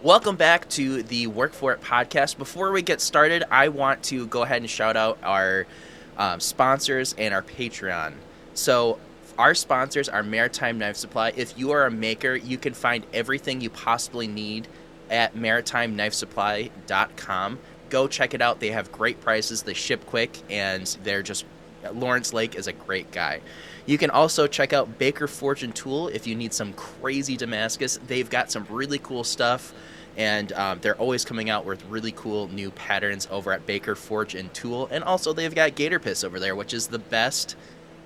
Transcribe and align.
Welcome 0.00 0.36
back 0.36 0.68
to 0.70 1.02
the 1.02 1.26
Work 1.26 1.52
For 1.52 1.72
It 1.72 1.80
podcast. 1.80 2.38
Before 2.38 2.70
we 2.70 2.82
get 2.82 3.00
started, 3.00 3.42
I 3.50 3.66
want 3.66 4.04
to 4.04 4.28
go 4.28 4.44
ahead 4.44 4.62
and 4.62 4.70
shout 4.70 4.96
out 4.96 5.18
our 5.24 5.66
um, 6.16 6.38
sponsors 6.38 7.16
and 7.18 7.34
our 7.34 7.42
Patreon. 7.42 8.12
So, 8.54 9.00
our 9.36 9.56
sponsors 9.56 10.08
are 10.08 10.22
Maritime 10.22 10.78
Knife 10.78 10.98
Supply. 10.98 11.32
If 11.34 11.58
you 11.58 11.72
are 11.72 11.84
a 11.84 11.90
maker, 11.90 12.36
you 12.36 12.58
can 12.58 12.74
find 12.74 13.04
everything 13.12 13.60
you 13.60 13.70
possibly 13.70 14.28
need 14.28 14.68
at 15.10 15.34
maritimeknifesupply.com. 15.34 17.58
Go 17.90 18.06
check 18.06 18.34
it 18.34 18.40
out. 18.40 18.60
They 18.60 18.70
have 18.70 18.92
great 18.92 19.20
prices, 19.20 19.64
they 19.64 19.74
ship 19.74 20.06
quick, 20.06 20.38
and 20.48 20.86
they're 21.02 21.24
just. 21.24 21.44
Lawrence 21.92 22.32
Lake 22.32 22.54
is 22.54 22.68
a 22.68 22.72
great 22.72 23.10
guy. 23.10 23.40
You 23.88 23.96
can 23.96 24.10
also 24.10 24.46
check 24.46 24.74
out 24.74 24.98
Baker 24.98 25.26
Forge 25.26 25.62
and 25.62 25.74
Tool 25.74 26.08
if 26.08 26.26
you 26.26 26.34
need 26.34 26.52
some 26.52 26.74
crazy 26.74 27.38
Damascus. 27.38 27.98
They've 28.06 28.28
got 28.28 28.52
some 28.52 28.66
really 28.68 28.98
cool 28.98 29.24
stuff, 29.24 29.72
and 30.14 30.52
um, 30.52 30.78
they're 30.82 30.98
always 30.98 31.24
coming 31.24 31.48
out 31.48 31.64
with 31.64 31.82
really 31.86 32.12
cool 32.12 32.48
new 32.48 32.70
patterns 32.72 33.26
over 33.30 33.50
at 33.50 33.64
Baker 33.64 33.94
Forge 33.94 34.34
and 34.34 34.52
Tool. 34.52 34.88
And 34.90 35.02
also, 35.02 35.32
they've 35.32 35.54
got 35.54 35.74
Gator 35.74 35.98
Piss 35.98 36.22
over 36.22 36.38
there, 36.38 36.54
which 36.54 36.74
is 36.74 36.88
the 36.88 36.98
best 36.98 37.56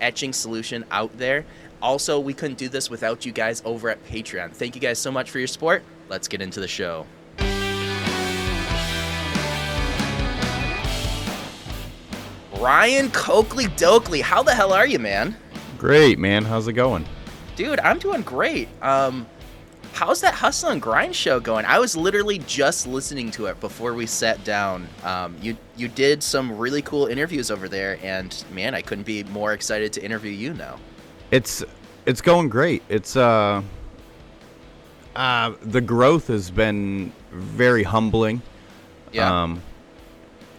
etching 0.00 0.32
solution 0.32 0.84
out 0.92 1.18
there. 1.18 1.44
Also, 1.82 2.20
we 2.20 2.32
couldn't 2.32 2.58
do 2.58 2.68
this 2.68 2.88
without 2.88 3.26
you 3.26 3.32
guys 3.32 3.60
over 3.64 3.88
at 3.88 4.04
Patreon. 4.06 4.52
Thank 4.52 4.76
you 4.76 4.80
guys 4.80 5.00
so 5.00 5.10
much 5.10 5.32
for 5.32 5.40
your 5.40 5.48
support. 5.48 5.82
Let's 6.08 6.28
get 6.28 6.40
into 6.40 6.60
the 6.60 6.68
show. 6.68 7.06
Ryan 12.60 13.10
Coakley 13.10 13.64
Doakley, 13.64 14.22
how 14.22 14.44
the 14.44 14.54
hell 14.54 14.72
are 14.72 14.86
you, 14.86 15.00
man? 15.00 15.36
Great, 15.82 16.16
man. 16.16 16.44
How's 16.44 16.68
it 16.68 16.74
going? 16.74 17.04
Dude, 17.56 17.80
I'm 17.80 17.98
doing 17.98 18.22
great. 18.22 18.68
Um, 18.82 19.26
how's 19.92 20.20
that 20.20 20.32
hustle 20.32 20.70
and 20.70 20.80
grind 20.80 21.16
show 21.16 21.40
going? 21.40 21.64
I 21.64 21.80
was 21.80 21.96
literally 21.96 22.38
just 22.38 22.86
listening 22.86 23.32
to 23.32 23.46
it 23.46 23.58
before 23.58 23.92
we 23.92 24.06
sat 24.06 24.44
down. 24.44 24.86
Um, 25.02 25.36
you 25.42 25.56
you 25.76 25.88
did 25.88 26.22
some 26.22 26.56
really 26.56 26.82
cool 26.82 27.06
interviews 27.06 27.50
over 27.50 27.68
there, 27.68 27.98
and 28.00 28.44
man, 28.52 28.76
I 28.76 28.80
couldn't 28.80 29.06
be 29.06 29.24
more 29.24 29.54
excited 29.54 29.92
to 29.94 30.04
interview 30.04 30.30
you 30.30 30.54
now. 30.54 30.78
It's 31.32 31.64
it's 32.06 32.20
going 32.20 32.48
great. 32.48 32.84
It's 32.88 33.16
uh, 33.16 33.60
uh 35.16 35.52
the 35.62 35.80
growth 35.80 36.28
has 36.28 36.48
been 36.52 37.12
very 37.32 37.82
humbling. 37.82 38.40
Yeah. 39.10 39.42
Um, 39.42 39.60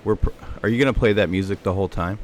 we're 0.03 0.17
pr- 0.17 0.31
are 0.63 0.67
you 0.67 0.83
gonna 0.83 0.91
play 0.91 1.13
that 1.13 1.29
music 1.29 1.63
the 1.63 1.71
whole 1.71 1.87
time? 1.87 2.19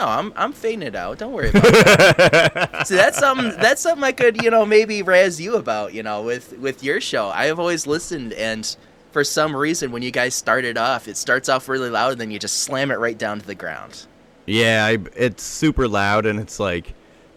No, 0.00 0.06
I'm 0.06 0.32
I'm 0.34 0.52
fading 0.52 0.82
it 0.82 0.94
out. 0.94 1.18
Don't 1.18 1.32
worry 1.32 1.50
about 1.50 1.62
that. 1.62 2.86
See, 2.86 2.96
that's 2.96 3.18
something 3.18 3.50
that's 3.60 3.82
something 3.82 4.02
I 4.02 4.12
could 4.12 4.42
you 4.42 4.50
know 4.50 4.64
maybe 4.64 5.02
razz 5.02 5.38
you 5.38 5.56
about. 5.56 5.92
You 5.92 6.02
know, 6.02 6.22
with 6.22 6.56
with 6.58 6.82
your 6.82 7.02
show, 7.02 7.28
I 7.28 7.46
have 7.46 7.58
always 7.60 7.86
listened, 7.86 8.32
and 8.32 8.74
for 9.12 9.24
some 9.24 9.54
reason, 9.54 9.92
when 9.92 10.00
you 10.02 10.10
guys 10.10 10.34
started 10.34 10.78
off, 10.78 11.06
it 11.06 11.18
starts 11.18 11.50
off 11.50 11.68
really 11.68 11.90
loud, 11.90 12.12
and 12.12 12.20
then 12.22 12.30
you 12.30 12.38
just 12.38 12.60
slam 12.62 12.90
it 12.90 12.98
right 12.98 13.18
down 13.18 13.40
to 13.40 13.46
the 13.46 13.54
ground. 13.54 14.06
Yeah, 14.46 14.86
I, 14.86 14.96
it's 15.14 15.42
super 15.42 15.86
loud, 15.86 16.24
and 16.24 16.40
it's 16.40 16.58
like, 16.58 16.94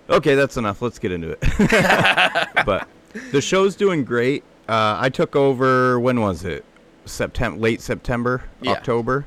okay, 0.10 0.36
that's 0.36 0.56
enough. 0.56 0.82
Let's 0.82 1.00
get 1.00 1.12
into 1.12 1.32
it. 1.32 1.40
but 2.66 2.88
the 3.34 3.42
show's 3.42 3.76
doing 3.76 4.06
great. 4.06 4.44
Uh, 4.70 4.96
I 5.02 5.10
took 5.10 5.36
over. 5.36 6.00
When 6.00 6.22
was 6.22 6.46
it? 6.46 6.64
September, 7.06 7.60
late 7.60 7.82
September, 7.82 8.46
Yeah. 8.62 8.72
October. 8.72 9.26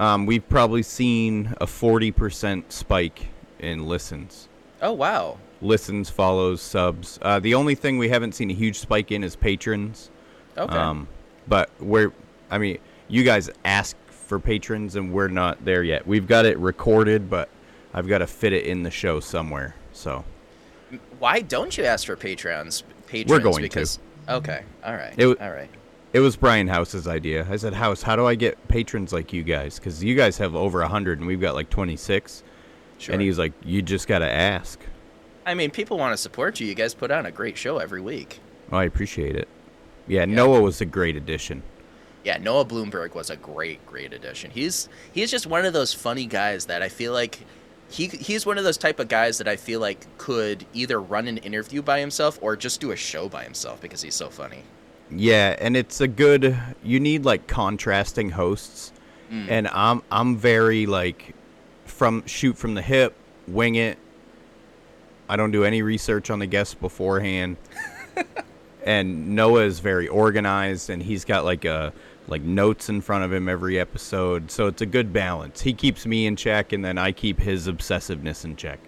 Um, 0.00 0.24
we've 0.26 0.48
probably 0.48 0.82
seen 0.82 1.54
a 1.60 1.66
forty 1.66 2.10
percent 2.10 2.72
spike 2.72 3.28
in 3.58 3.86
listens. 3.86 4.48
Oh 4.82 4.92
wow. 4.92 5.36
listens, 5.60 6.08
follows, 6.08 6.62
subs. 6.62 7.18
Uh, 7.20 7.38
the 7.38 7.54
only 7.54 7.74
thing 7.74 7.98
we 7.98 8.08
haven't 8.08 8.32
seen 8.34 8.50
a 8.50 8.54
huge 8.54 8.78
spike 8.78 9.12
in 9.12 9.22
is 9.22 9.36
patrons. 9.36 10.10
Okay. 10.56 10.74
Um, 10.74 11.06
but 11.46 11.68
we're, 11.78 12.12
I 12.50 12.56
mean, 12.56 12.78
you 13.08 13.22
guys 13.24 13.50
ask 13.64 13.94
for 14.08 14.38
patrons, 14.38 14.96
and 14.96 15.12
we're 15.12 15.28
not 15.28 15.62
there 15.64 15.82
yet. 15.82 16.06
We've 16.06 16.26
got 16.26 16.46
it 16.46 16.58
recorded, 16.58 17.28
but 17.28 17.50
I've 17.92 18.08
got 18.08 18.18
to 18.18 18.26
fit 18.26 18.52
it 18.54 18.64
in 18.64 18.82
the 18.82 18.90
show 18.90 19.20
somewhere. 19.20 19.74
So 19.92 20.24
Why 21.18 21.40
don't 21.42 21.76
you 21.76 21.84
ask 21.84 22.06
for 22.06 22.16
patrons? 22.16 22.84
Patrons 23.06 23.30
We're 23.30 23.40
going 23.40 23.56
to. 23.56 23.62
because 23.62 23.98
okay, 24.28 24.62
all 24.82 24.94
right, 24.94 25.12
It 25.18 25.40
all 25.42 25.50
right. 25.50 25.70
It 26.12 26.20
was 26.20 26.36
Brian 26.36 26.68
House's 26.68 27.06
idea. 27.06 27.46
I 27.48 27.56
said, 27.56 27.74
House, 27.74 28.02
how 28.02 28.16
do 28.16 28.26
I 28.26 28.34
get 28.34 28.68
patrons 28.68 29.12
like 29.12 29.32
you 29.32 29.42
guys? 29.42 29.78
Because 29.78 30.02
you 30.02 30.14
guys 30.14 30.38
have 30.38 30.54
over 30.54 30.82
hundred, 30.84 31.18
and 31.18 31.26
we've 31.26 31.40
got 31.40 31.54
like 31.54 31.70
twenty 31.70 31.96
six. 31.96 32.42
Sure. 32.98 33.14
And 33.14 33.22
he's 33.22 33.38
like, 33.38 33.52
you 33.64 33.80
just 33.80 34.06
got 34.06 34.18
to 34.18 34.30
ask. 34.30 34.78
I 35.46 35.54
mean, 35.54 35.70
people 35.70 35.96
want 35.96 36.12
to 36.12 36.18
support 36.18 36.60
you. 36.60 36.66
You 36.66 36.74
guys 36.74 36.92
put 36.92 37.10
on 37.10 37.24
a 37.24 37.30
great 37.30 37.56
show 37.56 37.78
every 37.78 38.02
week. 38.02 38.40
Oh, 38.70 38.76
I 38.76 38.84
appreciate 38.84 39.36
it. 39.36 39.48
Yeah, 40.06 40.26
Noah 40.26 40.60
was 40.60 40.80
a 40.80 40.84
great 40.84 41.16
addition. 41.16 41.62
Yeah, 42.24 42.36
Noah 42.36 42.66
Bloomberg 42.66 43.14
was 43.14 43.30
a 43.30 43.36
great, 43.36 43.84
great 43.86 44.12
addition. 44.12 44.50
He's 44.50 44.88
he's 45.12 45.30
just 45.30 45.46
one 45.46 45.64
of 45.64 45.72
those 45.72 45.94
funny 45.94 46.26
guys 46.26 46.66
that 46.66 46.82
I 46.82 46.88
feel 46.88 47.12
like 47.12 47.40
he 47.88 48.08
he's 48.08 48.44
one 48.44 48.58
of 48.58 48.64
those 48.64 48.76
type 48.76 49.00
of 49.00 49.08
guys 49.08 49.38
that 49.38 49.48
I 49.48 49.56
feel 49.56 49.80
like 49.80 50.18
could 50.18 50.66
either 50.74 51.00
run 51.00 51.26
an 51.26 51.38
interview 51.38 51.80
by 51.80 52.00
himself 52.00 52.38
or 52.42 52.56
just 52.56 52.80
do 52.80 52.90
a 52.90 52.96
show 52.96 53.28
by 53.28 53.44
himself 53.44 53.80
because 53.80 54.02
he's 54.02 54.14
so 54.14 54.28
funny. 54.28 54.62
Yeah, 55.10 55.56
and 55.58 55.76
it's 55.76 56.00
a 56.00 56.08
good. 56.08 56.56
You 56.82 57.00
need 57.00 57.24
like 57.24 57.46
contrasting 57.46 58.30
hosts, 58.30 58.92
mm. 59.30 59.46
and 59.48 59.68
I'm 59.68 60.02
I'm 60.10 60.36
very 60.36 60.86
like 60.86 61.34
from 61.84 62.24
shoot 62.26 62.56
from 62.56 62.74
the 62.74 62.82
hip, 62.82 63.14
wing 63.48 63.74
it. 63.74 63.98
I 65.28 65.36
don't 65.36 65.50
do 65.50 65.64
any 65.64 65.82
research 65.82 66.30
on 66.30 66.38
the 66.38 66.46
guests 66.46 66.74
beforehand. 66.74 67.56
and 68.84 69.34
Noah 69.34 69.64
is 69.64 69.80
very 69.80 70.08
organized, 70.08 70.90
and 70.90 71.02
he's 71.02 71.24
got 71.24 71.44
like 71.44 71.64
a 71.64 71.92
like 72.28 72.42
notes 72.42 72.88
in 72.88 73.00
front 73.00 73.24
of 73.24 73.32
him 73.32 73.48
every 73.48 73.78
episode, 73.78 74.50
so 74.50 74.66
it's 74.66 74.82
a 74.82 74.86
good 74.86 75.12
balance. 75.12 75.60
He 75.60 75.72
keeps 75.72 76.06
me 76.06 76.26
in 76.26 76.36
check, 76.36 76.72
and 76.72 76.84
then 76.84 76.96
I 76.96 77.12
keep 77.12 77.40
his 77.40 77.66
obsessiveness 77.66 78.44
in 78.44 78.56
check. 78.56 78.78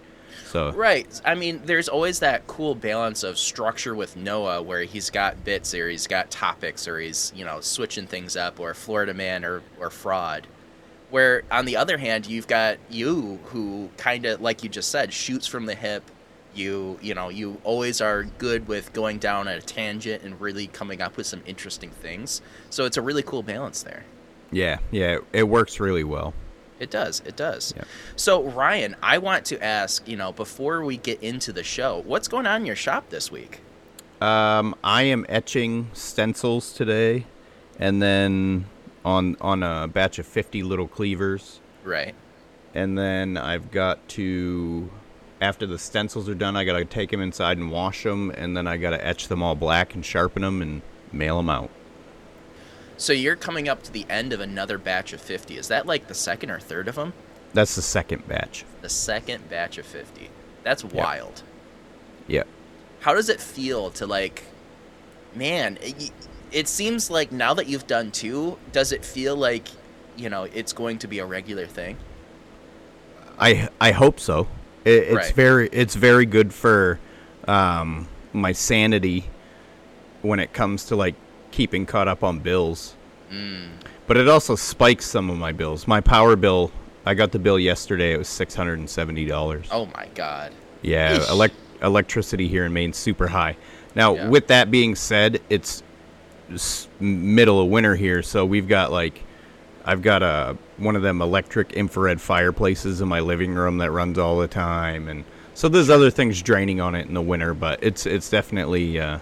So 0.52 0.70
Right. 0.72 1.08
I 1.24 1.34
mean, 1.34 1.62
there's 1.64 1.88
always 1.88 2.18
that 2.18 2.46
cool 2.46 2.74
balance 2.74 3.22
of 3.22 3.38
structure 3.38 3.94
with 3.94 4.16
Noah 4.16 4.60
where 4.60 4.82
he's 4.82 5.08
got 5.08 5.42
bits 5.44 5.72
or 5.74 5.88
he's 5.88 6.06
got 6.06 6.30
topics 6.30 6.86
or 6.86 7.00
he's, 7.00 7.32
you 7.34 7.46
know, 7.46 7.62
switching 7.62 8.06
things 8.06 8.36
up 8.36 8.60
or 8.60 8.74
Florida 8.74 9.14
man 9.14 9.46
or, 9.46 9.62
or 9.80 9.88
fraud. 9.88 10.46
Where 11.08 11.42
on 11.50 11.64
the 11.64 11.78
other 11.78 11.96
hand, 11.96 12.26
you've 12.26 12.48
got 12.48 12.76
you 12.90 13.40
who 13.44 13.88
kind 13.96 14.26
of, 14.26 14.42
like 14.42 14.62
you 14.62 14.68
just 14.68 14.90
said, 14.90 15.10
shoots 15.10 15.46
from 15.46 15.64
the 15.64 15.74
hip. 15.74 16.02
You, 16.54 16.98
you 17.00 17.14
know, 17.14 17.30
you 17.30 17.58
always 17.64 18.02
are 18.02 18.24
good 18.24 18.68
with 18.68 18.92
going 18.92 19.20
down 19.20 19.48
at 19.48 19.56
a 19.56 19.62
tangent 19.62 20.22
and 20.22 20.38
really 20.38 20.66
coming 20.66 21.00
up 21.00 21.16
with 21.16 21.26
some 21.26 21.40
interesting 21.46 21.88
things. 21.88 22.42
So 22.68 22.84
it's 22.84 22.98
a 22.98 23.02
really 23.02 23.22
cool 23.22 23.42
balance 23.42 23.82
there. 23.82 24.04
yeah, 24.50 24.80
yeah, 24.90 25.18
it 25.32 25.44
works 25.44 25.80
really 25.80 26.04
well. 26.04 26.34
It 26.82 26.90
does. 26.90 27.22
It 27.24 27.36
does. 27.36 27.72
Yeah. 27.76 27.84
So, 28.16 28.42
Ryan, 28.42 28.96
I 29.00 29.18
want 29.18 29.44
to 29.46 29.62
ask, 29.62 30.06
you 30.08 30.16
know, 30.16 30.32
before 30.32 30.84
we 30.84 30.96
get 30.96 31.22
into 31.22 31.52
the 31.52 31.62
show, 31.62 32.02
what's 32.04 32.26
going 32.26 32.44
on 32.44 32.62
in 32.62 32.66
your 32.66 32.74
shop 32.74 33.08
this 33.10 33.30
week? 33.30 33.60
Um, 34.20 34.74
I 34.82 35.02
am 35.04 35.24
etching 35.28 35.90
stencils 35.92 36.72
today, 36.72 37.26
and 37.78 38.02
then 38.02 38.64
on 39.04 39.36
on 39.40 39.62
a 39.62 39.86
batch 39.86 40.18
of 40.18 40.26
fifty 40.26 40.62
little 40.64 40.88
cleavers, 40.88 41.60
Right. 41.84 42.14
and 42.74 42.98
then 42.98 43.36
I've 43.36 43.70
got 43.70 44.08
to 44.10 44.90
after 45.40 45.66
the 45.66 45.78
stencils 45.78 46.28
are 46.28 46.34
done, 46.34 46.56
I 46.56 46.64
gotta 46.64 46.84
take 46.84 47.10
them 47.10 47.20
inside 47.20 47.58
and 47.58 47.70
wash 47.70 48.02
them, 48.04 48.30
and 48.30 48.56
then 48.56 48.66
I 48.66 48.76
gotta 48.76 49.04
etch 49.04 49.28
them 49.28 49.40
all 49.42 49.54
black 49.56 49.94
and 49.94 50.04
sharpen 50.04 50.42
them 50.42 50.62
and 50.62 50.82
mail 51.12 51.36
them 51.38 51.50
out. 51.50 51.70
So 52.96 53.12
you're 53.12 53.36
coming 53.36 53.68
up 53.68 53.82
to 53.84 53.92
the 53.92 54.06
end 54.08 54.32
of 54.32 54.40
another 54.40 54.78
batch 54.78 55.12
of 55.12 55.20
50. 55.20 55.56
Is 55.56 55.68
that 55.68 55.86
like 55.86 56.08
the 56.08 56.14
second 56.14 56.50
or 56.50 56.60
third 56.60 56.88
of 56.88 56.94
them? 56.94 57.12
That's 57.52 57.74
the 57.74 57.82
second 57.82 58.26
batch. 58.28 58.64
The 58.80 58.88
second 58.88 59.48
batch 59.48 59.78
of 59.78 59.86
50. 59.86 60.30
That's 60.62 60.84
wild. 60.84 61.42
Yeah. 62.26 62.44
How 63.00 63.14
does 63.14 63.28
it 63.28 63.40
feel 63.40 63.90
to 63.92 64.06
like 64.06 64.44
man, 65.34 65.78
it, 65.80 66.10
it 66.50 66.68
seems 66.68 67.10
like 67.10 67.32
now 67.32 67.54
that 67.54 67.66
you've 67.66 67.86
done 67.86 68.10
two, 68.10 68.58
does 68.72 68.92
it 68.92 69.04
feel 69.04 69.34
like, 69.36 69.68
you 70.16 70.28
know, 70.28 70.44
it's 70.44 70.72
going 70.72 70.98
to 70.98 71.08
be 71.08 71.18
a 71.18 71.26
regular 71.26 71.66
thing? 71.66 71.96
I 73.38 73.68
I 73.80 73.92
hope 73.92 74.20
so. 74.20 74.46
It, 74.84 74.90
it's 75.04 75.14
Right. 75.14 75.34
very 75.34 75.68
it's 75.72 75.94
very 75.94 76.26
good 76.26 76.52
for 76.52 76.98
um, 77.48 78.08
my 78.32 78.52
sanity 78.52 79.24
when 80.22 80.38
it 80.38 80.52
comes 80.52 80.84
to 80.86 80.96
like 80.96 81.14
keeping 81.52 81.86
caught 81.86 82.08
up 82.08 82.24
on 82.24 82.40
bills. 82.40 82.96
Mm. 83.30 83.68
But 84.08 84.16
it 84.16 84.28
also 84.28 84.56
spikes 84.56 85.06
some 85.06 85.30
of 85.30 85.38
my 85.38 85.52
bills. 85.52 85.86
My 85.86 86.00
power 86.00 86.34
bill, 86.34 86.72
I 87.06 87.14
got 87.14 87.30
the 87.32 87.38
bill 87.38 87.58
yesterday. 87.58 88.12
It 88.12 88.18
was 88.18 88.28
six 88.28 88.54
hundred 88.54 88.78
and 88.80 88.90
seventy 88.90 89.24
dollars. 89.26 89.68
Oh 89.70 89.86
my 89.94 90.08
god. 90.14 90.52
Yeah, 90.82 91.18
Eesh. 91.18 91.26
elec- 91.28 91.52
electricity 91.82 92.48
here 92.48 92.64
in 92.66 92.72
Maine 92.72 92.92
super 92.92 93.28
high. 93.28 93.56
Now, 93.94 94.14
Yeah. 94.14 94.28
with 94.28 94.48
that 94.48 94.70
being 94.70 94.94
said, 94.96 95.40
it's 95.48 95.82
middle 97.00 97.60
of 97.60 97.68
winter 97.68 97.94
here, 97.94 98.22
so 98.22 98.44
we've 98.44 98.68
got 98.68 98.90
like, 98.92 99.22
I've 99.84 100.02
got 100.02 100.22
a 100.22 100.56
one 100.78 100.96
of 100.96 101.02
them 101.02 101.22
electric 101.22 101.72
infrared 101.72 102.20
fireplaces 102.20 103.00
in 103.00 103.08
my 103.08 103.20
living 103.20 103.54
room 103.54 103.78
that 103.78 103.90
runs 103.90 104.18
all 104.18 104.38
the 104.38 104.48
time, 104.48 105.08
and 105.08 105.24
so 105.54 105.68
there's 105.68 105.90
other 105.90 106.10
things 106.10 106.42
draining 106.42 106.80
on 106.80 106.94
it 106.94 107.06
in 107.06 107.14
the 107.14 107.22
winter. 107.22 107.54
But 107.54 107.82
it's 107.82 108.06
it's 108.06 108.28
definitely 108.30 108.98
uh, 108.98 109.18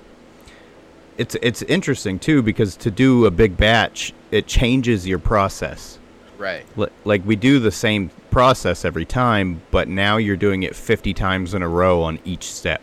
it's 1.20 1.36
it's 1.42 1.62
interesting 1.62 2.18
too 2.18 2.42
because 2.42 2.76
to 2.78 2.90
do 2.90 3.26
a 3.26 3.30
big 3.30 3.56
batch, 3.56 4.12
it 4.30 4.46
changes 4.46 5.06
your 5.06 5.18
process. 5.18 5.98
Right. 6.38 6.64
Li- 6.76 6.88
Like 7.04 7.22
we 7.26 7.36
do 7.36 7.58
the 7.58 7.70
same 7.70 8.10
process 8.30 8.84
every 8.84 9.04
time, 9.04 9.60
but 9.70 9.86
now 9.88 10.16
you're 10.16 10.36
doing 10.36 10.62
it 10.62 10.74
50 10.74 11.12
times 11.12 11.52
in 11.52 11.62
a 11.62 11.68
row 11.68 12.02
on 12.02 12.18
each 12.24 12.44
step. 12.44 12.80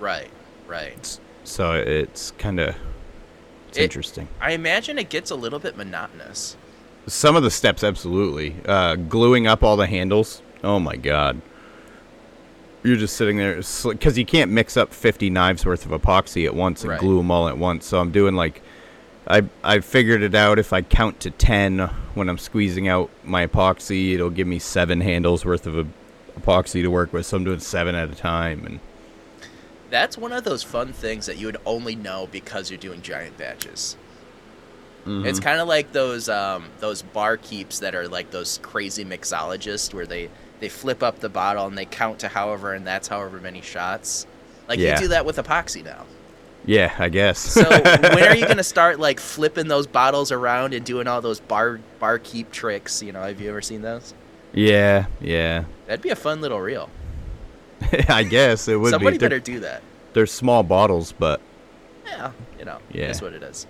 Right. 0.00 0.30
Right. 0.66 1.18
So 1.44 1.72
it's 1.74 2.32
kind 2.32 2.58
of 2.58 2.74
it's 3.68 3.78
It- 3.78 3.82
interesting. 3.84 4.26
I 4.40 4.50
imagine 4.52 4.98
it 4.98 5.08
gets 5.08 5.30
a 5.30 5.36
little 5.36 5.58
bit 5.60 5.76
monotonous. 5.76 6.56
Some 7.06 7.36
of 7.36 7.44
the 7.44 7.52
steps, 7.52 7.84
absolutely. 7.84 8.56
Uh, 8.66 8.96
gluing 8.96 9.46
up 9.46 9.62
all 9.62 9.76
the 9.76 9.86
handles. 9.86 10.42
Oh 10.64 10.80
my 10.80 10.96
god. 10.96 11.40
You're 12.86 12.96
just 12.96 13.16
sitting 13.16 13.36
there 13.36 13.56
because 13.56 14.16
you 14.16 14.24
can't 14.24 14.50
mix 14.50 14.76
up 14.76 14.92
50 14.94 15.28
knives 15.30 15.66
worth 15.66 15.84
of 15.90 16.00
epoxy 16.00 16.46
at 16.46 16.54
once 16.54 16.82
and 16.82 16.90
Right. 16.90 17.00
glue 17.00 17.16
them 17.18 17.30
all 17.30 17.48
at 17.48 17.58
once. 17.58 17.84
So 17.86 17.98
I'm 17.98 18.12
doing 18.12 18.34
like, 18.36 18.62
I 19.26 19.42
I 19.64 19.80
figured 19.80 20.22
it 20.22 20.34
out. 20.34 20.58
If 20.58 20.72
I 20.72 20.82
count 20.82 21.18
to 21.20 21.30
10 21.30 21.90
when 22.14 22.28
I'm 22.28 22.38
squeezing 22.38 22.86
out 22.86 23.10
my 23.24 23.46
epoxy, 23.46 24.14
it'll 24.14 24.30
give 24.30 24.46
me 24.46 24.58
seven 24.60 25.00
handles 25.00 25.44
worth 25.44 25.66
of 25.66 25.88
epoxy 26.40 26.82
to 26.82 26.88
work 26.88 27.12
with. 27.12 27.26
So 27.26 27.36
I'm 27.36 27.44
doing 27.44 27.58
seven 27.58 27.94
at 27.96 28.08
a 28.10 28.14
time, 28.14 28.64
and 28.64 28.80
That's 29.90 30.16
one 30.18 30.32
of 30.32 30.44
those 30.44 30.62
fun 30.62 30.92
things 30.92 31.26
that 31.26 31.38
you 31.38 31.46
would 31.46 31.58
only 31.64 31.96
know 31.96 32.28
because 32.30 32.70
you're 32.70 32.78
doing 32.78 33.02
giant 33.02 33.36
batches. 33.38 33.96
Mm-hmm. 35.06 35.26
It's 35.26 35.38
kind 35.40 35.60
of 35.60 35.68
like 35.68 35.92
those 35.92 36.28
um, 36.28 36.66
those 36.80 37.02
barkeeps 37.02 37.80
that 37.80 37.94
are 37.94 38.08
like 38.08 38.30
those 38.30 38.58
crazy 38.62 39.04
mixologists 39.04 39.94
where 39.94 40.06
they 40.06 40.28
they 40.60 40.68
flip 40.68 41.02
up 41.02 41.20
the 41.20 41.28
bottle 41.28 41.66
and 41.66 41.76
they 41.76 41.84
count 41.84 42.18
to 42.20 42.28
however 42.28 42.72
and 42.74 42.86
that's 42.86 43.08
however 43.08 43.38
many 43.40 43.60
shots. 43.62 44.26
Like 44.68 44.78
Yeah. 44.78 44.94
you 44.94 45.02
do 45.02 45.08
that 45.08 45.24
with 45.26 45.36
epoxy 45.36 45.84
now. 45.84 46.04
yeah, 46.64 46.92
I 46.98 47.08
guess. 47.08 47.38
So 47.38 47.62
when 47.70 48.22
are 48.24 48.34
you 48.36 48.46
gonna 48.48 48.62
start 48.64 48.98
like 48.98 49.20
flipping 49.20 49.68
those 49.68 49.86
bottles 49.86 50.32
around 50.32 50.74
and 50.74 50.84
doing 50.84 51.06
all 51.06 51.20
those 51.20 51.40
bar 51.40 51.78
barkeep 52.00 52.50
tricks? 52.50 53.02
You 53.02 53.12
know, 53.12 53.22
have 53.22 53.40
you 53.40 53.48
ever 53.50 53.62
seen 53.62 53.82
those? 53.82 54.14
yeah, 54.52 55.06
yeah. 55.20 55.64
That'd 55.86 56.02
be 56.02 56.10
a 56.10 56.16
fun 56.16 56.40
little 56.40 56.60
reel. 56.60 56.88
I 58.08 58.22
guess 58.24 58.68
it 58.68 58.76
would 58.76 58.90
Somebody 58.90 59.14
be. 59.16 59.18
They're, 59.18 59.28
better 59.28 59.40
do 59.40 59.60
that. 59.60 59.82
they're 60.14 60.26
small 60.26 60.62
bottles, 60.62 61.12
but 61.12 61.40
Yeah, 62.06 62.32
you 62.58 62.64
know, 62.64 62.78
Yeah. 62.90 63.08
that's 63.08 63.20
what 63.20 63.34
it 63.34 63.42
is. 63.42 63.66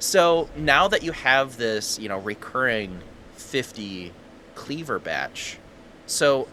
So 0.00 0.48
now 0.56 0.88
that 0.88 1.02
you 1.02 1.12
have 1.12 1.56
this, 1.56 1.98
you 1.98 2.08
know, 2.08 2.18
recurring 2.18 3.00
50 3.36 4.12
cleaver 4.54 4.98
batch, 4.98 5.58
so 6.08 6.48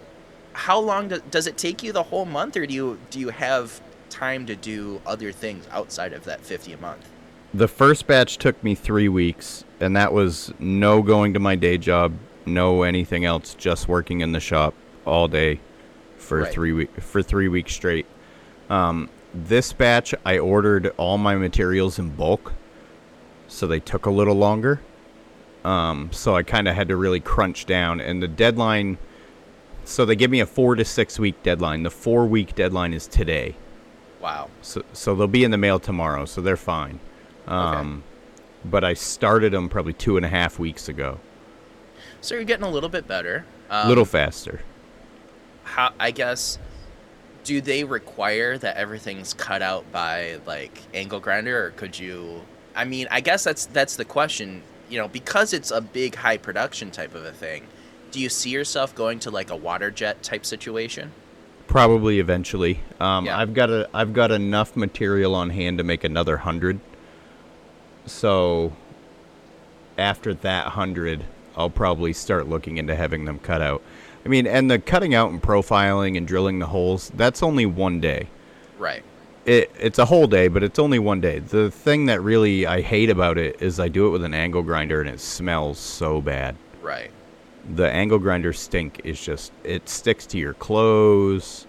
how 0.54 0.80
long 0.80 1.08
do, 1.08 1.22
does 1.32 1.48
it 1.48 1.58
take 1.58 1.82
you 1.82 1.92
the 1.92 2.04
whole 2.04 2.26
month, 2.26 2.56
or 2.56 2.66
do 2.68 2.74
you 2.74 3.00
do 3.10 3.20
you 3.20 3.30
have 3.30 3.82
time 4.10 4.46
to 4.46 4.56
do 4.56 5.02
other 5.06 5.32
things 5.32 5.68
outside 5.72 6.14
of 6.14 6.24
that 6.26 6.42
50 6.42 6.74
a 6.74 6.78
month? 6.78 7.10
The 7.54 7.68
first 7.68 8.06
batch 8.06 8.38
took 8.38 8.62
me 8.64 8.76
three 8.76 9.10
weeks, 9.10 9.64
and 9.80 9.96
that 9.96 10.14
was 10.14 10.54
no 10.60 11.02
going 11.02 11.34
to 11.34 11.40
my 11.40 11.56
day 11.56 11.78
job, 11.78 12.14
no 12.46 12.84
anything 12.84 13.26
else, 13.26 13.56
just 13.56 13.88
working 13.88 14.22
in 14.22 14.34
the 14.34 14.40
shop 14.40 14.74
all 15.06 15.28
day 15.28 15.60
for 16.18 16.40
Right. 16.40 16.52
three 16.52 16.74
week 16.74 17.02
for 17.02 17.22
three 17.22 17.48
weeks 17.48 17.74
straight. 17.74 18.06
Um, 18.70 19.10
this 19.34 19.74
batch, 19.74 20.14
I 20.26 20.38
ordered 20.38 20.94
all 20.98 21.18
my 21.18 21.36
materials 21.36 22.00
in 22.00 22.10
bulk, 22.10 22.54
so 23.48 23.68
they 23.68 23.80
took 23.80 24.06
a 24.06 24.12
little 24.12 24.36
longer. 24.36 24.82
Um, 25.64 26.10
so 26.12 26.36
I 26.36 26.44
kind 26.44 26.68
of 26.68 26.76
had 26.76 26.88
to 26.90 26.96
really 26.96 27.20
crunch 27.20 27.66
down, 27.66 28.00
and 28.00 28.22
the 28.22 28.28
deadline. 28.28 28.98
So 29.86 30.06
they 30.06 30.16
give 30.16 30.32
me 30.32 30.40
a 30.40 30.46
four 30.46 30.76
to 30.76 30.84
six 30.86 31.20
week 31.20 31.42
deadline. 31.44 31.84
The 31.84 31.92
four 31.92 32.26
week 32.26 32.56
deadline 32.56 32.94
is 32.94 33.08
today. 33.08 33.56
Wow. 34.20 34.50
So, 34.62 34.84
so 34.94 35.16
they'll 35.16 35.28
be 35.28 35.44
in 35.44 35.52
the 35.52 35.58
mail 35.58 35.80
tomorrow, 35.80 36.26
so 36.26 36.42
they're 36.42 36.58
fine. 36.58 37.00
Um, 37.48 38.04
But 38.64 38.84
I 38.84 38.96
started 38.96 39.54
them 39.54 39.70
probably 39.70 39.94
two 39.94 40.18
and 40.18 40.26
a 40.26 40.30
half 40.30 40.58
weeks 40.58 40.90
ago. 40.90 41.20
So 42.22 42.34
you're 42.34 42.44
getting 42.44 42.66
a 42.66 42.70
little 42.70 42.90
bit 42.90 43.08
better. 43.08 43.46
A 43.70 43.84
Um, 43.84 43.88
little 43.90 44.06
faster. 44.06 44.62
how 45.64 45.92
I 46.00 46.12
guess 46.12 46.58
do 47.44 47.62
they 47.62 47.84
require 47.84 48.58
that 48.58 48.76
everything's 48.78 49.34
cut 49.36 49.62
out 49.62 49.92
by 49.92 50.40
like 50.48 50.80
angle 50.96 51.20
grinder 51.20 51.66
or 51.66 51.70
could 51.72 51.98
you 51.98 52.42
I 52.76 52.84
mean, 52.86 53.08
I 53.12 53.22
guess 53.22 53.44
that's 53.44 53.68
that's 53.68 53.96
the 53.96 54.06
question, 54.06 54.62
you 54.90 54.98
know, 55.00 55.08
because 55.08 55.54
it's 55.54 55.72
a 55.72 55.80
big 55.82 56.16
high 56.16 56.38
production 56.38 56.90
type 56.92 57.14
of 57.16 57.24
a 57.24 57.32
thing. 57.32 57.68
Do 58.16 58.22
you 58.22 58.30
see 58.30 58.52
yourself 58.52 58.96
going 58.96 59.20
to 59.20 59.30
like 59.30 59.50
a 59.50 59.58
water 59.58 59.92
jet 59.92 60.24
type 60.24 60.46
situation? 60.46 61.12
Probably 61.68 62.22
eventually. 62.22 62.80
Um, 62.98 63.26
Yeah. 63.26 63.38
I've 63.38 63.54
got 63.54 63.70
a 63.70 63.90
I've 63.94 64.14
got 64.14 64.32
enough 64.32 64.78
material 64.78 65.36
on 65.36 65.50
hand 65.50 65.80
to 65.80 65.84
make 65.84 66.06
another 66.06 66.38
hundred. 66.38 66.80
So 68.06 68.72
after 69.98 70.34
that 70.34 70.68
hundred, 70.68 71.26
I'll 71.58 71.70
probably 71.70 72.14
start 72.14 72.48
looking 72.48 72.78
into 72.78 72.96
having 72.96 73.26
them 73.26 73.38
cut 73.38 73.62
out. 73.62 73.84
I 74.26 74.30
mean, 74.30 74.48
and 74.48 74.72
the 74.72 74.80
cutting 74.80 75.14
out 75.14 75.32
and 75.32 75.42
profiling 75.42 76.16
and 76.16 76.26
drilling 76.26 76.60
the 76.60 76.68
holes, 76.68 77.12
that's 77.16 77.44
only 77.44 77.66
one 77.66 78.00
day. 78.00 78.30
Right. 78.80 79.04
it 79.46 79.76
it's 79.78 80.00
a 80.00 80.06
whole 80.06 80.28
day, 80.28 80.48
but 80.48 80.64
it's 80.64 80.80
only 80.80 81.00
one 81.00 81.20
day. 81.20 81.40
The 81.40 81.70
thing 81.70 82.06
that 82.06 82.22
really 82.22 82.66
I 82.66 82.80
hate 82.80 83.10
about 83.10 83.38
it 83.38 83.62
is 83.62 83.78
I 83.78 83.90
do 83.90 84.08
it 84.08 84.12
with 84.12 84.24
an 84.24 84.34
angle 84.34 84.64
grinder 84.64 85.02
and 85.02 85.10
it 85.10 85.20
smells 85.20 85.80
so 85.80 86.22
bad. 86.22 86.56
Right. 86.82 87.12
The 87.74 87.90
angle 87.90 88.20
grinder 88.20 88.54
stink 88.54 89.02
is 89.04 89.20
just 89.20 89.52
it 89.64 89.90
sticks 89.90 90.26
to 90.28 90.38
your 90.38 90.54
clothes. 90.54 91.66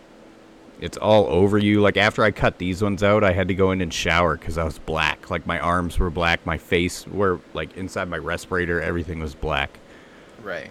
It's 0.78 0.98
all 0.98 1.26
over 1.26 1.56
you. 1.56 1.80
Like 1.80 1.96
after 1.96 2.22
I 2.22 2.30
cut 2.30 2.58
these 2.58 2.82
ones 2.82 3.02
out, 3.02 3.24
I 3.24 3.32
had 3.32 3.48
to 3.48 3.54
go 3.54 3.70
in 3.70 3.80
and 3.80 3.92
shower 3.92 4.36
cuz 4.36 4.58
I 4.58 4.64
was 4.64 4.78
black. 4.78 5.30
Like 5.30 5.46
my 5.46 5.58
arms 5.58 5.98
were 5.98 6.10
black, 6.10 6.44
my 6.44 6.58
face 6.58 7.06
were 7.06 7.40
like 7.54 7.74
inside 7.76 8.08
my 8.10 8.18
respirator, 8.18 8.80
everything 8.82 9.20
was 9.20 9.34
black. 9.34 9.78
Right. 10.42 10.70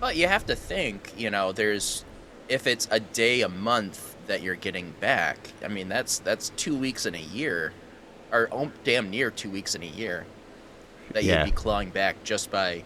But 0.00 0.16
you 0.16 0.26
have 0.26 0.46
to 0.46 0.56
think, 0.56 1.12
you 1.18 1.28
know, 1.30 1.52
there's 1.52 2.04
if 2.48 2.66
it's 2.66 2.88
a 2.90 3.00
day 3.00 3.42
a 3.42 3.48
month 3.48 4.16
that 4.26 4.42
you're 4.42 4.54
getting 4.54 4.94
back, 5.00 5.52
I 5.62 5.68
mean 5.68 5.88
that's 5.90 6.18
that's 6.20 6.48
2 6.56 6.74
weeks 6.74 7.04
in 7.04 7.14
a 7.14 7.18
year 7.18 7.72
or 8.32 8.48
oh, 8.50 8.70
damn 8.84 9.10
near 9.10 9.30
2 9.30 9.50
weeks 9.50 9.74
in 9.74 9.82
a 9.82 9.86
year 9.86 10.24
that 11.12 11.24
Yeah. 11.24 11.40
you'd 11.40 11.44
be 11.46 11.50
clawing 11.50 11.90
back 11.90 12.24
just 12.24 12.50
by 12.50 12.84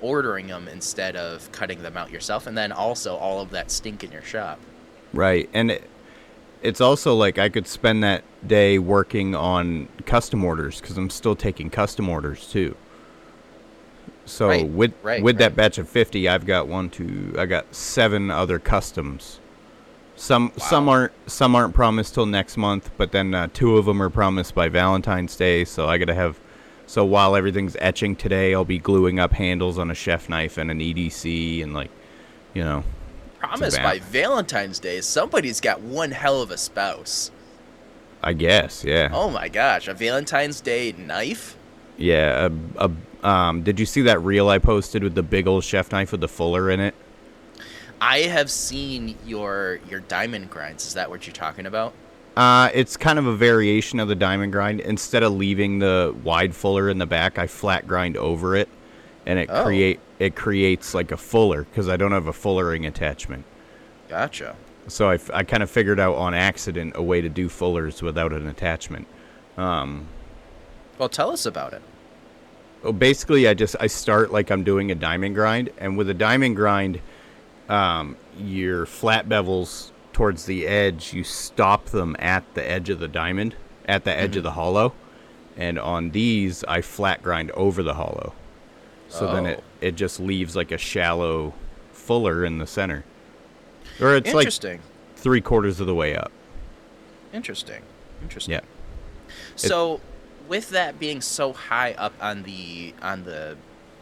ordering 0.00 0.46
them 0.46 0.68
instead 0.68 1.16
of 1.16 1.50
cutting 1.52 1.82
them 1.82 1.96
out 1.96 2.10
yourself 2.10 2.46
and 2.46 2.56
then 2.56 2.72
also 2.72 3.16
all 3.16 3.40
of 3.40 3.50
that 3.50 3.70
stink 3.70 4.04
in 4.04 4.12
your 4.12 4.22
shop. 4.22 4.60
Right. 5.12 5.48
And 5.52 5.70
it, 5.70 5.90
it's 6.62 6.80
also 6.80 7.14
like 7.14 7.38
I 7.38 7.48
could 7.48 7.66
spend 7.66 8.02
that 8.04 8.24
day 8.46 8.78
working 8.78 9.34
on 9.34 9.88
custom 10.06 10.44
orders 10.44 10.80
because 10.80 10.96
I'm 10.96 11.10
still 11.10 11.36
taking 11.36 11.70
custom 11.70 12.08
orders 12.08 12.46
too. 12.48 12.76
So 14.26 14.48
Right, 14.48 14.68
with 14.68 14.92
right, 15.02 15.22
with 15.22 15.38
that 15.38 15.56
batch 15.56 15.78
of 15.78 15.88
50, 15.88 16.28
I've 16.28 16.46
got 16.46 16.68
one, 16.68 16.90
two, 16.90 17.34
I 17.36 17.46
got 17.46 17.74
seven 17.74 18.30
other 18.30 18.58
customs. 18.58 19.40
Some 20.14 20.52
some 20.58 20.88
aren't 20.88 21.12
some 21.26 21.56
aren't 21.56 21.72
promised 21.74 22.12
till 22.12 22.26
next 22.26 22.58
month, 22.58 22.90
but 22.98 23.10
then 23.10 23.34
uh, 23.34 23.48
two 23.54 23.78
of 23.78 23.86
them 23.86 24.02
are 24.02 24.10
promised 24.10 24.54
by 24.54 24.68
Valentine's 24.68 25.34
Day. 25.34 25.64
So 25.64 25.88
I 25.88 25.96
gotta 25.96 26.14
have. 26.14 26.38
So 26.90 27.04
while 27.04 27.36
everything's 27.36 27.76
etching 27.78 28.16
today, 28.16 28.52
I'll 28.52 28.64
be 28.64 28.80
gluing 28.80 29.20
up 29.20 29.32
handles 29.32 29.78
on 29.78 29.92
a 29.92 29.94
chef 29.94 30.28
knife 30.28 30.58
and 30.58 30.72
an 30.72 30.80
EDC 30.80 31.62
and 31.62 31.72
like, 31.72 31.88
you 32.52 32.64
know, 32.64 32.82
Promise 33.38 33.78
by 33.78 34.00
Valentine's 34.00 34.80
Day 34.80 35.00
somebody's 35.00 35.60
got 35.60 35.80
one 35.80 36.10
hell 36.10 36.42
of 36.42 36.50
a 36.50 36.58
spouse. 36.58 37.30
I 38.24 38.32
guess, 38.32 38.82
yeah. 38.82 39.08
Oh 39.12 39.30
my 39.30 39.46
gosh, 39.48 39.86
a 39.86 39.94
Valentine's 39.94 40.60
Day 40.60 40.90
knife? 40.98 41.56
Yeah, 41.96 42.48
a, 42.76 42.88
a, 42.88 43.28
um, 43.28 43.62
did 43.62 43.78
you 43.78 43.86
see 43.86 44.02
that 44.02 44.20
reel 44.22 44.48
I 44.48 44.58
posted 44.58 45.04
with 45.04 45.14
the 45.14 45.22
big 45.22 45.46
old 45.46 45.62
chef 45.62 45.92
knife 45.92 46.10
with 46.10 46.20
the 46.20 46.28
fuller 46.28 46.72
in 46.72 46.80
it? 46.80 46.96
I 48.00 48.22
have 48.22 48.50
seen 48.50 49.16
your 49.24 49.78
your 49.88 50.00
diamond 50.00 50.50
grinds. 50.50 50.88
Is 50.88 50.94
that 50.94 51.08
what 51.08 51.24
you're 51.24 51.34
talking 51.34 51.66
about? 51.66 51.94
Uh, 52.40 52.70
it's 52.72 52.96
kind 52.96 53.18
of 53.18 53.26
a 53.26 53.36
variation 53.36 54.00
of 54.00 54.08
the 54.08 54.14
diamond 54.14 54.50
grind. 54.50 54.80
Instead 54.80 55.22
of 55.22 55.34
leaving 55.34 55.78
the 55.78 56.14
wide 56.24 56.54
fuller 56.54 56.88
in 56.88 56.96
the 56.96 57.04
back, 57.04 57.38
I 57.38 57.46
flat 57.46 57.86
grind 57.86 58.16
over 58.16 58.56
it, 58.56 58.66
and 59.26 59.38
it 59.38 59.50
Oh. 59.52 59.64
create 59.64 60.00
it 60.18 60.34
creates 60.36 60.94
like 60.94 61.12
a 61.12 61.16
fuller 61.18 61.64
because 61.64 61.86
I 61.90 61.98
don't 61.98 62.12
have 62.12 62.28
a 62.28 62.32
fullering 62.32 62.86
attachment. 62.86 63.44
Gotcha. 64.08 64.56
So 64.88 65.10
I, 65.10 65.14
f- 65.16 65.30
I 65.34 65.42
kind 65.42 65.62
of 65.62 65.70
figured 65.70 66.00
out 66.00 66.14
on 66.16 66.32
accident 66.32 66.92
a 66.96 67.02
way 67.02 67.20
to 67.20 67.28
do 67.28 67.48
fullers 67.50 68.00
without 68.02 68.32
an 68.32 68.46
attachment. 68.46 69.06
Um, 69.58 70.06
Well, 70.98 71.10
tell 71.10 71.30
us 71.32 71.44
about 71.44 71.74
it. 71.74 71.82
Well, 72.82 72.94
basically, 72.94 73.48
I 73.48 73.52
just 73.54 73.76
I 73.80 73.86
start 73.86 74.32
like 74.32 74.50
I'm 74.50 74.64
doing 74.64 74.90
a 74.90 74.94
diamond 74.94 75.34
grind, 75.34 75.68
and 75.76 75.98
with 75.98 76.08
a 76.08 76.14
diamond 76.14 76.56
grind, 76.56 77.00
um, 77.68 78.16
your 78.38 78.86
flat 78.86 79.28
bevels 79.28 79.90
towards 80.12 80.46
the 80.46 80.66
edge, 80.66 81.12
you 81.12 81.24
stop 81.24 81.86
them 81.86 82.16
at 82.18 82.54
the 82.54 82.68
edge 82.68 82.90
of 82.90 82.98
the 82.98 83.08
diamond, 83.08 83.56
at 83.86 84.04
the 84.04 84.16
edge 84.16 84.36
of 84.36 84.40
mm-hmm. 84.40 84.44
the 84.44 84.50
hollow, 84.52 84.92
and 85.56 85.78
on 85.78 86.10
these, 86.10 86.64
I 86.64 86.80
flat 86.80 87.22
grind 87.22 87.50
over 87.52 87.82
the 87.82 87.94
hollow, 87.94 88.32
so 89.08 89.32
then 89.32 89.46
it 89.46 89.58
Oh. 89.60 89.86
it 89.86 89.94
just 89.96 90.20
leaves 90.20 90.54
like 90.56 90.70
a 90.72 90.78
shallow 90.78 91.54
fuller 91.92 92.44
in 92.44 92.58
the 92.58 92.66
center, 92.66 93.04
or 94.00 94.16
it's 94.16 94.32
like 94.32 94.80
three 95.16 95.40
quarters 95.40 95.80
of 95.80 95.86
the 95.86 95.94
way 95.94 96.16
up. 96.16 96.32
Interesting. 97.32 97.82
Interesting. 98.22 98.52
Yeah. 98.52 98.60
So, 99.56 100.00
with 100.48 100.70
that 100.70 100.98
being 100.98 101.20
so 101.20 101.52
high 101.52 101.92
up 101.92 102.14
on 102.20 102.42
the 102.42 102.94
on 103.02 103.24
the 103.24 103.56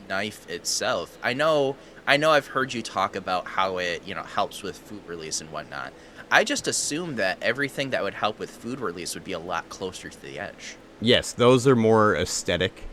knife 0.09 0.49
itself, 0.49 1.19
I 1.23 1.35
know 1.35 1.77
I 2.09 2.17
know 2.17 2.31
I've 2.31 2.47
heard 2.47 2.73
you 2.73 2.81
talk 2.81 3.17
about 3.17 3.47
how 3.47 3.77
it 3.77 4.03
you 4.07 4.15
know 4.15 4.23
helps 4.23 4.63
with 4.63 4.79
food 4.79 5.07
release 5.07 5.43
and 5.43 5.53
whatnot. 5.53 5.93
I 6.31 6.43
just 6.43 6.67
assumed 6.67 7.19
that 7.19 7.37
everything 7.43 7.91
that 7.91 8.03
would 8.03 8.15
help 8.15 8.39
with 8.39 8.51
food 8.51 8.81
release 8.81 9.15
would 9.15 9.25
be 9.25 9.33
a 9.33 9.39
lot 9.39 9.69
closer 9.69 10.09
to 10.09 10.23
the 10.23 10.39
edge. 10.39 10.77
Yes, 11.03 11.33
those 11.33 11.67
are 11.67 11.77
more 11.77 12.17
aesthetic. 12.17 12.85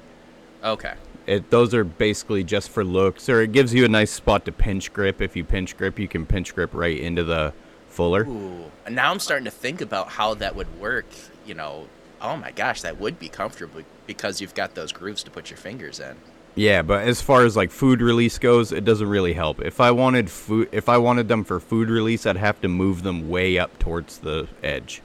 Okay. 0.61 0.95
It, 1.27 1.49
those 1.49 1.73
are 1.73 1.85
basically 1.85 2.43
just 2.43 2.69
for 2.69 2.83
looks, 2.83 3.29
or 3.29 3.41
it 3.41 3.53
gives 3.53 3.73
you 3.73 3.85
a 3.85 3.87
nice 3.87 4.11
spot 4.11 4.43
to 4.45 4.51
pinch 4.51 4.91
grip. 4.91 5.21
If 5.21 5.35
you 5.37 5.45
pinch 5.45 5.77
grip, 5.77 5.97
you 5.97 6.09
can 6.09 6.25
pinch 6.25 6.53
grip 6.53 6.73
right 6.73 6.99
into 6.99 7.23
the 7.23 7.53
fuller. 7.87 8.25
Ooh. 8.27 8.69
Now 8.89 9.11
I'm 9.11 9.19
starting 9.19 9.45
to 9.45 9.51
think 9.51 9.79
about 9.79 10.09
how 10.09 10.33
that 10.35 10.57
would 10.57 10.77
work. 10.77 11.07
You 11.45 11.53
know, 11.53 11.87
oh 12.21 12.35
my 12.35 12.51
gosh, 12.51 12.81
that 12.81 12.99
would 12.99 13.17
be 13.17 13.29
comfortable 13.29 13.81
because 14.07 14.41
you've 14.41 14.55
got 14.55 14.75
those 14.75 14.91
grooves 14.91 15.23
to 15.23 15.31
put 15.31 15.49
your 15.49 15.57
fingers 15.57 16.01
in. 16.01 16.17
Yeah, 16.55 16.83
but 16.83 17.05
as 17.05 17.21
far 17.21 17.43
as 17.43 17.57
like 17.57 17.69
food 17.69 18.01
release 18.01 18.37
goes, 18.39 18.71
it 18.71 18.85
doesn't 18.85 19.09
really 19.09 19.33
help. 19.33 19.61
If 19.61 19.81
I 19.81 19.91
wanted 19.91 20.29
food, 20.29 20.69
if 20.71 20.87
I 20.87 20.97
wanted 20.97 21.27
them 21.27 21.43
for 21.43 21.59
food 21.59 21.89
release, 21.89 22.25
I'd 22.25 22.37
have 22.37 22.61
to 22.61 22.69
move 22.69 23.03
them 23.03 23.29
way 23.29 23.59
up 23.59 23.77
towards 23.77 24.19
the 24.19 24.47
edge, 24.63 25.01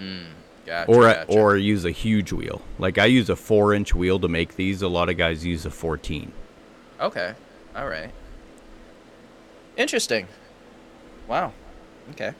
mm, 0.00 0.24
Gotcha, 0.64 0.90
or 0.90 1.02
gotcha. 1.02 1.32
or 1.32 1.56
use 1.58 1.84
a 1.84 1.90
huge 1.90 2.32
wheel. 2.32 2.62
Like 2.78 2.96
I 2.96 3.04
use 3.04 3.28
a 3.28 3.36
four 3.36 3.74
inch 3.74 3.94
wheel 3.94 4.18
to 4.20 4.28
make 4.28 4.56
these. 4.56 4.80
A 4.80 4.88
lot 4.88 5.10
of 5.10 5.18
guys 5.18 5.44
use 5.44 5.66
a 5.66 5.70
fourteen. 5.70 6.32
Okay. 6.98 7.34
All 7.76 7.88
right. 7.88 8.10
Interesting. 9.76 10.28
Wow. 11.28 11.52
Okay. 12.12 12.32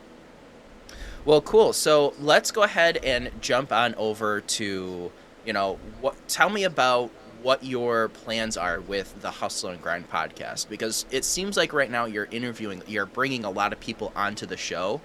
Well, 1.26 1.42
cool. 1.42 1.72
So 1.74 2.14
let's 2.20 2.50
go 2.50 2.62
ahead 2.62 2.98
and 2.98 3.30
jump 3.42 3.72
on 3.72 3.94
over 3.96 4.40
to, 4.40 5.12
you 5.44 5.52
know, 5.52 5.78
what 6.00 6.14
tell 6.28 6.48
me 6.48 6.64
about 6.64 7.10
what 7.46 7.62
your 7.62 8.08
plans 8.08 8.56
are 8.56 8.80
with 8.80 9.22
the 9.22 9.30
Hustle 9.30 9.70
and 9.70 9.80
Grind 9.80 10.10
podcast 10.10 10.68
because 10.68 11.06
it 11.12 11.24
seems 11.24 11.56
like 11.56 11.72
right 11.72 11.88
now 11.88 12.04
you're 12.04 12.26
interviewing 12.32 12.82
you're 12.88 13.06
bringing 13.06 13.44
a 13.44 13.50
lot 13.50 13.72
of 13.72 13.78
people 13.78 14.12
onto 14.16 14.46
the 14.46 14.56
show 14.56 15.00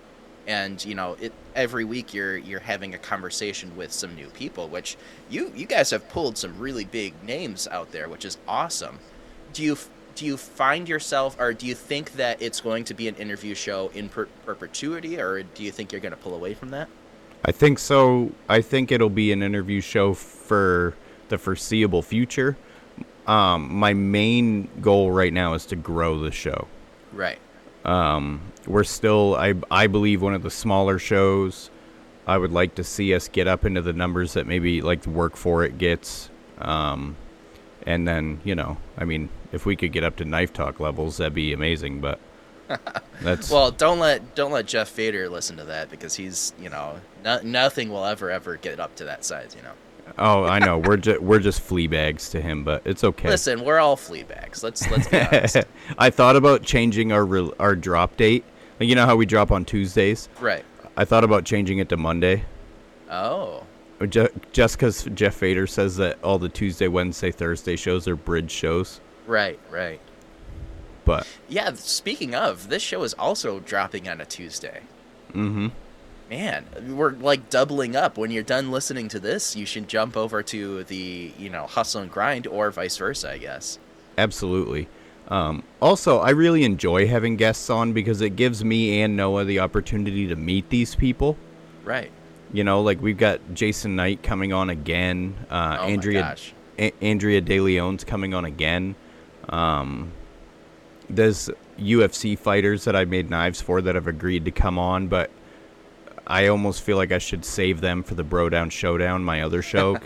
and 0.47 0.83
you 0.83 0.95
know 0.95 1.15
it 1.21 1.31
every 1.53 1.85
week 1.85 2.15
you're 2.15 2.37
you're 2.37 2.59
having 2.59 2.95
a 2.95 2.97
conversation 2.97 3.77
with 3.77 3.91
some 3.91 4.15
new 4.15 4.25
people 4.29 4.67
which 4.69 4.97
you 5.29 5.53
you 5.55 5.67
guys 5.67 5.91
have 5.91 6.09
pulled 6.09 6.35
some 6.35 6.57
really 6.57 6.83
big 6.83 7.13
names 7.23 7.67
out 7.67 7.91
there 7.91 8.09
which 8.09 8.25
is 8.25 8.39
awesome 8.47 8.97
do 9.53 9.61
you 9.61 9.77
do 10.15 10.25
you 10.25 10.35
find 10.35 10.89
yourself 10.89 11.39
or 11.39 11.53
do 11.53 11.67
you 11.67 11.75
think 11.75 12.13
that 12.13 12.41
it's 12.41 12.59
going 12.59 12.83
to 12.83 12.95
be 12.95 13.07
an 13.07 13.13
interview 13.17 13.53
show 13.53 13.91
in 13.93 14.09
per- 14.09 14.25
perpetuity 14.47 15.21
or 15.21 15.43
do 15.43 15.61
you 15.61 15.71
think 15.71 15.91
you're 15.91 16.01
going 16.01 16.09
to 16.09 16.17
pull 16.17 16.33
away 16.33 16.55
from 16.55 16.71
that 16.71 16.89
I 17.43 17.51
think 17.51 17.79
so. 17.79 18.31
I 18.47 18.61
think 18.61 18.91
it'll 18.91 19.09
be 19.09 19.31
an 19.31 19.41
interview 19.41 19.81
show 19.81 20.13
for 20.13 20.93
the 21.31 21.39
foreseeable 21.39 22.03
future. 22.03 22.55
Um, 23.25 23.73
my 23.73 23.93
main 23.93 24.69
goal 24.81 25.11
right 25.11 25.33
now 25.33 25.53
is 25.53 25.65
to 25.67 25.75
grow 25.75 26.19
the 26.19 26.31
show. 26.31 26.67
right 27.11 27.39
Um, 27.83 28.41
we're 28.67 28.83
still, 28.83 29.35
I, 29.35 29.55
I 29.71 29.87
believe, 29.87 30.21
one 30.21 30.35
of 30.35 30.43
the 30.43 30.51
smaller 30.51 30.99
shows. 30.99 31.71
I 32.27 32.37
would 32.37 32.51
like 32.51 32.75
to 32.75 32.83
see 32.83 33.15
us 33.15 33.27
get 33.27 33.47
up 33.47 33.65
into 33.65 33.81
the 33.81 33.93
numbers 33.93 34.33
that 34.33 34.45
maybe 34.45 34.81
like 34.81 35.01
the 35.01 35.09
work 35.09 35.35
for 35.35 35.63
it 35.63 35.79
gets. 35.79 36.29
Um, 36.59 37.15
and 37.87 38.07
then, 38.07 38.41
you 38.43 38.53
know, 38.53 38.77
I 38.97 39.05
mean, 39.05 39.29
if 39.51 39.65
we 39.65 39.75
could 39.75 39.91
get 39.91 40.03
up 40.03 40.17
to 40.17 40.25
knife 40.25 40.53
talk 40.53 40.79
levels, 40.79 41.17
that'd 41.17 41.33
be 41.33 41.53
amazing. 41.53 42.01
But 42.01 42.19
that's 43.21 43.49
well 43.51 43.69
don't 43.69 43.99
let 43.99 44.33
don't 44.33 44.51
let 44.51 44.65
jeff 44.65 44.87
fader 44.87 45.27
listen 45.27 45.57
to 45.57 45.65
that 45.65 45.89
because 45.89 46.15
he's 46.15 46.53
you 46.57 46.69
know 46.69 47.01
no, 47.21 47.39
nothing 47.43 47.89
will 47.89 48.05
ever 48.05 48.31
ever 48.31 48.55
get 48.55 48.79
up 48.79 48.95
to 48.95 49.03
that 49.03 49.25
size 49.25 49.53
you 49.55 49.61
know 49.61 49.73
oh, 50.17 50.43
I 50.43 50.59
know 50.59 50.77
we're 50.77 50.97
just 50.97 51.21
we're 51.21 51.39
just 51.39 51.61
flea 51.61 51.87
bags 51.87 52.29
to 52.31 52.41
him, 52.41 52.63
but 52.63 52.81
it's 52.85 53.03
okay. 53.03 53.27
listen 53.29 53.63
we're 53.63 53.79
all 53.79 53.95
flea 53.95 54.23
bags 54.23 54.63
let's 54.63 54.89
let's 54.91 55.07
be 55.07 55.19
honest 55.21 55.57
I 55.97 56.09
thought 56.09 56.35
about 56.35 56.63
changing 56.63 57.11
our 57.11 57.25
re- 57.25 57.51
our 57.59 57.75
drop 57.75 58.17
date. 58.17 58.43
Like, 58.79 58.89
you 58.89 58.95
know 58.95 59.05
how 59.05 59.15
we 59.15 59.25
drop 59.25 59.51
on 59.51 59.65
Tuesdays. 59.65 60.27
right 60.39 60.65
I 60.97 61.05
thought 61.05 61.23
about 61.23 61.45
changing 61.45 61.77
it 61.77 61.89
to 61.89 61.97
Monday. 61.97 62.43
oh 63.09 63.63
Or 63.99 64.07
Just 64.07 64.75
because 64.77 65.03
Jeff 65.13 65.35
Fader 65.35 65.67
says 65.67 65.95
that 65.97 66.21
all 66.23 66.37
the 66.39 66.49
Tuesday, 66.49 66.87
Wednesday, 66.87 67.31
Thursday 67.31 67.75
shows 67.75 68.07
are 68.07 68.15
bridge 68.15 68.51
shows. 68.51 68.99
right 69.27 69.59
right 69.69 70.01
But 71.05 71.27
yeah 71.47 71.73
speaking 71.75 72.33
of 72.35 72.69
this 72.69 72.81
show 72.81 73.03
is 73.03 73.13
also 73.15 73.59
dropping 73.59 74.07
on 74.09 74.19
a 74.21 74.25
tuesday 74.25 74.81
Mm 75.33 75.53
hmm 75.53 75.67
Man, 76.31 76.65
we're 76.95 77.11
like 77.11 77.49
doubling 77.49 77.95
up. 77.95 78.17
When 78.17 78.31
you're 78.31 78.41
done 78.41 78.71
listening 78.71 79.09
to 79.09 79.19
this, 79.19 79.55
you 79.55 79.65
should 79.65 79.89
jump 79.89 80.15
over 80.15 80.41
to 80.43 80.83
the, 80.85 81.33
you 81.37 81.49
know, 81.49 81.67
hustle 81.67 82.01
and 82.01 82.09
grind 82.09 82.47
or 82.47 82.71
vice 82.71 82.95
versa, 82.97 83.31
I 83.31 83.37
guess. 83.37 83.77
absolutely. 84.17 84.87
Um, 85.27 85.63
also, 85.81 86.19
I 86.19 86.29
really 86.31 86.63
enjoy 86.63 87.07
having 87.07 87.35
guests 87.37 87.69
on 87.69 87.93
because 87.93 88.21
it 88.21 88.31
gives 88.37 88.63
me 88.65 89.01
and 89.01 89.15
Noah 89.15 89.43
the 89.45 89.59
opportunity 89.59 90.27
to 90.27 90.35
meet 90.35 90.69
these 90.69 90.95
people. 90.95 91.37
Right. 91.85 92.11
You 92.53 92.63
know, 92.65 92.81
like 92.81 93.01
we've 93.01 93.17
got 93.17 93.39
Jason 93.53 93.95
Knight 93.95 94.23
coming 94.23 94.51
on 94.53 94.69
again. 94.69 95.35
Uh, 95.49 95.77
Oh 95.81 95.83
my 95.83 95.89
Andrea 95.91 96.21
gosh. 96.21 96.53
A- 96.79 96.93
Andrea 97.01 97.39
De 97.41 97.59
Leon's 97.61 98.03
coming 98.03 98.33
on 98.33 98.43
again. 98.45 98.95
Um, 99.49 100.11
there's 101.09 101.49
UFC 101.77 102.37
fighters 102.37 102.83
that 102.85 102.95
I 102.95 103.03
made 103.05 103.29
knives 103.29 103.61
for 103.61 103.81
that 103.81 103.95
have 103.95 104.07
agreed 104.07 104.43
to 104.45 104.51
come 104.51 104.77
on, 104.79 105.07
but 105.07 105.29
I 106.31 106.47
almost 106.47 106.81
feel 106.81 106.97
like 106.97 107.11
I 107.11 107.17
should 107.17 107.43
save 107.43 107.81
them 107.81 108.03
for 108.03 108.15
the 108.15 108.23
Bro 108.23 108.49
Down 108.49 108.69
Showdown, 108.69 109.23
my 109.23 109.41
other 109.41 109.61
show. 109.61 109.97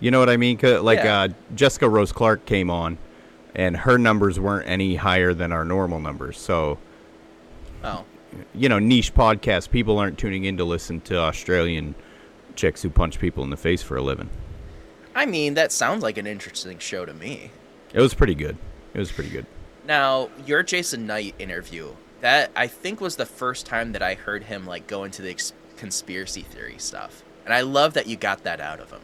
you 0.00 0.10
know 0.10 0.18
what 0.18 0.30
I 0.30 0.36
mean? 0.36 0.58
like 0.62 1.00
Yeah. 1.04 1.20
uh, 1.22 1.28
Jessica 1.54 1.88
Rose 1.88 2.10
Clark 2.12 2.46
came 2.46 2.70
on, 2.70 2.96
and 3.54 3.76
her 3.76 3.98
numbers 3.98 4.40
weren't 4.40 4.66
any 4.68 4.96
higher 4.96 5.34
than 5.34 5.52
our 5.52 5.64
normal 5.64 6.00
numbers. 6.00 6.38
So 6.38 6.78
Oh, 7.84 8.04
you 8.54 8.68
know, 8.68 8.78
niche 8.78 9.12
podcast. 9.14 9.70
People 9.70 9.98
aren't 9.98 10.18
tuning 10.18 10.44
in 10.44 10.56
to 10.56 10.64
listen 10.64 11.00
to 11.02 11.18
Australian 11.18 11.94
chicks 12.56 12.80
who 12.82 12.88
punch 12.90 13.18
people 13.18 13.44
in 13.44 13.50
the 13.50 13.56
face 13.56 13.82
for 13.82 13.96
a 13.96 14.02
living. 14.02 14.30
I 15.14 15.26
mean, 15.26 15.54
that 15.54 15.72
sounds 15.72 16.02
like 16.02 16.16
an 16.16 16.26
interesting 16.26 16.78
show 16.78 17.04
to 17.04 17.12
me. 17.12 17.50
It 17.92 18.00
was 18.00 18.14
pretty 18.14 18.34
good. 18.34 18.56
It 18.94 18.98
was 18.98 19.12
pretty 19.12 19.28
good. 19.30 19.44
Now, 19.86 20.30
your 20.46 20.62
Jason 20.62 21.06
Knight 21.06 21.34
interview, 21.38 21.88
that 22.22 22.50
I 22.56 22.66
think 22.66 23.00
was 23.00 23.16
the 23.16 23.26
first 23.26 23.66
time 23.66 23.92
that 23.92 24.02
I 24.02 24.14
heard 24.14 24.44
him 24.44 24.66
like 24.66 24.86
go 24.86 25.04
into 25.04 25.20
the 25.22 25.30
ex- 25.30 25.52
conspiracy 25.76 26.42
theory 26.42 26.76
stuff. 26.78 27.22
And 27.44 27.52
I 27.52 27.60
love 27.60 27.94
that 27.94 28.06
you 28.06 28.16
got 28.16 28.44
that 28.44 28.60
out 28.60 28.80
of 28.80 28.90
him. 28.90 29.00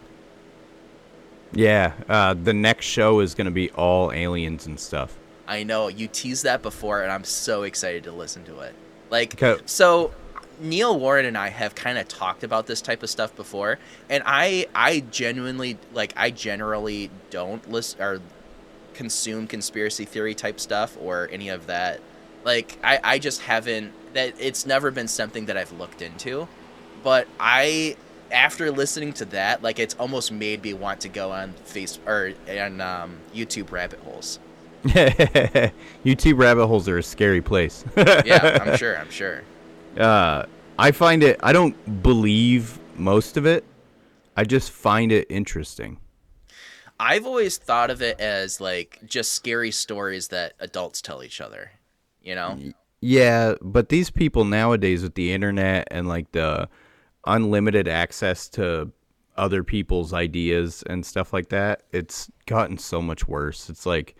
Yeah, 1.52 1.92
uh, 2.08 2.34
the 2.34 2.52
next 2.52 2.86
show 2.86 3.20
is 3.20 3.34
going 3.34 3.46
to 3.46 3.50
be 3.50 3.70
all 3.70 4.12
aliens 4.12 4.66
and 4.66 4.78
stuff. 4.78 5.16
I 5.46 5.62
know 5.62 5.88
you 5.88 6.06
teased 6.06 6.44
that 6.44 6.60
before, 6.62 7.02
and 7.02 7.10
I'm 7.10 7.24
so 7.24 7.62
excited 7.62 8.04
to 8.04 8.12
listen 8.12 8.44
to 8.44 8.60
it. 8.60 8.74
Like, 9.10 9.42
Okay. 9.42 9.62
so 9.64 10.12
Neil 10.60 10.98
Warren 10.98 11.24
and 11.24 11.38
I 11.38 11.48
have 11.48 11.74
kind 11.74 11.96
of 11.96 12.06
talked 12.06 12.44
about 12.44 12.66
this 12.66 12.82
type 12.82 13.02
of 13.02 13.08
stuff 13.08 13.34
before, 13.34 13.78
and 14.10 14.22
I, 14.26 14.66
I 14.74 15.00
genuinely 15.10 15.78
like, 15.94 16.12
I 16.16 16.30
generally 16.30 17.10
don't 17.30 17.68
listen 17.70 18.02
or 18.02 18.20
consume 18.92 19.46
conspiracy 19.46 20.04
theory 20.04 20.34
type 20.34 20.60
stuff 20.60 20.98
or 21.00 21.28
any 21.32 21.48
of 21.48 21.66
that. 21.66 22.00
Like, 22.48 22.78
I, 22.82 22.98
I 23.04 23.18
just 23.18 23.42
haven't. 23.42 23.92
That 24.14 24.34
it's 24.40 24.64
never 24.64 24.90
been 24.90 25.06
something 25.08 25.46
that 25.46 25.56
I've 25.56 25.72
looked 25.72 26.00
into, 26.02 26.48
but 27.04 27.28
I. 27.38 27.96
After 28.30 28.70
listening 28.70 29.14
to 29.14 29.24
that, 29.36 29.62
like 29.62 29.78
it's 29.78 29.94
almost 29.94 30.30
made 30.32 30.62
me 30.62 30.74
want 30.74 31.00
to 31.00 31.08
go 31.08 31.30
on 31.32 31.54
face 31.64 31.98
or 32.06 32.32
on 32.50 32.78
um, 32.82 33.16
YouTube 33.34 33.70
rabbit 33.72 34.00
holes. 34.00 34.38
YouTube 34.84 36.38
rabbit 36.38 36.66
holes 36.66 36.86
are 36.90 36.98
a 36.98 37.02
scary 37.02 37.40
place. 37.40 37.84
Yeah, 37.96 38.58
I'm 38.62 38.76
sure. 38.82 38.98
I'm 38.98 39.10
sure. 39.10 39.42
uh, 39.96 40.44
I 40.78 40.90
find 40.92 41.22
it. 41.22 41.40
I 41.42 41.54
don't 41.54 42.02
believe 42.02 42.78
most 42.96 43.38
of 43.38 43.46
it. 43.46 43.64
I 44.36 44.44
just 44.44 44.70
find 44.72 45.10
it 45.10 45.26
interesting. 45.30 45.96
I've 47.00 47.24
always 47.26 47.56
thought 47.56 47.90
of 47.90 48.02
it 48.02 48.20
as 48.20 48.60
like 48.60 48.98
just 49.06 49.32
scary 49.32 49.70
stories 49.70 50.28
that 50.28 50.52
adults 50.60 51.00
tell 51.00 51.22
each 51.22 51.40
other. 51.40 51.70
You 52.28 52.34
know? 52.34 52.58
Yeah, 53.00 53.54
but 53.62 53.88
these 53.88 54.10
people 54.10 54.44
nowadays 54.44 55.02
with 55.02 55.14
the 55.14 55.32
internet 55.32 55.88
and 55.90 56.06
like 56.06 56.30
the 56.32 56.68
unlimited 57.26 57.88
access 57.88 58.50
to 58.50 58.92
other 59.38 59.64
people's 59.64 60.12
ideas 60.12 60.84
and 60.90 61.06
stuff 61.06 61.32
like 61.32 61.48
that, 61.48 61.84
it's 61.90 62.30
gotten 62.44 62.76
so 62.76 63.00
much 63.00 63.26
worse. 63.26 63.70
It's 63.70 63.86
like 63.86 64.14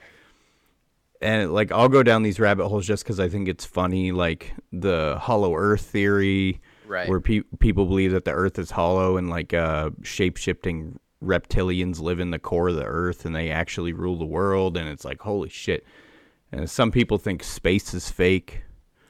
and 1.20 1.52
like 1.52 1.70
I'll 1.70 1.88
go 1.90 2.02
down 2.02 2.22
these 2.22 2.40
rabbit 2.40 2.68
holes 2.68 2.86
just 2.86 3.04
cuz 3.04 3.20
I 3.20 3.28
think 3.28 3.46
it's 3.46 3.66
funny 3.66 4.10
like 4.12 4.54
the 4.72 5.18
hollow 5.20 5.54
earth 5.54 5.82
theory 5.82 6.60
Right. 6.86 7.06
where 7.10 7.20
pe- 7.20 7.42
people 7.58 7.84
believe 7.84 8.12
that 8.12 8.24
the 8.24 8.32
earth 8.32 8.58
is 8.58 8.70
hollow 8.70 9.18
and 9.18 9.28
like 9.28 9.52
uh 9.52 9.90
shape-shifting 10.02 10.98
reptilians 11.22 12.00
live 12.00 12.20
in 12.20 12.30
the 12.30 12.38
core 12.38 12.68
of 12.70 12.76
the 12.76 12.84
earth 12.86 13.26
and 13.26 13.34
they 13.34 13.50
actually 13.50 13.92
rule 13.92 14.16
the 14.16 14.24
world 14.24 14.78
and 14.78 14.88
it's 14.88 15.04
like 15.04 15.20
holy 15.20 15.50
shit. 15.50 15.84
And 16.52 16.68
some 16.70 16.90
people 16.90 17.18
think 17.18 17.42
space 17.44 17.92
is 17.94 18.10
fake. 18.10 18.62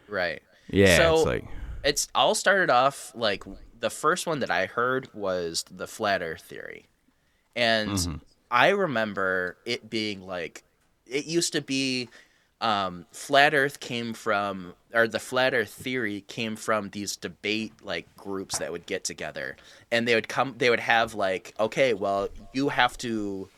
Right. 0.09 0.43
Yeah, 0.69 0.97
So- 0.97 1.15
it's 1.17 1.27
like 1.27 1.45
It's 1.85 2.09
all 2.15 2.35
started 2.35 2.71
off 2.71 3.13
like 3.15 3.45
the 3.79 3.91
first 3.91 4.27
one 4.27 4.41
that 4.41 4.51
I 4.51 4.67
heard 4.67 5.09
was 5.15 5.65
the 5.71 5.87
flat 5.87 6.23
earth 6.23 6.43
theory. 6.43 6.87
And 7.55 7.91
Mm-hmm. 7.91 8.15
I 8.51 8.71
remember 8.71 9.57
it 9.67 9.89
being 9.91 10.27
like 10.27 10.65
it 11.07 11.27
used 11.27 11.53
to 11.53 11.61
be 11.61 12.09
um, 12.61 13.07
flat 13.13 13.55
earth 13.55 13.79
came 13.79 14.15
from 14.15 14.75
or 14.93 15.07
the 15.07 15.19
flat 15.21 15.55
earth 15.55 15.69
theory 15.71 16.23
came 16.23 16.57
from 16.57 16.89
these 16.91 17.15
debate 17.15 17.73
like 17.83 18.07
groups 18.17 18.59
that 18.59 18.73
would 18.73 18.85
get 18.87 19.05
together 19.05 19.57
and 19.93 20.09
they 20.09 20.15
would 20.17 20.29
come 20.29 20.55
they 20.59 20.69
would 20.71 20.81
have 20.81 21.15
like 21.15 21.55
okay 21.61 21.95
well 21.95 22.29
you 22.53 22.69
have 22.71 22.99
to 22.99 23.49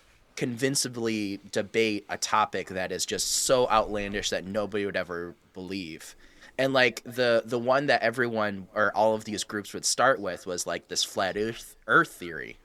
convincingly 0.40 1.38
debate 1.52 2.06
a 2.09 2.16
topic 2.16 2.68
that 2.68 2.90
is 2.90 3.04
just 3.04 3.30
so 3.44 3.68
outlandish 3.68 4.30
that 4.30 4.42
nobody 4.42 4.87
would 4.87 4.97
ever 4.97 5.35
believe. 5.52 6.16
And 6.56 6.73
like 6.73 7.02
the 7.04 7.42
the 7.44 7.59
one 7.59 7.88
that 7.88 8.00
everyone 8.00 8.66
or 8.75 8.90
all 8.97 9.14
of 9.14 9.26
these 9.26 9.44
groups 9.44 9.75
would 9.75 9.85
start 9.85 10.18
with 10.18 10.47
was 10.47 10.66
like 10.66 10.88
this 10.88 11.04
flat 11.04 11.37
earth 11.37 11.76
earth 11.87 12.12
theory. 12.12 12.56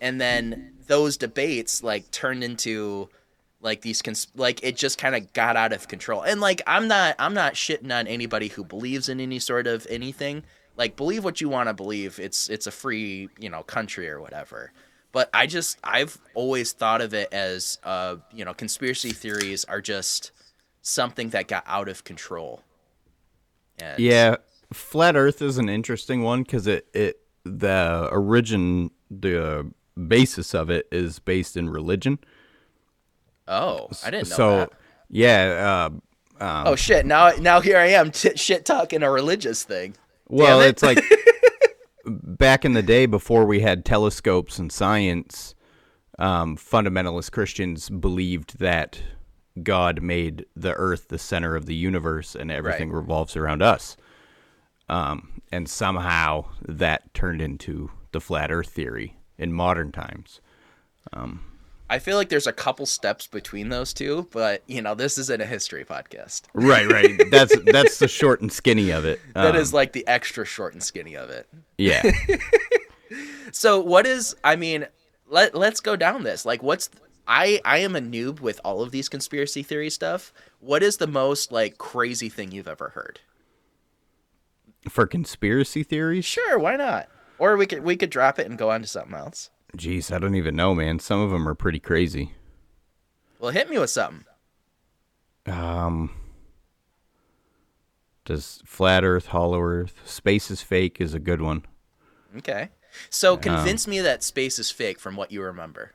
And 0.00 0.20
then 0.20 0.74
those 0.86 1.16
debates 1.16 1.82
like 1.82 2.08
turned 2.12 2.44
into 2.44 3.08
like 3.60 3.80
these 3.80 4.02
cons- 4.02 4.28
like 4.36 4.62
it 4.62 4.76
just 4.76 4.96
kind 4.96 5.16
of 5.16 5.32
got 5.32 5.56
out 5.56 5.72
of 5.72 5.88
control. 5.88 6.22
And 6.22 6.40
like 6.40 6.62
i'm 6.64 6.86
not 6.86 7.16
i'm 7.18 7.34
not 7.34 7.54
shitting 7.54 7.92
on 7.92 8.06
anybody 8.06 8.46
who 8.46 8.62
believes 8.62 9.08
in 9.08 9.18
any 9.18 9.40
sort 9.40 9.66
of 9.66 9.84
anything. 9.90 10.44
Like 10.76 10.94
believe 10.94 11.24
what 11.24 11.40
you 11.40 11.48
want 11.48 11.68
to 11.68 11.74
believe. 11.74 12.20
It's 12.20 12.48
it's 12.48 12.68
a 12.68 12.70
free 12.70 13.30
you 13.40 13.50
know 13.50 13.64
country 13.64 14.08
or 14.08 14.20
whatever 14.20 14.70
but 15.12 15.28
i 15.34 15.46
just 15.46 15.78
i've 15.84 16.18
always 16.34 16.72
thought 16.72 17.00
of 17.00 17.14
it 17.14 17.32
as 17.32 17.78
uh 17.84 18.16
you 18.32 18.44
know 18.44 18.54
conspiracy 18.54 19.10
theories 19.10 19.64
are 19.64 19.80
just 19.80 20.30
something 20.82 21.30
that 21.30 21.48
got 21.48 21.62
out 21.66 21.88
of 21.88 22.04
control 22.04 22.62
and 23.78 23.98
Yeah, 23.98 24.36
flat 24.72 25.16
Earth 25.16 25.40
is 25.40 25.58
an 25.58 25.68
interesting 25.68 26.22
one 26.22 26.42
because 26.42 26.66
it 26.66 26.86
it 26.92 27.20
the 27.44 28.08
origin 28.12 28.90
the 29.10 29.70
basis 30.06 30.54
of 30.54 30.70
it 30.70 30.86
is 30.92 31.18
based 31.18 31.56
in 31.56 31.68
religion. 31.70 32.18
oh 33.48 33.88
i 34.04 34.10
didn't 34.10 34.28
know 34.30 34.36
so 34.36 34.56
that 34.58 34.72
yeah, 35.12 35.88
uh, 36.40 36.44
um, 36.44 36.66
oh 36.68 36.76
shit 36.76 37.04
now 37.04 37.30
now 37.40 37.60
here 37.60 37.76
i 37.76 37.86
am 37.86 38.10
t- 38.10 38.36
shit 38.36 38.64
talking 38.64 39.02
a 39.02 39.10
religious 39.10 39.64
thing 39.64 39.96
well, 40.28 40.60
it. 40.60 40.68
it's 40.68 40.82
like 40.82 41.02
back 42.10 42.64
in 42.64 42.72
the 42.74 42.82
day 42.82 43.06
before 43.06 43.44
we 43.44 43.60
had 43.60 43.84
telescopes 43.84 44.58
and 44.58 44.70
science. 44.70 45.54
Um, 46.18 46.56
fundamentalist 46.56 47.32
Christians 47.32 47.88
believed 47.88 48.58
that 48.58 49.02
God 49.62 50.02
made 50.02 50.44
the 50.54 50.74
Earth 50.74 51.08
the 51.08 51.18
center 51.18 51.56
of 51.56 51.66
the 51.66 51.74
universe 51.74 52.34
and 52.34 52.50
everything 52.50 52.90
Right. 52.90 52.96
revolves 52.96 53.36
around 53.36 53.62
us. 53.62 53.96
Um, 54.88 55.40
and 55.50 55.68
somehow 55.68 56.46
that 56.66 57.12
turned 57.14 57.40
into 57.40 57.90
the 58.12 58.20
flat 58.20 58.50
Earth 58.52 58.68
theory 58.68 59.16
in 59.38 59.52
modern 59.52 59.92
times. 59.92 60.40
I 61.90 61.98
feel 61.98 62.16
like 62.16 62.28
there's 62.28 62.46
a 62.46 62.52
couple 62.52 62.86
steps 62.86 63.26
between 63.26 63.68
those 63.68 63.92
two, 63.92 64.28
but 64.30 64.62
you 64.68 64.80
know, 64.80 64.94
this 64.94 65.18
isn't 65.18 65.42
a 65.42 65.44
history 65.46 65.84
podcast. 65.84 66.42
Right, 66.54 66.86
right. 66.90 67.20
that's 67.30 67.54
that's 67.64 67.98
the 67.98 68.06
short 68.08 68.40
and 68.40 68.50
skinny 68.52 68.90
of 68.90 69.04
it. 69.04 69.20
That 69.34 69.54
Um, 69.54 69.56
is 69.56 69.74
like 69.74 69.92
the 69.92 70.06
extra 70.06 70.44
short 70.44 70.72
and 70.72 70.82
skinny 70.82 71.16
of 71.16 71.28
it. 71.30 71.48
yeah. 71.76 72.02
So 73.52 73.80
what 73.80 74.06
is 74.06 74.36
I 74.44 74.54
mean, 74.54 74.86
let 75.28 75.54
let's 75.56 75.80
go 75.80 75.96
down 75.96 76.22
this. 76.22 76.44
Like 76.46 76.62
what's 76.62 76.88
I 77.26 77.60
I 77.64 77.78
am 77.78 77.96
a 77.96 78.00
noob 78.00 78.40
with 78.40 78.60
all 78.64 78.82
of 78.82 78.92
these 78.92 79.08
conspiracy 79.08 79.64
theory 79.64 79.90
stuff. 79.90 80.32
What 80.60 80.84
is 80.84 80.98
the 80.98 81.08
most 81.08 81.50
like 81.50 81.76
crazy 81.76 82.28
thing 82.28 82.52
you've 82.52 82.68
ever 82.68 82.90
heard? 82.90 83.18
For 84.88 85.06
conspiracy 85.08 85.82
theories, 85.82 86.24
Sure, 86.24 86.58
why 86.58 86.76
not? 86.76 87.08
Or 87.38 87.56
we 87.56 87.66
could 87.66 87.82
we 87.82 87.96
could 87.96 88.10
drop 88.10 88.38
it 88.38 88.46
and 88.46 88.56
go 88.56 88.70
on 88.70 88.82
to 88.82 88.86
something 88.86 89.14
else. 89.16 89.50
Jeez, 89.76 90.14
I 90.14 90.18
don't 90.18 90.34
even 90.34 90.56
know, 90.56 90.74
man. 90.74 90.98
Some 90.98 91.20
of 91.20 91.30
them 91.30 91.48
are 91.48 91.54
pretty 91.54 91.80
crazy. 91.80 92.32
Well, 93.38 93.50
hit 93.50 93.70
me 93.70 93.78
with 93.78 93.90
something. 93.90 94.24
Um, 95.46 96.10
does 98.24 98.62
flat 98.66 99.04
Earth, 99.04 99.26
hollow 99.26 99.60
Earth, 99.60 99.94
space 100.04 100.50
is 100.50 100.62
fake 100.62 101.00
is 101.00 101.14
a 101.14 101.18
good 101.18 101.40
one. 101.40 101.64
Okay. 102.36 102.68
So 103.08 103.36
convince 103.36 103.86
me 103.86 104.00
that 104.00 104.22
space 104.22 104.58
is 104.58 104.70
fake 104.70 105.00
from 105.00 105.16
what 105.16 105.32
you 105.32 105.42
remember. 105.42 105.92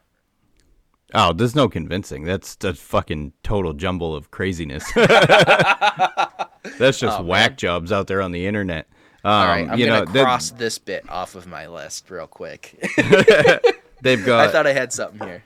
Oh, 1.13 1.33
there's 1.33 1.55
no 1.55 1.69
convincing. 1.69 2.23
That's 2.23 2.57
a 2.63 2.73
fucking 2.73 3.33
total 3.43 3.73
jumble 3.73 4.15
of 4.15 4.31
craziness. 4.31 4.91
That's 4.95 6.99
just 6.99 7.19
Oh, 7.19 7.23
whack 7.23 7.57
jobs 7.57 7.91
out 7.91 8.07
there 8.07 8.21
on 8.21 8.31
the 8.31 8.47
internet. 8.47 8.87
Um, 9.25 9.31
All 9.31 9.45
right, 9.47 9.67
I'm 9.69 9.79
you 9.79 9.87
gonna 9.87 10.05
know, 10.05 10.11
they- 10.11 10.21
cross 10.21 10.51
this 10.51 10.77
bit 10.77 11.09
off 11.09 11.33
of 11.35 11.47
my 11.47 11.67
list 11.67 12.09
real 12.11 12.27
quick. 12.27 12.77
they've 14.01 14.23
got. 14.25 14.47
I 14.47 14.51
thought 14.51 14.67
I 14.67 14.73
had 14.73 14.93
something 14.93 15.27
here. 15.27 15.43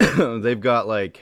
they've 0.40 0.60
got 0.60 0.88
like 0.88 1.20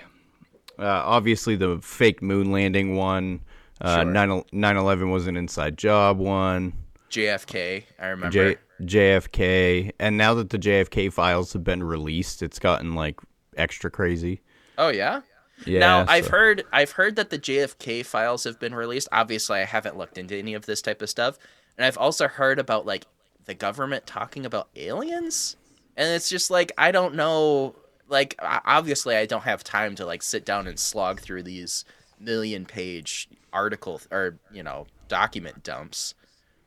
uh, 0.78 0.84
obviously 0.84 1.56
the 1.56 1.78
fake 1.82 2.22
moon 2.22 2.52
landing 2.52 2.94
one. 2.96 3.40
Uh, 3.80 4.02
Sure. 4.02 4.04
9 4.04 4.28
9/11 4.52 5.10
was 5.10 5.26
an 5.26 5.36
inside 5.36 5.76
job 5.78 6.18
one. 6.18 6.74
JFK, 7.10 7.82
I 7.98 8.06
remember. 8.08 8.54
J- 8.54 8.60
JFK, 8.82 9.92
and 9.98 10.16
now 10.16 10.34
that 10.34 10.50
the 10.50 10.58
JFK 10.58 11.12
files 11.12 11.52
have 11.54 11.64
been 11.64 11.82
released, 11.82 12.42
it's 12.42 12.58
gotten 12.58 12.94
like 12.94 13.18
extra 13.56 13.90
crazy. 13.90 14.42
oh 14.78 14.88
yeah. 14.90 15.22
Yeah. 15.66 15.80
now 15.80 16.04
I've 16.08 16.28
heard 16.28 16.64
I've 16.72 16.92
heard 16.92 17.16
that 17.16 17.28
the 17.28 17.38
JFK 17.38 18.06
files 18.06 18.44
have 18.44 18.58
been 18.58 18.74
released. 18.74 19.08
Obviously, 19.12 19.58
I 19.60 19.64
haven't 19.64 19.96
looked 19.98 20.16
into 20.16 20.34
any 20.36 20.54
of 20.54 20.64
this 20.66 20.80
type 20.80 21.02
of 21.02 21.10
stuff, 21.10 21.38
and 21.76 21.84
I've 21.84 21.98
also 21.98 22.28
heard 22.28 22.58
about 22.58 22.86
like 22.86 23.06
the 23.46 23.54
government 23.54 24.06
talking 24.06 24.46
about 24.46 24.68
aliens, 24.76 25.56
and 25.96 26.14
it's 26.14 26.28
just 26.28 26.50
like 26.50 26.72
I 26.78 26.90
don't 26.90 27.14
know. 27.14 27.74
Like 28.08 28.34
obviously, 28.40 29.16
I 29.16 29.26
don't 29.26 29.42
have 29.42 29.62
time 29.62 29.94
to 29.96 30.06
like 30.06 30.22
sit 30.22 30.44
down 30.44 30.66
and 30.66 30.78
slog 30.78 31.20
through 31.20 31.44
these 31.44 31.84
million 32.18 32.66
page 32.66 33.28
article 33.52 34.00
or 34.10 34.38
you 34.52 34.62
know 34.62 34.86
document 35.08 35.62
dumps. 35.62 36.14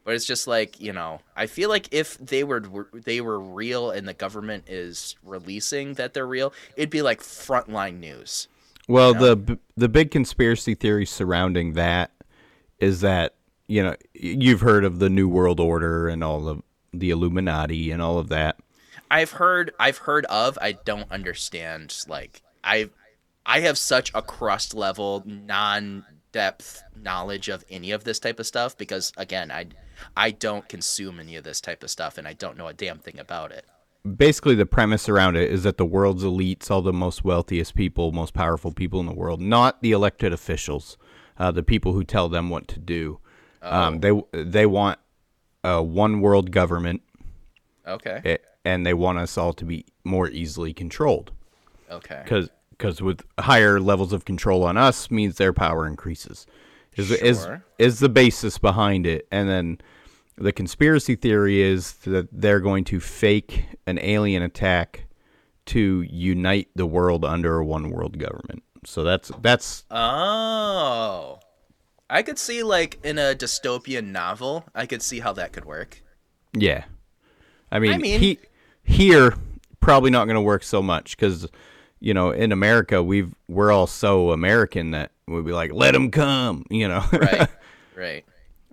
But 0.03 0.15
it's 0.15 0.25
just 0.25 0.47
like 0.47 0.79
you 0.81 0.91
know, 0.91 1.21
I 1.35 1.45
feel 1.45 1.69
like 1.69 1.87
if 1.91 2.17
they 2.17 2.43
were 2.43 2.89
they 2.93 3.21
were 3.21 3.39
real 3.39 3.91
and 3.91 4.07
the 4.07 4.13
government 4.13 4.65
is 4.67 5.15
releasing 5.23 5.93
that 5.93 6.13
they're 6.13 6.27
real, 6.27 6.53
it'd 6.75 6.89
be 6.89 7.01
like 7.01 7.21
frontline 7.21 7.99
news. 7.99 8.47
Well, 8.87 9.13
the 9.13 9.57
the 9.77 9.87
big 9.87 10.11
conspiracy 10.11 10.75
theory 10.75 11.05
surrounding 11.05 11.73
that 11.73 12.11
is 12.79 12.99
that 13.01 13.35
you 13.67 13.83
know 13.83 13.95
you've 14.13 14.61
heard 14.61 14.85
of 14.85 14.99
the 14.99 15.09
New 15.09 15.27
World 15.27 15.59
Order 15.59 16.07
and 16.07 16.23
all 16.23 16.47
of 16.47 16.61
the 16.93 17.09
Illuminati 17.09 17.91
and 17.91 18.01
all 18.01 18.19
of 18.19 18.29
that. 18.29 18.57
I've 19.09 19.31
heard 19.31 19.71
I've 19.79 19.97
heard 19.97 20.25
of 20.25 20.57
I 20.61 20.73
don't 20.73 21.11
understand 21.11 21.95
like 22.07 22.41
I 22.63 22.89
I 23.45 23.61
have 23.61 23.77
such 23.77 24.11
a 24.13 24.21
crust 24.21 24.73
level 24.73 25.23
non 25.25 26.05
depth 26.31 26.83
knowledge 26.95 27.47
of 27.47 27.63
any 27.69 27.91
of 27.91 28.03
this 28.03 28.19
type 28.19 28.39
of 28.39 28.47
stuff 28.47 28.77
because 28.77 29.11
again 29.17 29.51
I 29.51 29.67
I 30.17 30.31
don't 30.31 30.67
consume 30.67 31.19
any 31.19 31.35
of 31.35 31.43
this 31.43 31.61
type 31.61 31.83
of 31.83 31.89
stuff 31.89 32.17
and 32.17 32.27
I 32.27 32.33
don't 32.33 32.57
know 32.57 32.67
a 32.67 32.73
damn 32.73 32.99
thing 32.99 33.19
about 33.19 33.51
it. 33.51 33.65
Basically, 34.17 34.55
the 34.55 34.65
premise 34.65 35.07
around 35.07 35.37
it 35.37 35.49
is 35.49 35.63
that 35.63 35.77
the 35.77 35.85
world's 35.85 36.25
elites, 36.25 36.69
all 36.69 36.81
the 36.81 36.91
most 36.91 37.23
wealthiest 37.23 37.73
people, 37.73 38.11
most 38.11 38.33
powerful 38.33 38.73
people 38.73 38.99
in 38.99 39.05
the 39.05 39.13
world, 39.13 39.39
not 39.39 39.81
the 39.81 39.93
elected 39.93 40.33
officials, 40.33 40.97
uh, 41.37 41.51
the 41.51 41.63
people 41.63 41.93
who 41.93 42.03
tell 42.03 42.27
them 42.27 42.49
what 42.49 42.67
to 42.67 42.79
do. 42.79 43.19
Um, 43.63 43.99
they 44.01 44.11
they 44.33 44.65
want 44.65 44.99
a 45.63 45.81
one 45.81 46.19
world 46.21 46.51
government, 46.51 47.01
Okay. 47.87 48.21
eh, 48.25 48.37
and 48.65 48.85
they 48.85 48.93
want 48.93 49.17
us 49.19 49.37
all 49.37 49.53
to 49.53 49.65
be 49.65 49.85
more 50.03 50.27
easily 50.29 50.73
controlled. 50.73 51.31
Okay. 51.91 52.21
because 52.23 52.49
because 52.71 53.01
with 53.01 53.21
higher 53.39 53.79
levels 53.79 54.13
of 54.13 54.25
control 54.25 54.63
on 54.63 54.77
us 54.77 55.11
means 55.11 55.37
their 55.37 55.53
power 55.53 55.85
increases 55.85 56.47
is 56.95 57.11
is 57.11 57.43
Sure. 57.43 57.63
is 57.77 57.99
the 57.99 58.09
basis 58.09 58.57
behind 58.57 59.05
it 59.05 59.27
and 59.31 59.47
then 59.47 59.77
the 60.37 60.51
conspiracy 60.51 61.15
theory 61.15 61.61
is 61.61 61.93
that 62.05 62.27
they're 62.31 62.59
going 62.59 62.83
to 62.85 62.99
fake 62.99 63.65
an 63.85 63.99
alien 64.01 64.41
attack 64.41 65.05
to 65.67 66.01
unite 66.09 66.67
the 66.75 66.87
world 66.87 67.23
under 67.23 67.59
a 67.59 67.65
one 67.65 67.91
world 67.91 68.17
government 68.17 68.63
so 68.85 69.03
that's 69.03 69.31
that's 69.41 69.83
Oh. 69.91 71.37
I 72.13 72.21
could 72.21 72.37
see 72.37 72.61
like 72.63 72.99
in 73.03 73.17
a 73.17 73.33
dystopian 73.35 74.11
novel, 74.11 74.65
I 74.75 74.85
could 74.85 75.01
see 75.01 75.19
how 75.19 75.33
that 75.33 75.51
could 75.53 75.65
work. 75.65 76.01
yeah 76.55 76.83
i 77.71 77.79
mean, 77.79 77.99
mean- 78.01 78.19
he, 78.19 78.37
here 78.83 79.33
probably 79.79 80.11
not 80.11 80.25
going 80.25 80.35
to 80.35 80.41
work 80.41 80.63
so 80.63 80.81
much 80.81 81.17
because 81.17 81.47
you 81.99 82.13
know 82.13 82.29
in 82.31 82.51
america 82.51 83.01
we've 83.01 83.33
we're 83.47 83.71
all 83.71 83.87
so 83.87 84.31
american 84.31 84.91
that 84.91 85.09
we'd 85.27 85.45
be 85.45 85.51
like 85.51 85.73
let 85.73 85.93
them 85.93 86.11
come 86.11 86.63
you 86.69 86.87
know 86.87 87.03
Right. 87.11 87.49
right. 87.95 88.25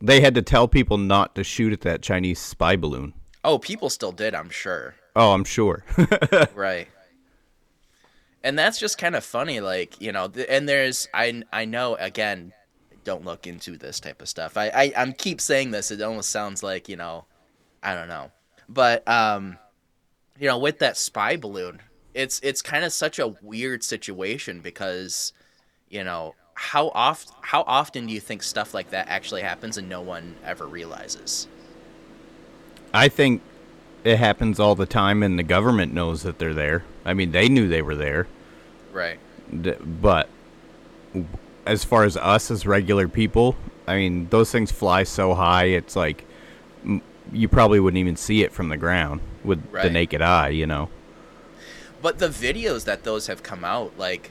They 0.03 0.20
had 0.20 0.35
to 0.35 0.42
tell 0.42 0.66
people 0.68 0.98
not 0.98 1.35
to 1.35 1.44
shoot 1.44 1.72
at 1.72 1.81
that 1.83 2.00
Chinese 2.03 2.38
spy 2.38 2.74
balloon. 2.76 3.12
Oh, 3.44 3.59
people 3.59 3.90
still 3.90 4.12
did, 4.12 4.35
I'm 4.35 4.48
sure. 4.48 4.94
Oh, 5.14 5.33
I'm 5.33 5.44
sure. 5.44 5.85
right 6.55 6.88
and 8.42 8.59
that's 8.59 8.79
just 8.79 8.96
kind 8.98 9.14
of 9.14 9.24
funny 9.24 9.61
like 9.61 10.00
you 10.00 10.12
know 10.12 10.29
th- 10.29 10.46
and 10.48 10.68
there's 10.68 11.09
i 11.14 11.42
i 11.53 11.64
know 11.64 11.96
again 11.96 12.53
don't 13.04 13.24
look 13.24 13.46
into 13.46 13.76
this 13.76 14.00
type 14.00 14.20
of 14.22 14.28
stuff. 14.28 14.56
I 14.56 14.68
i 14.68 14.92
i'm 14.96 15.12
keep 15.12 15.40
saying 15.40 15.70
this 15.70 15.90
it 15.90 16.02
almost 16.02 16.30
sounds 16.30 16.62
like 16.62 16.88
you 16.88 16.96
know 16.96 17.24
i 17.82 17.94
don't 17.94 18.08
know. 18.08 18.30
But 18.68 19.06
um 19.08 19.58
you 20.38 20.46
know 20.46 20.58
with 20.58 20.78
that 20.78 20.96
spy 20.96 21.36
balloon 21.36 21.80
it's 22.14 22.40
it's 22.42 22.62
kind 22.62 22.84
of 22.84 22.92
such 22.92 23.18
a 23.18 23.28
weird 23.42 23.82
situation 23.82 24.60
because 24.60 25.32
you 25.88 26.04
know 26.04 26.34
how 26.54 26.88
oft 26.88 27.32
how 27.40 27.64
often 27.66 28.06
do 28.06 28.12
you 28.12 28.20
think 28.20 28.42
stuff 28.42 28.74
like 28.74 28.90
that 28.90 29.08
actually 29.08 29.40
happens 29.40 29.78
and 29.78 29.88
no 29.88 30.02
one 30.02 30.36
ever 30.44 30.66
realizes? 30.66 31.48
I 32.92 33.08
think 33.08 33.40
it 34.04 34.18
happens 34.18 34.60
all 34.60 34.74
the 34.74 34.86
time, 34.86 35.22
and 35.22 35.38
the 35.38 35.42
government 35.42 35.94
knows 35.94 36.22
that 36.22 36.38
they're 36.38 36.54
there. 36.54 36.84
I 37.04 37.14
mean, 37.14 37.30
they 37.30 37.48
knew 37.48 37.66
they 37.66 37.80
were 37.80 37.94
there, 37.94 38.26
right. 38.92 39.18
But 39.50 40.28
as 41.70 41.85
far 41.85 42.04
as 42.04 42.16
us 42.16 42.50
as 42.50 42.66
regular 42.66 43.06
people, 43.09 43.56
I 43.87 43.96
mean, 43.96 44.28
those 44.30 44.50
things 44.50 44.72
fly 44.72 45.04
so 45.04 45.35
high. 45.35 45.64
It's 45.66 45.94
like 45.96 46.24
you 47.33 47.48
probably 47.48 47.78
wouldn't 47.80 47.98
even 47.98 48.16
see 48.16 48.42
it 48.42 48.52
from 48.52 48.68
the 48.68 48.76
ground 48.76 49.20
with 49.44 49.61
the 49.72 49.90
naked 49.90 50.20
eye. 50.20 50.48
You 50.48 50.66
know. 50.66 50.88
but 52.02 52.18
the 52.18 52.28
videos 52.28 52.85
that 52.85 53.04
those 53.04 53.26
have 53.28 53.42
come 53.42 53.64
out 53.64 53.92
like 53.98 54.30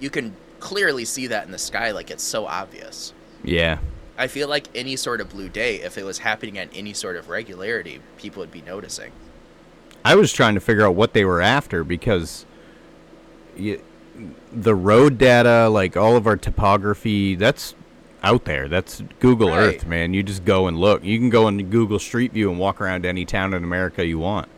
you 0.00 0.10
can 0.10 0.34
clearly 0.58 1.04
see 1.04 1.26
that 1.28 1.44
in 1.46 1.52
the 1.52 1.58
sky 1.58 1.90
like 1.92 2.10
it's 2.10 2.22
so 2.22 2.46
obvious 2.46 3.12
Yeah. 3.44 3.78
i 4.16 4.26
feel 4.26 4.48
like 4.48 4.66
any 4.74 4.96
sort 4.96 5.20
of 5.20 5.28
blue 5.28 5.48
day 5.48 5.76
if 5.82 5.98
it 5.98 6.04
was 6.04 6.18
happening 6.18 6.56
at 6.58 6.68
any 6.74 6.92
sort 6.94 7.16
of 7.16 7.28
regularity 7.28 8.00
people 8.16 8.40
would 8.40 8.50
be 8.52 8.62
noticing 8.62 9.12
I 10.04 10.14
was 10.16 10.32
trying 10.32 10.54
to 10.54 10.60
figure 10.60 10.84
out 10.86 10.94
what 10.96 11.12
they 11.12 11.24
were 11.24 11.40
after 11.42 11.84
because 11.84 12.46
y 13.58 13.78
the 14.52 14.74
road 14.74 15.18
data, 15.18 15.68
like 15.68 15.96
all 15.96 16.16
of 16.16 16.26
our 16.26 16.36
topography, 16.36 17.34
that's 17.34 17.74
out 18.22 18.44
there. 18.44 18.68
That's 18.68 19.02
Google 19.20 19.48
Right. 19.48 19.58
Earth, 19.58 19.86
man. 19.86 20.14
You 20.14 20.22
just 20.22 20.44
go 20.44 20.66
and 20.66 20.78
look. 20.78 21.04
You 21.04 21.18
can 21.18 21.30
go 21.30 21.48
into 21.48 21.64
Google 21.64 21.98
Street 21.98 22.32
View 22.32 22.50
and 22.50 22.58
walk 22.58 22.80
around 22.80 23.04
any 23.04 23.24
town 23.24 23.54
in 23.54 23.64
America 23.64 24.04
you 24.04 24.18
want. 24.18 24.48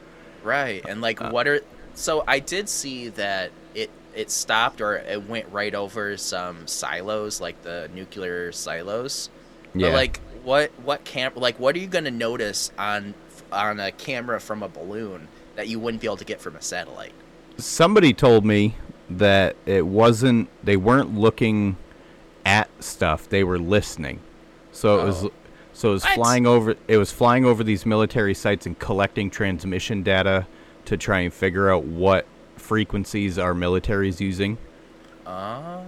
Right, 0.43 0.85
and 0.87 1.01
like, 1.01 1.23
uh, 1.23 1.31
what 1.31 1.49
are 1.49 1.61
so? 1.95 2.23
I 2.29 2.39
did 2.39 2.69
see 2.69 3.09
that 3.11 3.51
it 3.75 3.91
it 4.15 4.31
stopped 4.31 4.81
or 4.81 4.97
it 4.97 5.27
went 5.27 5.51
right 5.51 5.75
over 5.75 6.17
some 6.19 6.67
silos, 6.67 7.41
like 7.41 7.63
the 7.63 7.89
nuclear 7.95 8.53
silos. 8.53 9.31
Yeah. 9.75 9.89
But 9.89 9.95
like, 9.95 10.21
what 10.43 10.71
what 10.83 11.05
cam 11.05 11.33
like 11.35 11.59
what 11.59 11.75
are 11.75 11.79
you 11.79 11.87
gonna 11.87 12.11
notice 12.11 12.71
on 12.77 13.15
on 13.51 13.81
a 13.81 13.91
camera 13.93 14.39
from 14.39 14.63
a 14.63 14.69
balloon 14.69 15.29
that 15.57 15.69
you 15.69 15.79
wouldn't 15.79 16.03
be 16.03 16.07
able 16.07 16.19
to 16.19 16.25
get 16.25 16.41
from 16.43 16.57
a 16.57 16.63
satellite? 16.63 17.15
Somebody 17.57 18.13
told 18.13 18.45
me 18.45 18.77
that 19.11 19.57
it 19.67 19.87
wasn't. 19.87 20.49
They 20.65 20.77
weren't 20.77 21.19
looking 21.19 21.77
at 22.45 22.69
stuff. 22.83 23.29
They 23.29 23.45
were 23.45 23.59
listening. 23.59 24.21
So 24.73 25.01
it 25.01 25.05
was. 25.05 25.25
Oh. 25.25 25.33
So 25.73 25.89
it 25.91 25.93
was 25.93 26.05
What? 26.05 26.15
flying 26.15 26.47
over. 26.47 26.77
It 26.89 26.99
was 26.99 27.11
flying 27.11 27.45
over 27.45 27.65
these 27.65 27.85
military 27.85 28.35
sites 28.35 28.65
and 28.67 28.79
collecting 28.79 29.29
transmission 29.31 30.03
data 30.03 30.47
to 30.85 30.97
try 30.97 31.21
and 31.21 31.33
figure 31.33 31.71
out 31.71 31.85
what 31.85 32.27
frequencies 32.57 33.39
our 33.39 33.55
military 33.55 34.09
is 34.09 34.21
using. 34.21 34.57
Oh, 35.27 35.83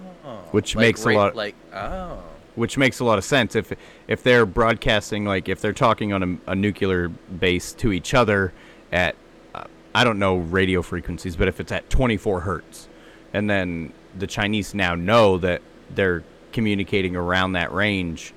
Which 0.50 0.74
like 0.74 0.80
makes 0.82 1.04
a 1.04 1.10
lot- 1.10 1.36
like 1.36 1.54
oh 1.74 2.18
which 2.54 2.78
makes 2.78 3.00
a 3.00 3.04
lot 3.04 3.18
of 3.18 3.24
sense 3.24 3.54
if 3.54 3.70
if 4.08 4.22
they're 4.22 4.46
broadcasting 4.46 5.26
like 5.26 5.46
if 5.50 5.60
they're 5.60 5.74
talking 5.74 6.14
on 6.14 6.40
a, 6.46 6.52
a 6.52 6.54
nuclear 6.54 7.08
base 7.08 7.72
to 7.74 7.92
each 7.92 8.14
other 8.14 8.52
at 8.90 9.14
uh, 9.54 9.64
I 9.94 10.04
don't 10.04 10.18
know 10.18 10.38
radio 10.38 10.80
frequencies, 10.80 11.36
but 11.36 11.48
if 11.48 11.60
it's 11.60 11.70
at 11.70 11.90
24 11.90 12.40
hertz, 12.40 12.88
and 13.32 13.48
then 13.48 13.92
the 14.18 14.26
Chinese 14.26 14.74
now 14.74 14.94
know 14.94 15.38
that 15.38 15.62
they're 15.90 16.24
communicating 16.52 17.16
around 17.16 17.52
that 17.52 17.72
range, 17.72 18.32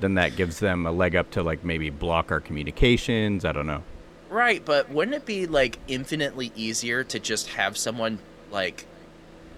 then 0.00 0.14
that 0.14 0.36
gives 0.36 0.60
them 0.60 0.86
a 0.86 0.92
leg 0.92 1.16
up 1.16 1.30
to 1.32 1.42
like 1.42 1.64
maybe 1.64 1.90
block 1.90 2.30
our 2.30 2.40
communications. 2.40 3.44
I 3.44 3.52
don't 3.52 3.66
know. 3.66 3.82
Right, 4.30 4.64
but 4.64 4.90
wouldn't 4.90 5.14
it 5.14 5.26
be 5.26 5.46
like 5.46 5.78
infinitely 5.88 6.52
easier 6.56 7.04
to 7.04 7.18
just 7.18 7.48
have 7.48 7.76
someone 7.76 8.18
like 8.50 8.86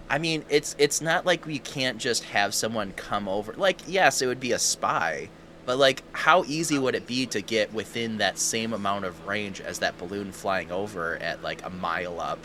I 0.09 0.19
mean, 0.19 0.45
it's 0.49 0.75
it's 0.79 1.01
not 1.01 1.25
like 1.25 1.47
we 1.47 1.59
can't 1.59 1.99
just 1.99 2.25
have 2.25 2.55
someone 2.55 2.93
come 2.93 3.29
over. 3.29 3.55
Like, 3.55 3.81
yes, 3.87 4.21
it 4.21 4.27
would 4.27 4.41
be 4.41 4.53
a 4.53 4.59
spy, 4.59 5.29
but 5.65 5.79
like 5.79 6.03
how 6.13 6.45
easy 6.45 6.79
would 6.79 6.95
it 6.95 7.07
be 7.07 7.27
to 7.27 7.41
get 7.41 7.73
within 7.73 8.19
that 8.19 8.39
same 8.39 8.73
amount 8.73 9.07
of 9.07 9.27
range 9.27 9.61
as 9.61 9.79
that 9.79 9.97
balloon 9.99 10.33
flying 10.33 10.71
over 10.71 11.17
at 11.17 11.43
like 11.43 11.65
a 11.65 11.71
mile 11.71 12.21
up? 12.21 12.39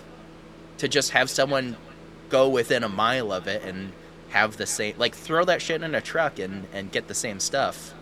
To 0.77 0.87
just 0.87 1.11
have 1.11 1.29
someone 1.29 1.75
go 2.29 2.47
within 2.47 2.83
a 2.83 2.89
mile 2.89 3.31
of 3.31 3.47
it 3.47 3.63
and 3.63 3.91
have 4.29 4.57
the 4.57 4.65
same 4.65 4.93
like 4.97 5.15
throw 5.15 5.43
that 5.45 5.61
shit 5.61 5.81
in 5.81 5.95
a 5.95 6.01
truck 6.01 6.39
and 6.39 6.67
and 6.73 6.91
get 6.91 7.07
the 7.07 7.15
same 7.15 7.39
stuff. 7.39 7.93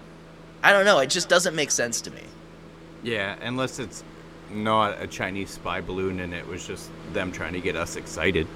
I 0.64 0.74
don't 0.74 0.86
know, 0.86 1.00
it 1.00 1.10
just 1.10 1.30
doesn't 1.30 1.56
make 1.56 1.72
sense 1.72 2.02
to 2.02 2.12
me. 2.12 2.24
Yeah, 3.04 3.36
unless 3.42 3.80
it's 3.80 4.04
not 4.50 5.02
a 5.02 5.08
Chinese 5.08 5.52
spy 5.52 5.82
balloon 5.82 6.20
and 6.20 6.34
it 6.34 6.48
was 6.48 6.66
just 6.66 6.90
them 7.14 7.32
trying 7.32 7.54
to 7.54 7.62
get 7.62 7.76
us 7.76 7.96
excited. 7.96 8.48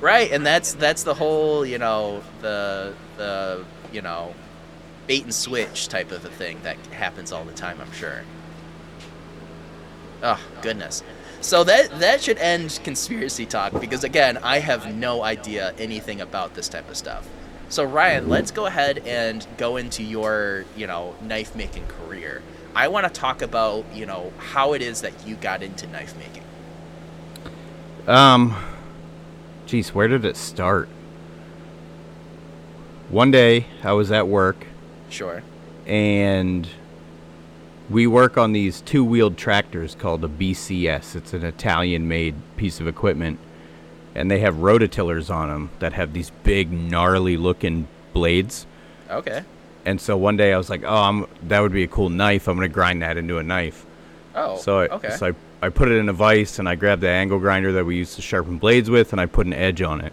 Right, 0.00 0.32
and 0.32 0.44
that's 0.44 0.74
that's 0.74 1.04
the 1.04 1.14
whole, 1.14 1.64
you 1.64 1.78
know, 1.78 2.22
the 2.40 2.94
the 3.16 3.64
you 3.92 4.02
know, 4.02 4.34
bait 5.06 5.24
and 5.24 5.34
switch 5.34 5.88
type 5.88 6.10
of 6.10 6.24
a 6.24 6.28
thing 6.28 6.58
that 6.62 6.76
happens 6.86 7.32
all 7.32 7.44
the 7.44 7.52
time, 7.52 7.80
I'm 7.80 7.92
sure. 7.92 8.22
Oh, 10.22 10.40
goodness. 10.62 11.02
So 11.42 11.64
that 11.64 11.98
that 11.98 12.22
should 12.22 12.38
end 12.38 12.80
conspiracy 12.84 13.46
talk 13.46 13.78
because 13.80 14.04
again, 14.04 14.38
I 14.38 14.60
have 14.60 14.94
no 14.94 15.22
idea 15.22 15.74
anything 15.78 16.20
about 16.20 16.54
this 16.54 16.68
type 16.68 16.88
of 16.88 16.96
stuff. 16.96 17.28
So 17.68 17.84
Ryan, 17.84 18.28
let's 18.28 18.50
go 18.50 18.66
ahead 18.66 18.98
and 19.06 19.46
go 19.58 19.76
into 19.76 20.02
your, 20.02 20.64
you 20.76 20.86
know, 20.86 21.14
knife 21.20 21.56
making 21.56 21.86
career. 21.86 22.42
I 22.74 22.88
want 22.88 23.06
to 23.06 23.20
talk 23.20 23.42
about, 23.42 23.84
you 23.92 24.06
know, 24.06 24.32
how 24.38 24.72
it 24.72 24.82
is 24.82 25.02
that 25.02 25.26
you 25.26 25.34
got 25.36 25.62
into 25.62 25.86
knife 25.88 26.14
making. 26.16 26.44
Um, 28.06 28.56
geez, 29.66 29.94
where 29.94 30.08
did 30.08 30.24
it 30.24 30.36
start? 30.36 30.88
One 33.08 33.30
day 33.30 33.66
I 33.82 33.92
was 33.92 34.10
at 34.10 34.26
work 34.28 34.66
Sure. 35.10 35.42
and 35.86 36.68
we 37.92 38.06
work 38.06 38.38
on 38.38 38.52
these 38.52 38.80
two 38.80 39.04
wheeled 39.04 39.36
tractors 39.36 39.94
called 39.94 40.24
a 40.24 40.28
BCS. 40.28 41.14
It's 41.14 41.32
an 41.34 41.44
Italian 41.44 42.08
made 42.08 42.34
piece 42.56 42.80
of 42.80 42.88
equipment. 42.88 43.38
And 44.14 44.30
they 44.30 44.40
have 44.40 44.56
rototillers 44.56 45.32
on 45.34 45.48
them 45.48 45.70
that 45.78 45.92
have 45.92 46.12
these 46.12 46.30
big, 46.42 46.72
gnarly 46.72 47.36
looking 47.36 47.86
blades. 48.12 48.66
Okay. 49.10 49.44
And 49.84 50.00
so 50.00 50.16
one 50.16 50.36
day 50.36 50.52
I 50.52 50.58
was 50.58 50.70
like, 50.70 50.84
oh, 50.84 50.94
I'm, 50.94 51.26
that 51.48 51.60
would 51.60 51.72
be 51.72 51.82
a 51.82 51.88
cool 51.88 52.08
knife. 52.08 52.48
I'm 52.48 52.56
going 52.56 52.68
to 52.68 52.72
grind 52.72 53.02
that 53.02 53.16
into 53.16 53.38
a 53.38 53.42
knife. 53.42 53.86
Oh. 54.34 54.56
So 54.56 54.80
I, 54.80 54.88
okay. 54.88 55.10
so 55.16 55.28
I, 55.28 55.66
I 55.66 55.68
put 55.68 55.88
it 55.88 55.98
in 55.98 56.08
a 56.08 56.12
vise 56.12 56.58
and 56.58 56.68
I 56.68 56.74
grabbed 56.74 57.02
the 57.02 57.08
angle 57.08 57.38
grinder 57.38 57.72
that 57.72 57.84
we 57.84 57.96
used 57.96 58.16
to 58.16 58.22
sharpen 58.22 58.58
blades 58.58 58.90
with 58.90 59.12
and 59.12 59.20
I 59.20 59.26
put 59.26 59.46
an 59.46 59.52
edge 59.52 59.82
on 59.82 60.00
it. 60.00 60.12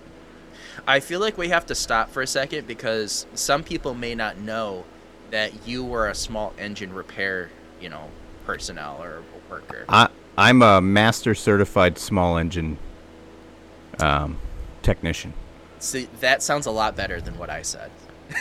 I 0.87 0.99
feel 0.99 1.19
like 1.19 1.37
we 1.37 1.49
have 1.49 1.65
to 1.67 1.75
stop 1.75 2.09
for 2.09 2.21
a 2.21 2.27
second 2.27 2.67
because 2.67 3.27
some 3.35 3.63
people 3.63 3.93
may 3.93 4.15
not 4.15 4.37
know 4.37 4.85
that 5.31 5.67
you 5.67 5.83
were 5.83 6.07
a 6.07 6.15
small 6.15 6.53
engine 6.57 6.93
repair, 6.93 7.49
you 7.81 7.89
know, 7.89 8.09
personnel 8.45 9.01
or 9.01 9.23
worker. 9.49 9.85
I, 9.89 10.09
I'm 10.37 10.61
a 10.61 10.81
master 10.81 11.35
certified 11.35 11.97
small 11.97 12.37
engine 12.37 12.77
um, 13.99 14.39
technician. 14.81 15.33
See, 15.79 16.07
that 16.19 16.43
sounds 16.43 16.65
a 16.65 16.71
lot 16.71 16.95
better 16.95 17.21
than 17.21 17.37
what 17.37 17.49
I 17.49 17.61
said. 17.61 17.91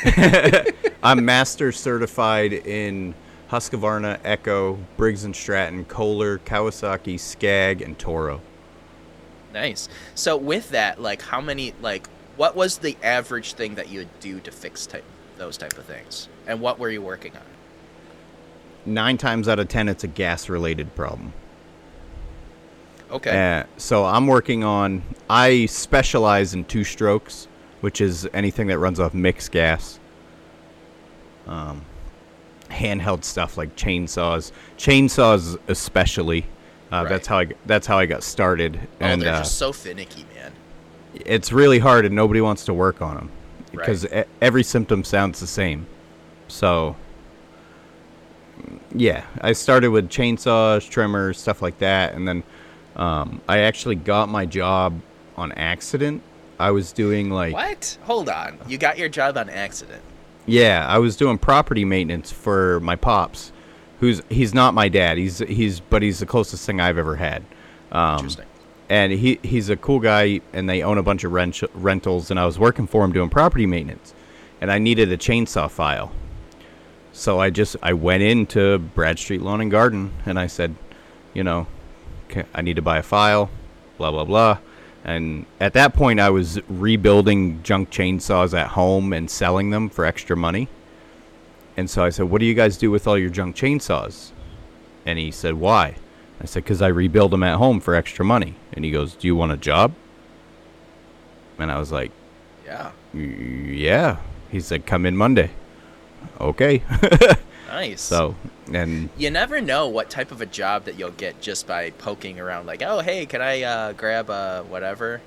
I'm 1.02 1.24
master 1.24 1.72
certified 1.72 2.52
in 2.52 3.14
Husqvarna, 3.50 4.18
Echo, 4.24 4.78
Briggs 4.96 5.24
and 5.24 5.34
Stratton, 5.34 5.84
Kohler, 5.84 6.38
Kawasaki, 6.38 7.18
Skag, 7.18 7.80
and 7.80 7.98
Toro. 7.98 8.40
Nice. 9.54 9.88
So 10.14 10.36
with 10.36 10.70
that, 10.70 11.00
like, 11.00 11.22
how 11.22 11.40
many, 11.40 11.74
like, 11.80 12.08
what 12.36 12.54
was 12.54 12.78
the 12.78 12.96
average 13.02 13.54
thing 13.54 13.76
that 13.76 13.88
you 13.88 14.00
would 14.00 14.20
do 14.20 14.40
to 14.40 14.50
fix 14.50 14.86
type 14.86 15.04
those 15.38 15.56
type 15.56 15.78
of 15.78 15.84
things, 15.84 16.28
and 16.46 16.60
what 16.60 16.78
were 16.78 16.90
you 16.90 17.00
working 17.00 17.32
on? 17.36 17.42
Nine 18.86 19.18
times 19.18 19.48
out 19.48 19.58
of 19.58 19.68
ten, 19.68 19.88
it's 19.88 20.04
a 20.04 20.08
gas 20.08 20.48
related 20.48 20.94
problem. 20.94 21.32
Okay. 23.10 23.58
Uh, 23.60 23.64
so 23.76 24.04
I'm 24.04 24.26
working 24.26 24.64
on. 24.64 25.02
I 25.30 25.66
specialize 25.66 26.54
in 26.54 26.64
two 26.64 26.84
strokes, 26.84 27.48
which 27.80 28.00
is 28.00 28.28
anything 28.34 28.66
that 28.68 28.78
runs 28.78 29.00
off 29.00 29.14
mixed 29.14 29.50
gas. 29.52 29.98
Um, 31.46 31.82
handheld 32.70 33.24
stuff 33.24 33.56
like 33.56 33.74
chainsaws, 33.76 34.52
chainsaws 34.76 35.58
especially. 35.68 36.42
Uh, 36.92 36.96
Right. 37.02 37.08
That's 37.08 37.26
how 37.26 37.38
I. 37.40 37.46
That's 37.66 37.86
how 37.86 37.98
I 37.98 38.06
got 38.06 38.22
started, 38.22 38.78
oh, 38.82 38.86
and 39.04 39.20
they're 39.20 39.34
uh, 39.34 39.38
just 39.40 39.56
so 39.58 39.72
finicky, 39.72 40.24
man. 40.34 40.52
it's 41.14 41.52
really 41.52 41.78
hard, 41.78 42.06
and 42.06 42.14
nobody 42.14 42.40
wants 42.40 42.64
to 42.66 42.74
work 42.74 43.02
on 43.02 43.14
them 43.16 43.30
because 43.72 44.04
Right. 44.10 44.26
e- 44.26 44.30
every 44.40 44.62
symptom 44.62 45.04
sounds 45.04 45.40
the 45.40 45.46
same. 45.46 45.86
So, 46.48 46.96
yeah, 48.98 49.24
I 49.40 49.52
started 49.52 49.88
with 49.90 50.08
chainsaws, 50.08 50.88
trimmers, 50.88 51.38
stuff 51.38 51.62
like 51.62 51.78
that, 51.78 52.14
and 52.14 52.26
then 52.26 52.42
um, 52.96 53.40
I 53.48 53.58
actually 53.60 53.94
got 53.94 54.28
my 54.28 54.44
job 54.46 55.00
on 55.36 55.52
accident. 55.52 56.22
I 56.58 56.70
was 56.72 56.92
doing 56.92 57.30
like 57.30 57.54
What? 57.54 57.96
Hold 58.02 58.28
on. 58.28 58.58
You 58.66 58.78
got 58.78 58.98
your 58.98 59.08
job 59.08 59.36
on 59.38 59.48
accident. 59.48 60.02
yeah, 60.46 60.84
I 60.88 60.98
was 60.98 61.16
doing 61.16 61.38
property 61.38 61.84
maintenance 61.84 62.32
for 62.32 62.80
my 62.80 62.96
pops, 62.96 63.52
who's 64.00 64.20
he's 64.28 64.52
not 64.54 64.74
my 64.74 64.88
dad. 64.88 65.18
He's 65.18 65.38
he's 65.38 65.78
but 65.80 66.02
he's 66.02 66.18
the 66.18 66.26
closest 66.26 66.66
thing 66.66 66.80
I've 66.80 66.98
ever 66.98 67.14
had. 67.16 67.44
Um, 67.92 68.16
Interesting. 68.16 68.46
and 68.88 69.12
he 69.12 69.38
he's 69.44 69.70
a 69.70 69.76
cool 69.76 70.00
guy, 70.00 70.40
and 70.52 70.68
they 70.68 70.82
own 70.82 70.98
a 70.98 71.02
bunch 71.04 71.22
of 71.22 71.30
rent- 71.32 71.62
rentals, 71.74 72.30
and 72.32 72.40
I 72.40 72.44
was 72.46 72.58
working 72.58 72.88
for 72.88 73.04
him 73.04 73.12
doing 73.12 73.30
property 73.30 73.66
maintenance, 73.66 74.12
and 74.60 74.72
I 74.72 74.78
needed 74.78 75.12
a 75.12 75.16
chainsaw 75.16 75.70
file, 75.70 76.10
so 77.12 77.40
I 77.40 77.50
just 77.50 77.76
I 77.82 77.92
went 77.92 78.22
into 78.22 78.78
Bradstreet 78.78 79.42
Lawn 79.42 79.60
and 79.60 79.70
Garden, 79.70 80.12
and 80.26 80.38
I 80.38 80.46
said, 80.46 80.74
you 81.34 81.44
know, 81.44 81.66
I 82.54 82.62
need 82.62 82.76
to 82.76 82.82
buy 82.82 82.98
a 82.98 83.02
file, 83.02 83.50
blah 83.96 84.10
blah 84.10 84.24
blah. 84.24 84.58
And 85.04 85.46
at 85.60 85.72
that 85.72 85.94
point, 85.94 86.20
I 86.20 86.30
was 86.30 86.60
rebuilding 86.68 87.62
junk 87.62 87.90
chainsaws 87.90 88.52
at 88.52 88.68
home 88.68 89.12
and 89.12 89.30
selling 89.30 89.70
them 89.70 89.88
for 89.88 90.04
extra 90.04 90.36
money. 90.36 90.68
And 91.78 91.88
so 91.88 92.04
I 92.04 92.10
said, 92.10 92.26
What 92.26 92.40
do 92.40 92.46
you 92.46 92.54
guys 92.54 92.76
do 92.76 92.90
with 92.90 93.06
all 93.06 93.16
your 93.16 93.30
junk 93.30 93.56
chainsaws? 93.56 94.32
And 95.06 95.18
he 95.18 95.30
said, 95.30 95.54
Why? 95.54 95.96
I 96.40 96.46
said, 96.46 96.64
Because 96.64 96.82
I 96.82 96.88
rebuild 96.88 97.30
them 97.30 97.42
at 97.42 97.56
home 97.56 97.80
for 97.80 97.94
extra 97.94 98.24
money. 98.24 98.56
And 98.72 98.84
he 98.84 98.90
goes, 98.90 99.14
Do 99.14 99.28
you 99.28 99.36
want 99.36 99.52
a 99.52 99.56
job? 99.56 99.94
And 101.58 101.70
I 101.70 101.78
was 101.78 101.92
like, 101.92 102.10
Yeah. 102.66 102.90
Yeah. 103.14 104.18
He 104.50 104.60
said, 104.60 104.86
Come 104.86 105.06
in 105.06 105.16
Monday. 105.16 105.50
Okay. 106.40 106.82
Nice. 107.70 108.00
so, 108.00 108.34
and 108.72 109.10
you 109.18 109.30
never 109.30 109.60
know 109.60 109.88
what 109.88 110.08
type 110.08 110.32
of 110.32 110.40
a 110.40 110.46
job 110.46 110.86
that 110.86 110.98
you'll 110.98 111.10
get 111.10 111.40
just 111.42 111.66
by 111.66 111.90
poking 111.90 112.40
around 112.40 112.64
like, 112.64 112.82
"Oh, 112.82 113.00
hey, 113.00 113.26
can 113.26 113.42
I 113.42 113.62
uh, 113.62 113.92
grab 113.92 114.30
a 114.30 114.64
whatever?" 114.66 115.20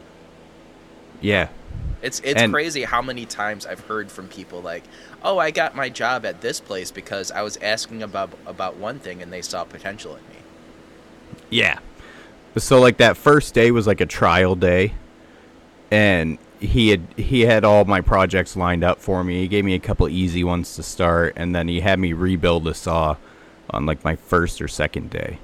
yeah. 1.22 1.50
It's 2.02 2.20
it's 2.22 2.42
And- 2.42 2.52
crazy 2.52 2.82
how 2.84 3.00
many 3.04 3.28
times 3.28 3.68
I've 3.68 3.82
heard 3.82 4.12
from 4.12 4.28
people 4.28 4.60
like, 4.60 4.84
"Oh, 5.24 5.38
I 5.38 5.52
got 5.52 5.76
my 5.76 5.88
job 5.88 6.26
at 6.26 6.42
this 6.42 6.60
place 6.60 6.90
because 6.90 7.30
I 7.32 7.44
was 7.44 7.58
asking 7.58 8.02
about 8.02 8.32
about 8.48 8.78
one 8.78 8.98
thing 8.98 9.22
and 9.22 9.32
they 9.32 9.44
saw 9.44 9.64
potential 9.64 10.16
in 10.16 10.24
me." 10.24 10.42
Yeah. 11.52 11.78
So 12.58 12.80
like 12.80 12.98
that 12.98 13.18
first 13.18 13.54
day 13.54 13.70
was 13.70 13.86
like 13.86 14.02
a 14.02 14.08
trial 14.08 14.56
day 14.56 14.94
and 15.92 16.40
he 16.62 16.90
had 16.90 17.02
he 17.18 17.42
had 17.42 17.64
all 17.66 17.84
my 17.86 18.00
projects 18.02 18.56
lined 18.56 18.84
up 18.84 19.00
for 19.02 19.24
me. 19.24 19.42
He 19.42 19.48
gave 19.48 19.66
me 19.66 19.74
a 19.74 19.80
couple 19.80 20.08
easy 20.08 20.44
ones 20.44 20.76
to 20.76 20.84
start 20.84 21.34
and 21.36 21.54
then 21.56 21.68
he 21.68 21.82
had 21.82 22.00
me 22.00 22.14
rebuild 22.14 22.64
the 22.64 22.74
saw 22.74 23.18
on 23.72 23.86
like 23.86 24.04
my 24.04 24.16
first 24.16 24.62
or 24.62 24.68
second 24.68 25.10
day. 25.10 25.40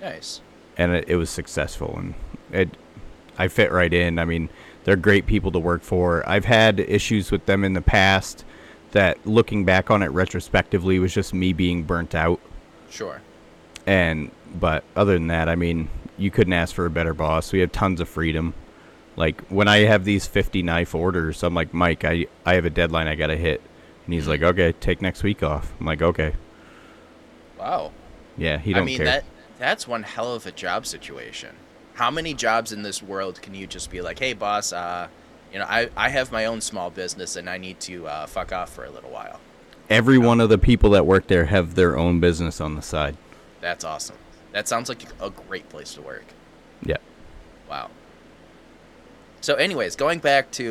Nice. 0.00 0.40
And 0.76 0.92
it, 0.92 1.08
it 1.08 1.16
was 1.16 1.30
successful 1.30 1.96
and 1.98 2.14
it 2.52 2.76
I 3.38 3.48
fit 3.48 3.72
right 3.72 3.92
in. 3.92 4.18
I 4.18 4.24
mean, 4.24 4.48
they're 4.84 4.96
great 4.96 5.26
people 5.26 5.50
to 5.52 5.58
work 5.58 5.82
for. 5.82 6.28
I've 6.28 6.44
had 6.44 6.80
issues 6.80 7.30
with 7.30 7.46
them 7.46 7.64
in 7.64 7.72
the 7.72 7.80
past 7.80 8.44
that 8.92 9.24
looking 9.26 9.64
back 9.64 9.90
on 9.90 10.02
it 10.02 10.08
retrospectively 10.08 10.98
was 10.98 11.12
just 11.14 11.32
me 11.34 11.52
being 11.52 11.82
burnt 11.84 12.14
out 12.14 12.40
Sure. 12.90 13.20
and 13.86 14.30
but 14.58 14.82
other 14.96 15.12
than 15.12 15.26
that 15.26 15.46
i 15.46 15.54
mean 15.54 15.90
you 16.16 16.30
couldn't 16.30 16.54
ask 16.54 16.74
for 16.74 16.86
a 16.86 16.90
better 16.90 17.12
boss 17.12 17.52
we 17.52 17.58
have 17.58 17.70
tons 17.70 18.00
of 18.00 18.08
freedom 18.08 18.54
like 19.18 19.40
when 19.48 19.68
i 19.68 19.78
have 19.78 20.04
these 20.04 20.26
50 20.26 20.62
knife 20.62 20.94
orders 20.94 21.42
i'm 21.42 21.54
like 21.54 21.74
mike 21.74 22.04
i 22.04 22.26
i 22.46 22.54
have 22.54 22.64
a 22.64 22.70
deadline 22.70 23.06
i 23.08 23.14
gotta 23.14 23.36
hit 23.36 23.60
and 24.04 24.14
he's 24.14 24.26
like 24.26 24.42
okay 24.42 24.72
take 24.72 25.02
next 25.02 25.22
week 25.22 25.42
off 25.42 25.72
i'm 25.80 25.86
like 25.86 26.00
okay 26.00 26.34
Wow. 27.58 27.92
yeah 28.36 28.58
he 28.58 28.72
don't 28.72 28.82
I 28.82 28.86
mean 28.86 28.96
care 28.98 29.06
that 29.06 29.24
that's 29.58 29.88
one 29.88 30.04
hell 30.04 30.34
of 30.34 30.46
a 30.46 30.52
job 30.52 30.86
situation. 30.86 31.56
How 31.94 32.12
many 32.12 32.32
jobs 32.32 32.70
in 32.70 32.82
this 32.82 33.02
world 33.02 33.42
can 33.42 33.54
you 33.54 33.66
just 33.66 33.90
be 33.90 34.00
like, 34.00 34.20
"Hey, 34.20 34.32
boss, 34.32 34.72
uh, 34.72 35.08
you 35.52 35.58
know, 35.58 35.64
I 35.68 35.90
I 35.96 36.10
have 36.10 36.30
my 36.30 36.44
own 36.44 36.60
small 36.60 36.90
business 36.90 37.34
and 37.34 37.50
I 37.50 37.58
need 37.58 37.80
to 37.80 38.06
uh, 38.06 38.26
fuck 38.26 38.52
off 38.52 38.70
for 38.72 38.84
a 38.84 38.90
little 38.90 39.10
while." 39.10 39.40
every 39.90 40.18
one 40.18 40.38
of 40.38 40.50
the 40.50 40.58
people 40.58 40.90
that 40.90 41.06
work 41.06 41.26
there 41.28 41.46
have 41.46 41.74
their 41.74 41.96
own 41.98 42.20
business 42.20 42.60
on 42.60 42.76
the 42.76 42.82
side 42.82 43.16
That's 43.62 43.84
awesome. 43.84 44.16
That 44.52 44.68
sounds 44.68 44.88
like 44.90 45.02
a 45.18 45.30
great 45.30 45.68
place 45.70 45.94
to 45.94 46.02
work. 46.02 46.26
yeah 46.82 46.98
Wow. 47.68 47.90
So, 49.40 49.54
anyways, 49.54 49.96
going 49.96 50.18
back 50.18 50.50
to, 50.52 50.64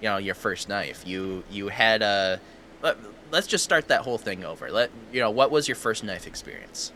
you 0.00 0.08
know, 0.08 0.16
your 0.16 0.34
first 0.34 0.68
knife, 0.68 1.06
you 1.06 1.44
you 1.50 1.68
had 1.68 2.02
a. 2.02 2.40
Let, 2.82 2.96
let's 3.30 3.46
just 3.46 3.62
start 3.62 3.88
that 3.88 4.00
whole 4.02 4.18
thing 4.18 4.44
over. 4.44 4.70
Let 4.70 4.90
you 5.12 5.20
know 5.20 5.30
what 5.30 5.50
was 5.50 5.68
your 5.68 5.76
first 5.76 6.02
knife 6.04 6.26
experience. 6.26 6.92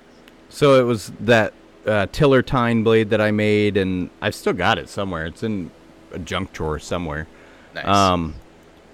so 0.48 0.80
it 0.80 0.84
was 0.84 1.12
that 1.20 1.52
uh, 1.86 2.06
tiller 2.12 2.42
tine 2.42 2.82
blade 2.82 3.10
that 3.10 3.20
i 3.20 3.30
made 3.30 3.76
and 3.76 4.08
i've 4.22 4.34
still 4.34 4.52
got 4.54 4.78
it 4.78 4.88
somewhere 4.88 5.26
it's 5.26 5.42
in 5.42 5.70
a 6.12 6.18
junk 6.18 6.52
drawer 6.52 6.78
somewhere 6.78 7.26
Nice. 7.74 7.86
Um, 7.86 8.34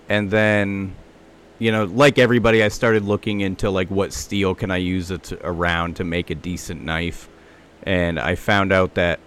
and 0.09 0.31
then, 0.31 0.95
you 1.59 1.71
know, 1.71 1.85
like 1.85 2.19
everybody, 2.19 2.63
I 2.63 2.69
started 2.69 3.05
looking 3.05 3.43
into 3.43 3.69
like 3.71 3.91
what 3.91 4.13
steel 4.13 4.55
can 4.55 4.71
I 4.71 4.79
use 4.79 5.09
that's 5.09 5.33
around 5.33 5.97
to 5.97 6.05
make 6.05 6.31
a 6.31 6.35
decent 6.35 6.83
knife, 6.83 7.29
and 7.83 8.19
I 8.19 8.35
found 8.37 8.73
out 8.73 8.95
that 8.95 9.21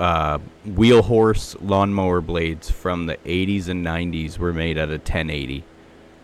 uh, 0.00 0.38
wheel 0.64 1.02
horse 1.02 1.54
lawnmower 1.60 2.22
blades 2.22 2.70
from 2.70 3.04
the 3.04 3.16
80s 3.18 3.68
and 3.68 3.84
90s 3.84 4.38
were 4.38 4.52
made 4.52 4.78
out 4.78 4.88
of 4.88 5.00
1080. 5.00 5.62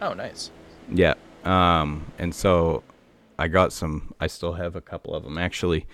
oh, 0.01 0.15
nice. 0.15 0.51
Yeah. 0.91 1.15
Um, 1.45 2.11
and 2.19 2.35
so 2.35 2.83
I 3.39 3.49
got 3.49 3.73
some. 3.73 4.15
I 4.19 4.29
still 4.29 4.55
have 4.55 4.77
a 4.77 4.81
couple 4.81 5.15
of 5.15 5.25
them 5.25 5.37
actually, 5.39 5.87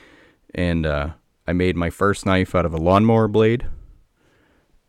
and 0.55 0.87
uh, 0.87 1.11
I 1.47 1.53
made 1.53 1.77
my 1.77 1.91
first 1.91 2.25
knife 2.25 2.55
out 2.55 2.65
of 2.65 2.73
a 2.73 2.79
lawnmower 2.79 3.29
blade. 3.29 3.67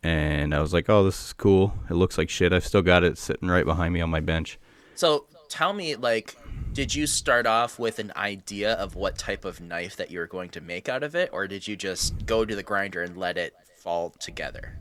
And 0.04 0.54
I 0.54 0.62
was 0.62 0.74
like, 0.74 0.90
"Oh, 0.90 1.04
this 1.04 1.26
is 1.26 1.34
cool. 1.34 1.74
It 1.90 1.94
looks 1.94 2.18
like 2.18 2.30
shit. 2.30 2.54
I've 2.54 2.66
still 2.66 2.82
got 2.82 3.04
it 3.04 3.18
sitting 3.18 3.50
right 3.50 3.66
behind 3.66 3.94
me 3.94 4.02
on 4.02 4.10
my 4.10 4.20
bench." 4.20 4.60
So, 4.96 5.26
tell 5.50 5.74
me, 5.74 5.96
like, 5.96 6.36
did 6.74 6.94
you 6.96 7.06
start 7.08 7.46
off 7.46 7.78
with 7.80 8.00
an 8.00 8.12
idea 8.16 8.74
of 8.74 8.96
what 8.96 9.18
type 9.18 9.46
of 9.46 9.62
knife 9.62 9.96
that 9.98 10.12
you 10.12 10.20
were 10.20 10.28
going 10.28 10.50
to 10.52 10.62
make 10.62 10.90
out 10.90 11.04
of 11.04 11.16
it, 11.16 11.30
or 11.32 11.48
did 11.48 11.68
you 11.68 11.76
just 11.76 12.26
go 12.26 12.44
to 12.46 12.56
the 12.56 12.64
grinder 12.64 13.02
and 13.04 13.16
let 13.18 13.38
it 13.38 13.54
fall 13.78 14.10
together? 14.20 14.80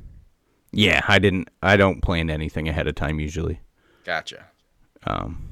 Yeah, 0.73 1.03
I 1.07 1.19
didn't. 1.19 1.49
I 1.63 1.77
don't 1.77 2.01
plan 2.01 2.31
anything 2.31 2.69
ahead 2.69 2.87
of 2.87 2.95
time 2.95 3.21
usually. 3.21 3.61
Gotcha. 4.05 4.47
Um, 5.07 5.49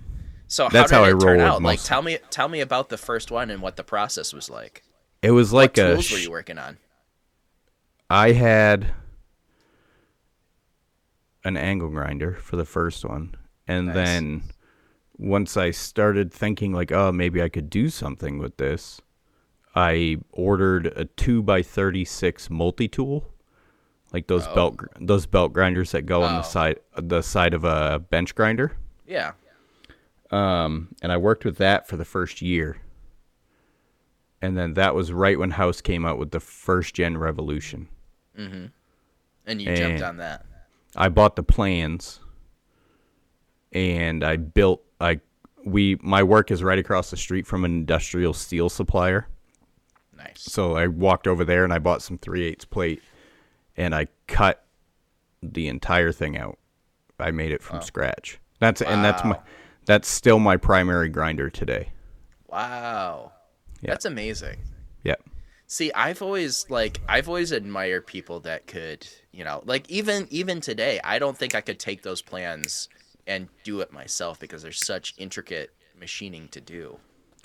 So 0.49 0.69
That's 0.73 0.91
how 0.91 1.05
how 1.05 1.05
did 1.07 1.23
I 1.23 1.27
roll 1.27 1.41
out? 1.43 1.63
Like, 1.63 1.83
tell 1.83 2.01
me, 2.03 2.19
tell 2.31 2.49
me 2.49 2.61
about 2.61 2.89
the 2.89 2.97
first 2.99 3.31
one 3.31 3.51
and 3.51 3.61
what 3.61 3.77
the 3.77 3.85
process 3.85 4.33
was 4.33 4.49
like. 4.49 4.83
it 5.23 5.31
was 5.33 5.53
like 5.53 5.77
what 5.77 5.85
a. 5.85 5.93
tools 5.95 6.11
were 6.11 6.19
you 6.19 6.31
working 6.31 6.57
on? 6.59 6.79
I 8.09 8.33
had 8.33 8.89
an 11.45 11.57
angle 11.57 11.89
grinder 11.89 12.35
for 12.35 12.57
the 12.57 12.65
first 12.65 13.05
one, 13.05 13.35
and 13.69 13.87
Nice. 13.87 13.95
then 13.95 14.43
once 15.21 15.57
I 15.57 15.71
started 15.71 16.33
thinking 16.33 16.73
like, 16.73 16.91
oh, 16.91 17.13
maybe 17.13 17.43
I 17.43 17.49
could 17.51 17.69
do 17.69 17.91
something 17.91 18.39
with 18.39 18.57
this, 18.57 19.01
I 19.75 20.17
ordered 20.33 20.87
a 20.97 21.05
two 21.05 21.45
x 21.47 21.69
thirty 21.69 22.05
six 22.05 22.49
multi 22.51 22.89
tool, 22.89 23.27
like 24.13 24.27
those 24.27 24.47
Oh. 24.49 24.55
belt 24.55 24.81
those 24.99 25.27
belt 25.27 25.53
grinders 25.53 25.93
that 25.93 26.03
go 26.07 26.23
on 26.23 26.35
Oh. 26.35 26.37
the 26.39 26.43
side 26.43 26.81
the 26.97 27.23
side 27.23 27.55
of 27.55 27.65
a 27.65 27.99
bench 27.99 28.35
grinder. 28.35 28.77
Yeah. 29.07 29.33
Um, 30.31 30.89
and 31.03 31.13
I 31.13 31.17
worked 31.17 31.45
with 31.45 31.59
that 31.59 31.87
for 31.89 31.97
the 31.97 32.05
first 32.05 32.41
year. 32.41 32.79
And 34.41 34.57
then 34.57 34.75
that 34.75 34.95
was 34.95 35.13
right 35.13 35.39
when 35.39 35.51
House 35.51 35.81
came 35.83 36.07
out 36.07 36.19
with 36.19 36.31
the 36.31 36.41
first 36.41 36.95
gen 36.95 37.19
Revolution. 37.19 37.89
And 38.37 39.61
you 39.61 39.75
jumped 39.77 40.03
on 40.03 40.17
that. 40.19 40.47
I 40.97 41.09
bought 41.09 41.37
the 41.37 41.43
plans 41.43 42.20
and 43.73 44.25
I 44.25 44.37
built 44.37 44.83
I 45.01 45.21
we 45.65 45.99
my 46.03 46.23
work 46.23 46.51
is 46.51 46.63
right 46.63 46.79
across 46.79 47.11
the 47.11 47.17
street 47.17 47.47
from 47.47 47.65
an 47.65 47.73
industrial 47.73 48.33
steel 48.33 48.69
supplier. 48.69 49.27
Nice. 50.17 50.43
So 50.43 50.77
I 50.77 50.87
walked 50.87 51.27
over 51.27 51.45
there 51.45 51.65
and 51.65 51.73
I 51.73 51.79
bought 51.79 52.03
some 52.03 52.19
3 52.19 52.45
8 52.45 52.71
plate 52.71 53.03
and 53.77 53.95
I 53.95 54.09
cut 54.27 54.65
the 55.43 55.69
entire 55.69 56.13
thing 56.13 56.37
out. 56.37 56.59
I 57.19 57.31
made 57.31 57.53
it 57.53 57.63
from 57.63 57.83
scratch. 57.83 58.39
That's 58.59 58.83
and 58.83 59.05
that's 59.05 59.25
my 59.25 59.39
that's 59.87 60.09
still 60.09 60.39
my 60.39 60.57
primary 60.57 61.09
grinder 61.09 61.51
today. 61.51 61.91
Wow. 62.49 63.33
Yeah. 63.81 63.91
That's 63.91 64.05
amazing. 64.05 64.59
Yep. 65.05 65.23
See, 65.67 65.93
I've 65.93 66.21
always 66.21 66.67
like 66.69 67.01
I've 67.09 67.29
always 67.29 67.53
admired 67.53 68.07
people 68.07 68.41
that 68.41 68.67
could, 68.67 69.07
you 69.33 69.45
know, 69.45 69.63
like 69.65 69.89
even 69.89 70.27
even 70.31 70.61
today, 70.61 71.01
I 71.03 71.19
don't 71.19 71.37
think 71.37 71.55
I 71.55 71.61
could 71.61 71.79
take 71.79 72.03
those 72.03 72.23
plans 72.23 72.89
and 73.31 73.49
do 73.65 73.81
it 73.81 73.93
myself 73.93 74.39
because 74.41 74.63
there's 74.63 74.85
such 74.85 75.15
intricate 75.17 75.71
machining 75.99 76.49
to 76.49 76.61
do. 76.61 76.99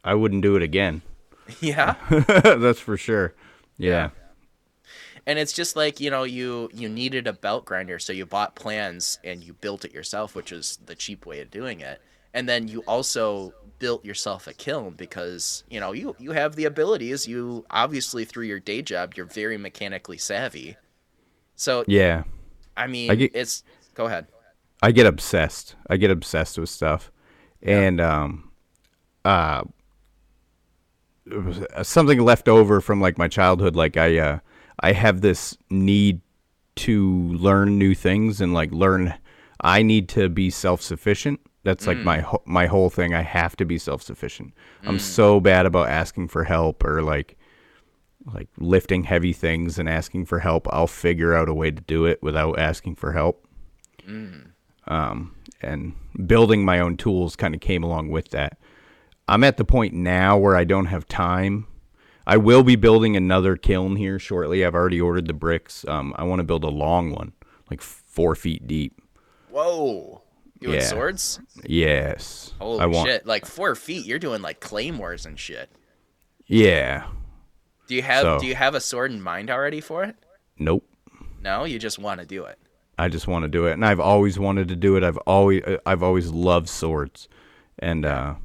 I 0.04 0.14
wouldn't 0.16 0.42
do 0.42 0.56
it 0.56 0.64
again. 0.64 1.02
Yeah. 1.62 1.94
That's 2.44 2.80
for 2.80 2.98
sure. 2.98 3.36
Yeah. 3.78 4.10
and 5.28 5.38
it's 5.38 5.54
just 5.54 5.76
like, 5.76 6.00
you 6.00 6.10
know, 6.10 6.24
you 6.24 6.70
you 6.74 6.90
needed 6.90 7.28
a 7.28 7.34
belt 7.34 7.66
grinder, 7.66 8.00
so 8.00 8.12
you 8.14 8.26
bought 8.26 8.56
plans 8.56 9.20
and 9.24 9.44
you 9.44 9.54
built 9.54 9.86
it 9.86 9.94
yourself, 9.94 10.34
which 10.34 10.52
is 10.52 10.80
the 10.88 10.96
cheap 10.96 11.26
way 11.28 11.42
of 11.42 11.52
doing 11.52 11.82
it. 11.82 12.02
And 12.34 12.50
then 12.50 12.68
you 12.68 12.82
also 12.88 13.54
built 13.78 14.04
yourself 14.04 14.48
a 14.48 14.54
kiln 14.54 14.96
because, 14.98 15.64
you 15.70 15.80
know, 15.80 15.92
you 15.92 16.16
you 16.18 16.32
have 16.32 16.56
the 16.56 16.66
abilities. 16.66 17.28
You 17.28 17.64
obviously 17.70 18.26
through 18.26 18.46
your 18.46 18.60
day 18.60 18.82
job, 18.82 19.14
you're 19.16 19.28
very 19.28 19.58
mechanically 19.58 20.18
savvy. 20.18 20.78
So 21.56 21.84
Yeah. 21.88 22.24
I 22.76 22.88
mean, 22.88 23.12
I 23.12 23.16
get- 23.16 23.36
it's 23.36 23.64
go 23.94 24.06
ahead. 24.08 24.26
I 24.86 24.92
get 24.92 25.08
obsessed. 25.08 25.76
I 25.90 25.98
get 25.98 26.12
obsessed 26.12 26.60
with 26.60 26.70
stuff. 26.70 27.12
And 27.64 28.00
um 28.00 28.52
uh 29.24 29.64
something 31.82 32.20
left 32.20 32.48
over 32.48 32.80
from 32.82 33.02
like 33.02 33.18
my 33.18 33.28
childhood 33.28 33.76
like 33.76 33.98
I 33.98 34.20
uh 34.20 34.40
I 34.80 34.92
have 34.92 35.22
this 35.22 35.58
need 35.72 36.22
to 36.76 37.30
learn 37.30 37.80
new 37.80 37.96
things 37.96 38.42
and 38.42 38.54
like 38.54 38.72
learn. 38.72 39.16
I 39.60 39.82
need 39.82 40.08
to 40.10 40.30
be 40.30 40.52
self 40.52 40.84
sufficient. 40.84 41.40
That's 41.64 41.88
like 41.88 41.98
my 42.06 42.22
wh- 42.22 42.46
my 42.46 42.68
whole 42.68 42.92
thing. 42.92 43.16
I 43.16 43.24
have 43.24 43.56
to 43.56 43.66
be 43.66 43.80
self 43.80 44.04
sufficient. 44.04 44.54
I'm 44.84 45.00
so 45.00 45.40
bad 45.40 45.66
about 45.66 45.90
asking 45.90 46.28
for 46.28 46.44
help 46.44 46.84
or 46.86 47.02
like 47.02 47.38
like 48.36 48.50
lifting 48.60 49.06
heavy 49.06 49.34
things 49.34 49.80
and 49.80 49.90
asking 49.90 50.26
for 50.26 50.38
help. 50.40 50.68
I'll 50.72 50.86
figure 50.86 51.34
out 51.34 51.50
a 51.50 51.56
way 51.56 51.72
to 51.72 51.82
do 51.82 52.06
it 52.06 52.22
without 52.22 52.60
asking 52.60 52.98
for 52.98 53.14
help. 53.14 53.48
Um, 54.88 55.36
and 55.62 55.94
building 56.28 56.64
my 56.64 56.80
own 56.80 56.98
tools 56.98 57.36
kind 57.36 57.56
of 57.56 57.62
came 57.62 57.84
along 57.84 58.10
with 58.10 58.30
that. 58.30 58.58
I'm 59.28 59.44
at 59.44 59.58
the 59.58 59.66
point 59.66 59.94
now 59.94 60.38
where 60.38 60.56
I 60.56 60.64
don't 60.64 60.86
have 60.86 61.08
time. 61.08 61.68
I 62.28 62.38
will 62.38 62.64
be 62.64 62.76
building 62.76 63.16
another 63.16 63.56
kiln 63.56 63.96
here 63.96 64.20
shortly. 64.20 64.64
I've 64.66 64.76
already 64.76 65.02
ordered 65.02 65.28
the 65.28 65.34
bricks. 65.34 65.86
Um, 65.88 66.14
I 66.18 66.24
want 66.24 66.40
to 66.40 66.44
build 66.44 66.64
a 66.64 66.70
long 66.70 67.12
one, 67.12 67.34
like 67.70 67.82
four 67.82 68.36
feet 68.36 68.68
deep. 68.68 69.00
Whoa. 69.50 70.22
Doing 70.60 70.76
Yeah. 70.76 70.82
swords? 70.86 71.40
Yes. 71.66 72.54
Holy 72.60 72.80
I 72.80 72.86
want. 72.86 73.08
shit. 73.08 73.26
Like 73.26 73.46
four 73.46 73.76
feet, 73.76 74.06
you're 74.06 74.20
doing 74.20 74.42
like 74.42 74.60
claymores 74.60 75.26
and 75.26 75.40
shit. 75.40 75.70
Yeah. 76.48 77.08
Do 77.88 77.96
you 77.96 78.02
have 78.02 78.22
So- 78.24 78.40
do 78.40 78.48
you 78.48 78.56
have 78.56 78.74
a 78.76 78.80
sword 78.82 79.12
in 79.12 79.22
mind 79.22 79.50
already 79.50 79.82
for 79.82 80.04
it? 80.04 80.16
Nope. 80.58 80.84
No, 81.42 81.64
you 81.66 81.78
just 81.78 82.00
want 82.00 82.20
to 82.22 82.26
do 82.26 82.46
it. 82.46 82.58
I 82.98 83.10
just 83.10 83.28
want 83.28 83.44
to 83.44 83.50
do 83.50 83.66
it, 83.68 83.74
and 83.74 83.86
I've 83.86 84.00
always 84.00 84.40
wanted 84.40 84.68
to 84.70 84.76
do 84.76 84.96
it. 84.96 85.04
I've 85.04 85.18
always 85.20 85.64
I've 85.86 86.04
always 86.04 86.30
loved 86.32 86.70
swords, 86.70 87.28
and 87.80 88.06
uh, 88.06 88.36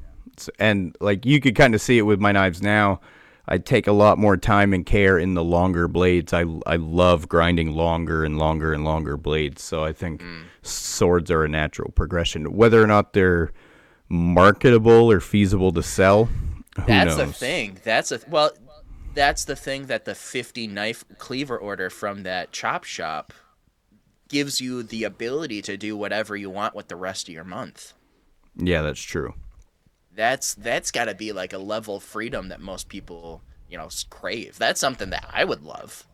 and 0.59 0.95
like 0.99 1.25
you 1.25 1.39
could 1.39 1.55
kind 1.55 1.73
of 1.73 1.81
see 1.81 1.97
it 1.97 2.03
with 2.03 2.19
my 2.19 2.31
knives 2.31 2.61
now. 2.61 2.99
I 3.47 3.57
take 3.57 3.87
a 3.87 3.91
lot 3.91 4.17
more 4.17 4.37
time 4.37 4.73
and 4.73 4.85
care 4.85 5.17
in 5.17 5.33
the 5.33 5.43
longer 5.43 5.87
blades. 5.87 6.33
I 6.33 6.45
I 6.65 6.75
love 6.75 7.27
grinding 7.27 7.71
longer 7.71 8.23
and 8.23 8.37
longer 8.37 8.73
and 8.73 8.83
longer 8.83 9.17
blades. 9.17 9.61
So 9.63 9.83
I 9.83 9.93
think 9.93 10.23
swords 10.61 11.31
are 11.31 11.43
a 11.43 11.49
natural 11.49 11.91
progression. 11.91 12.53
Whether 12.55 12.81
or 12.81 12.87
not 12.87 13.13
they're 13.13 13.51
marketable 14.09 15.11
or 15.11 15.19
feasible 15.19 15.71
to 15.71 15.83
sell, 15.83 16.29
That's 16.87 17.17
knows? 17.17 17.27
the 17.27 17.33
thing. 17.33 17.77
That's 17.83 18.11
a 18.11 18.19
well. 18.29 18.51
That's 19.13 19.43
the 19.43 19.57
thing 19.57 19.87
that 19.87 20.05
the 20.05 20.15
50 20.15 20.67
knife 20.67 21.03
cleaver 21.17 21.57
order 21.57 21.89
from 21.89 22.23
that 22.23 22.53
chop 22.53 22.85
shop 22.85 23.33
gives 24.31 24.59
you 24.61 24.81
the 24.83 25.03
ability 25.03 25.61
to 25.63 25.77
do 25.77 25.95
whatever 25.95 26.35
you 26.35 26.49
want 26.49 26.73
with 26.75 26.87
the 26.87 26.95
rest 26.95 27.27
of 27.27 27.33
your 27.33 27.43
month. 27.43 27.93
Yeah, 28.55 28.81
that's 28.81 29.01
true. 29.01 29.33
That's 30.13 30.55
that's 30.55 30.91
got 30.91 31.05
to 31.05 31.15
be 31.15 31.31
like 31.31 31.53
a 31.53 31.57
level 31.57 31.97
of 31.97 32.03
freedom 32.03 32.49
that 32.49 32.59
most 32.59 32.89
people, 32.89 33.41
you 33.69 33.77
know, 33.77 33.87
crave. 34.09 34.57
That's 34.57 34.79
something 34.79 35.09
that 35.11 35.29
I 35.31 35.45
would 35.45 35.63
love. 35.63 36.05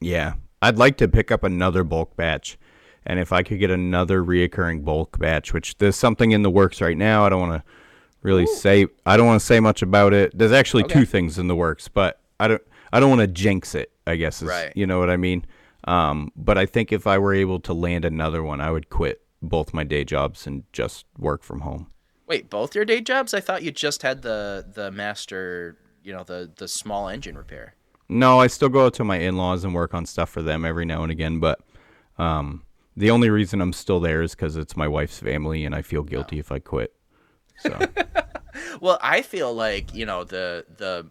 Yeah, 0.00 0.34
I'd 0.62 0.78
like 0.78 0.96
to 0.98 1.08
pick 1.08 1.30
up 1.30 1.42
another 1.44 1.84
bulk 1.84 2.16
batch, 2.16 2.56
and 3.04 3.18
if 3.18 3.32
I 3.32 3.42
could 3.42 3.58
get 3.58 3.70
another 3.70 4.22
reoccurring 4.22 4.84
bulk 4.84 5.18
batch, 5.18 5.52
which 5.52 5.76
there's 5.78 5.96
something 5.96 6.30
in 6.30 6.42
the 6.42 6.50
works 6.50 6.80
right 6.80 6.96
now. 6.96 7.24
I 7.24 7.28
don't 7.28 7.40
want 7.48 7.62
to 7.62 7.70
really 8.22 8.46
say. 8.46 8.86
I 9.04 9.16
don't 9.16 9.26
want 9.26 9.40
to 9.40 9.46
say 9.46 9.60
much 9.60 9.82
about 9.82 10.14
it. 10.14 10.36
There's 10.36 10.52
actually 10.52 10.84
Okay. 10.84 11.00
two 11.00 11.06
things 11.06 11.38
in 11.38 11.48
the 11.48 11.56
works, 11.56 11.88
but 11.88 12.20
I 12.40 12.48
don't. 12.48 12.62
I 12.92 13.00
don't 13.00 13.10
want 13.10 13.20
to 13.20 13.26
jinx 13.26 13.74
it. 13.74 13.90
I 14.06 14.16
guess 14.16 14.40
is 14.40 14.48
Right. 14.48 14.72
you 14.76 14.86
know 14.86 14.98
what 14.98 15.10
I 15.10 15.16
mean. 15.16 15.44
Um, 15.86 16.32
but 16.34 16.58
I 16.58 16.66
think 16.66 16.92
if 16.92 17.06
I 17.06 17.18
were 17.18 17.34
able 17.34 17.60
to 17.60 17.72
land 17.72 18.04
another 18.04 18.42
one, 18.42 18.60
I 18.60 18.70
would 18.70 18.88
quit 18.88 19.22
both 19.40 19.72
my 19.72 19.84
day 19.84 20.04
jobs 20.04 20.46
and 20.46 20.64
just 20.72 21.06
work 21.16 21.42
from 21.42 21.60
home. 21.60 21.88
Wait, 22.26 22.50
both 22.50 22.74
your 22.74 22.84
day 22.84 23.00
jobs? 23.00 23.32
I 23.32 23.40
thought 23.40 23.62
you 23.62 23.70
just 23.70 24.02
had 24.02 24.22
the 24.22 24.66
the 24.74 24.90
master, 24.90 25.78
you 26.02 26.12
know, 26.12 26.24
the 26.24 26.50
the 26.56 26.66
small 26.66 27.08
engine 27.08 27.38
repair. 27.38 27.74
No, 28.08 28.40
I 28.40 28.48
still 28.48 28.68
go 28.68 28.86
out 28.86 28.94
to 28.94 29.04
my 29.04 29.18
in-laws 29.18 29.64
and 29.64 29.74
work 29.74 29.94
on 29.94 30.06
stuff 30.06 30.30
for 30.30 30.42
them 30.42 30.64
every 30.64 30.84
now 30.84 31.02
and 31.02 31.10
again, 31.10 31.40
but 31.40 31.60
um, 32.18 32.62
the 32.96 33.10
only 33.10 33.30
reason 33.30 33.60
I'm 33.60 33.72
still 33.72 33.98
there 34.00 34.22
is 34.22 34.32
because 34.34 34.56
it's 34.56 34.76
my 34.76 34.88
wife's 34.88 35.18
family, 35.18 35.64
and 35.64 35.74
I 35.74 35.82
feel 35.82 36.02
guilty 36.02 36.38
if 36.38 36.50
I 36.50 36.58
quit. 36.58 36.94
So 37.58 37.78
Well, 38.80 38.98
I 39.02 39.22
feel 39.22 39.52
like 39.54 39.94
you 39.94 40.06
know 40.06 40.24
the 40.24 40.64
the 40.76 41.10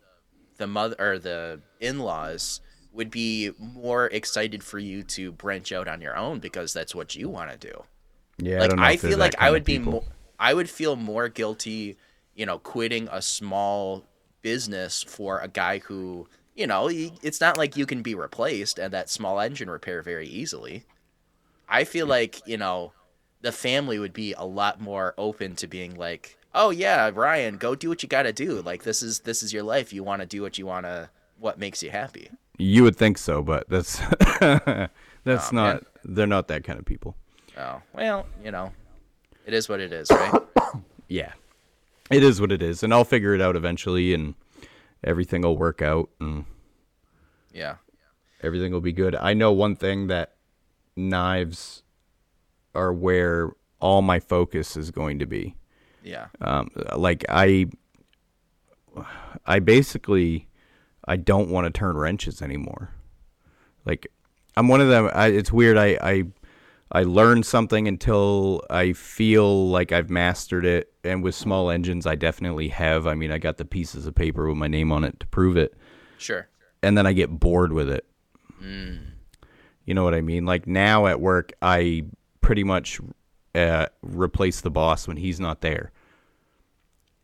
the 0.58 0.68
mother 0.68 0.96
or 1.00 1.20
the 1.20 1.62
in 1.80 2.00
laws 2.00 2.62
would 2.96 3.12
be 3.12 3.52
more 3.60 4.08
excited 4.08 4.64
for 4.64 4.80
you 4.80 5.04
to 5.04 5.32
branch 5.34 5.72
out 5.72 5.88
on 5.88 6.02
your 6.02 6.18
own 6.18 6.40
because 6.40 6.74
that's 6.74 6.96
what 6.96 7.16
you 7.16 7.30
want 7.30 7.52
to 7.52 7.58
do. 7.58 7.84
yeah, 8.38 8.64
I 8.64 8.68
Like 8.68 8.70
don't 8.70 8.80
know. 8.82 8.90
I, 8.90 8.98
feel 8.98 9.18
like 9.18 9.36
I 9.40 9.52
would 9.52 9.66
be 9.66 9.80
more 9.80 10.04
I 10.40 10.54
would 10.54 10.70
feel 10.70 10.96
more 10.96 11.30
guilty, 11.30 11.98
you 12.36 12.46
know, 12.46 12.60
quitting 12.60 13.08
a 13.12 13.22
small 13.22 14.06
business 14.42 15.04
for 15.04 15.40
a 15.40 15.48
guy 15.48 15.80
who, 15.80 16.28
you 16.56 16.68
know, 16.68 16.90
it's 16.92 17.42
not 17.42 17.58
like 17.58 17.78
you 17.78 17.86
can 17.86 18.02
be 18.02 18.16
replaced 18.16 18.80
at 18.80 18.92
that 18.92 19.10
small 19.10 19.40
engine 19.40 19.70
repair 19.70 20.02
very 20.02 20.28
easily. 20.28 20.86
I 21.70 21.84
feel 21.84 22.08
like, 22.08 22.42
you 22.48 22.58
know, 22.58 22.94
the 23.42 23.52
family 23.52 24.00
would 24.00 24.14
be 24.14 24.34
a 24.34 24.46
lot 24.46 24.82
more 24.82 25.14
open 25.18 25.56
to 25.58 25.68
being 25.68 25.96
like, 25.96 26.38
"Oh 26.54 26.70
yeah, 26.72 27.12
Ryan, 27.14 27.58
go 27.58 27.76
do 27.76 27.90
what 27.90 28.04
you 28.04 28.10
got 28.10 28.24
to 28.24 28.34
do. 28.34 28.62
Like 28.62 28.84
this 28.84 29.04
is 29.04 29.22
this 29.22 29.44
is 29.44 29.54
your 29.54 29.64
life. 29.64 29.94
You 29.94 30.04
want 30.04 30.22
to 30.22 30.26
do 30.28 30.42
what 30.42 30.58
you 30.58 30.66
want 30.66 30.86
to 30.86 31.10
what 31.40 31.60
makes 31.60 31.84
you 31.84 31.92
happy." 31.92 32.32
You 32.58 32.84
would 32.84 32.96
think 32.96 33.18
so, 33.18 33.42
but 33.42 33.70
that's 33.70 34.00
that's 34.40 35.52
Aw, 35.52 35.52
not. 35.52 35.54
man. 35.54 35.82
They're 36.04 36.28
not 36.28 36.48
that 36.50 36.64
kind 36.64 36.80
of 36.80 36.86
people. 36.86 37.16
Oh, 37.58 37.82
well, 37.94 38.26
you 38.44 38.52
know, 38.52 38.72
it 39.46 39.54
is 39.54 39.70
what 39.70 39.80
it 39.80 39.94
is, 39.94 40.10
right? 40.12 40.42
Yeah, 41.08 41.34
it 42.10 42.24
is 42.24 42.42
what 42.42 42.52
it 42.52 42.64
is, 42.64 42.82
and 42.82 42.92
I'll 42.92 43.04
figure 43.04 43.36
it 43.36 43.42
out 43.42 43.56
eventually, 43.56 44.12
and 44.16 44.34
everything 45.04 45.44
will 45.44 45.56
work 45.56 45.84
out, 45.84 46.10
and 46.20 46.46
yeah. 47.54 47.76
everything 48.42 48.72
will 48.74 48.82
be 48.82 48.92
good. 48.92 49.16
I 49.16 49.36
know 49.36 49.52
one 49.52 49.76
thing 49.76 50.08
that 50.08 50.34
knives 50.96 51.84
are 52.74 52.92
where 52.92 53.52
all 53.80 54.02
my 54.02 54.20
focus 54.20 54.76
is 54.76 54.90
going 54.90 55.20
to 55.20 55.28
be. 55.28 55.56
Yeah. 56.04 56.28
um, 56.42 56.70
like 56.96 57.24
I, 57.30 57.68
I 59.46 59.60
basically, 59.60 60.48
I 61.08 61.18
don't 61.18 61.50
want 61.50 61.66
to 61.66 61.78
turn 61.78 61.98
wrenches 61.98 62.42
anymore. 62.42 62.90
Like 63.86 64.08
I'm 64.58 64.68
one 64.68 64.82
of 64.82 64.90
them. 64.90 65.10
I, 65.14 65.28
it's 65.28 65.52
weird. 65.52 65.78
I, 65.78 65.98
I, 66.02 66.24
I 66.92 67.04
learn 67.04 67.44
something 67.44 67.88
until 67.88 68.64
I 68.70 68.94
feel 68.94 69.70
like 69.70 69.92
I've 69.92 70.10
mastered 70.10 70.66
it. 70.66 70.94
And 71.04 71.24
with 71.24 71.36
small 71.36 71.70
engines, 71.70 72.08
I 72.08 72.16
definitely 72.16 72.70
have. 72.70 73.06
I 73.06 73.16
mean, 73.16 73.32
I 73.32 73.38
got 73.38 73.58
the 73.58 73.66
pieces 73.66 74.08
of 74.08 74.16
paper 74.16 74.48
with 74.48 74.58
my 74.58 74.68
name 74.68 74.92
on 74.92 75.04
it 75.04 75.20
to 75.20 75.28
prove 75.28 75.58
it. 75.58 75.76
Sure. 76.18 76.48
And 76.82 76.98
then 76.98 77.06
I 77.06 77.14
get 77.14 77.40
bored 77.40 77.74
with 77.74 77.90
it. 77.90 78.06
You 79.86 79.94
know 79.94 80.04
what 80.04 80.16
I 80.16 80.22
mean? 80.22 80.46
Like 80.46 80.66
now 80.68 81.08
at 81.08 81.20
work, 81.20 81.52
I 81.62 82.06
pretty 82.42 82.64
much 82.64 83.00
uh, 83.54 83.88
replace 84.02 84.62
the 84.62 84.72
boss 84.72 85.08
when 85.08 85.18
he's 85.18 85.40
not 85.40 85.62
there 85.62 85.92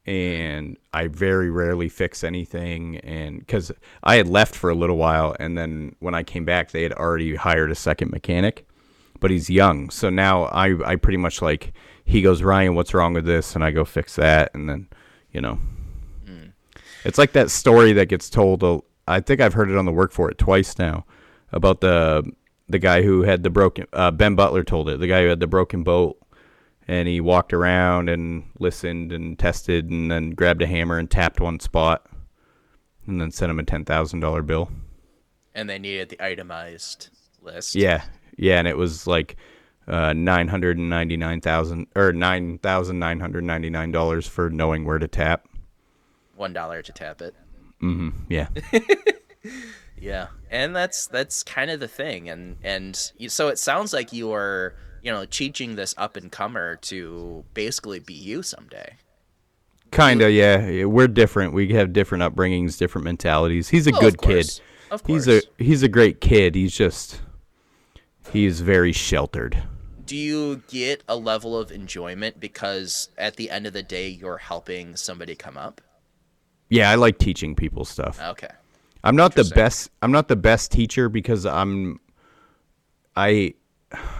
and 0.06 0.78
I 0.94 1.08
very 1.08 1.50
rarely 1.50 1.90
fix 1.90 2.24
anything. 2.24 2.98
And 2.98 3.40
because 3.40 3.72
I 4.04 4.16
had 4.16 4.28
left 4.28 4.56
for 4.56 4.70
a 4.70 4.76
little 4.76 4.98
while, 4.98 5.36
and 5.40 5.58
then 5.58 5.96
when 6.00 6.16
I 6.16 6.24
came 6.24 6.46
back, 6.46 6.72
they 6.72 6.84
had 6.84 6.94
already 6.94 7.36
hired 7.36 7.72
a 7.72 7.76
second 7.76 8.12
mechanic, 8.12 8.68
but 9.20 9.32
he's 9.32 9.50
young, 9.50 9.90
so 9.90 10.10
now 10.10 10.46
I 10.46 10.92
I 10.92 10.96
pretty 10.96 11.18
much 11.18 11.42
like 11.42 11.74
he 12.04 12.22
goes 12.22 12.42
Ryan, 12.42 12.76
what's 12.76 12.94
wrong 12.94 13.14
with 13.14 13.26
this, 13.26 13.56
and 13.56 13.64
I 13.64 13.72
go 13.72 13.86
fix 13.86 14.16
that, 14.16 14.52
and 14.54 14.70
then 14.70 14.88
you 15.32 15.42
know, 15.42 15.60
it's 17.06 17.18
like 17.18 17.34
that 17.34 17.52
story 17.52 17.94
that 17.94 18.08
gets 18.08 18.30
told. 18.30 18.84
I 19.08 19.20
think 19.20 19.42
I've 19.42 19.54
heard 19.54 19.70
it 19.70 19.78
on 19.78 19.86
the 19.86 19.92
work 19.92 20.12
for 20.12 20.30
it 20.30 20.38
twice 20.38 20.78
now 20.78 21.06
about 21.52 21.82
the 21.82 22.30
the 22.70 22.80
guy 22.80 23.02
who 23.02 23.24
had 23.24 23.44
the 23.44 23.50
broken 23.50 23.86
uh, 23.94 24.12
Ben 24.12 24.36
Butler 24.36 24.64
told 24.64 24.90
it. 24.90 25.00
The 25.00 25.08
guy 25.08 25.24
who 25.24 25.30
had 25.30 25.40
the 25.40 25.48
broken 25.48 25.84
boat 25.84 26.21
and 26.88 27.08
he 27.08 27.22
walked 27.22 27.54
around 27.54 28.10
and 28.10 28.44
listened 28.60 29.12
and 29.12 29.38
tested 29.38 29.90
and 29.90 30.12
then 30.12 30.32
grabbed 30.32 30.62
a 30.62 30.68
hammer 30.68 30.98
and 30.98 31.10
tapped 31.10 31.40
one 31.40 31.60
spot 31.60 32.06
and 33.08 33.22
then 33.22 33.32
sent 33.32 33.52
him 33.52 33.60
a 33.60 33.64
$10,000 33.64 34.46
bill. 34.46 34.70
And 35.54 35.70
they 35.70 35.80
needed 35.80 36.10
the 36.10 36.24
itemized 36.24 37.10
list. 37.42 37.76
Yeah. 37.76 38.04
Yeah, 38.38 38.60
and 38.60 38.68
it 38.68 38.78
was 38.78 39.08
like 39.08 39.36
uh 39.88 40.14
999,000 40.14 41.88
or 41.96 42.14
$9,999 42.14 44.28
for 44.28 44.50
knowing 44.50 44.86
where 44.86 45.00
to 45.00 45.08
tap. 45.08 45.48
One 46.36 46.54
dollar 46.54 46.82
to 46.82 46.92
tap 46.92 47.22
it. 47.22 47.36
Mm-hmm. 47.82 48.10
Yeah. 48.30 48.48
Yeah, 50.02 50.28
and 50.50 50.76
that's 50.76 51.06
that's 51.06 51.44
kind 51.44 51.70
of 51.70 51.80
the 51.80 51.88
thing, 51.88 52.28
and 52.28 52.58
and 52.64 52.96
so 53.28 53.50
it 53.50 53.60
sounds 53.60 53.94
like 53.94 54.12
you 54.12 54.34
are 54.34 54.74
you 55.02 55.12
know 55.12 55.26
teaching 55.26 55.76
this 55.76 55.94
up 55.98 56.16
and 56.16 56.32
comer 56.32 56.76
to 56.78 57.46
basically 57.54 58.00
be 58.00 58.14
you 58.14 58.44
someday. 58.44 58.98
kind 59.92 60.22
of, 60.22 60.32
yeah. 60.32 60.86
We're 60.86 61.08
different. 61.08 61.54
We 61.54 61.74
have 61.74 61.94
different 61.94 62.24
upbringings, 62.24 62.78
different 62.78 63.06
mentalities. 63.06 63.70
He's 63.70 63.88
a 63.88 63.92
Well, 63.92 64.02
good 64.02 64.22
kid. 64.22 64.62
Of 64.90 65.04
course. 65.04 65.26
He's 65.26 65.28
a 65.28 65.42
he's 65.58 65.84
a 65.84 65.88
great 65.90 66.22
kid. 66.22 66.56
He's 66.56 66.76
just 66.76 67.22
he's 68.32 68.62
very 68.62 68.92
sheltered. 68.94 69.64
Do 70.06 70.16
you 70.18 70.64
get 70.68 71.04
a 71.08 71.16
level 71.16 71.58
of 71.58 71.72
enjoyment 71.72 72.40
because 72.40 73.10
at 73.18 73.36
the 73.38 73.50
end 73.50 73.66
of 73.68 73.74
the 73.74 73.84
day 73.84 74.10
you're 74.10 74.38
helping 74.38 74.96
somebody 74.96 75.36
come 75.36 75.58
up? 75.58 75.82
Yeah, 76.70 76.90
I 76.90 76.96
like 76.96 77.18
teaching 77.18 77.56
people 77.56 77.86
stuff. 77.86 78.20
Okay. 78.22 78.50
I'm 79.04 79.16
not 79.16 79.36
the 79.36 79.44
best. 79.46 79.90
I'm 80.02 80.12
not 80.12 80.28
the 80.28 80.36
best 80.36 80.72
teacher 80.72 81.10
because 81.10 81.46
I'm, 81.46 82.00
I, 83.16 83.56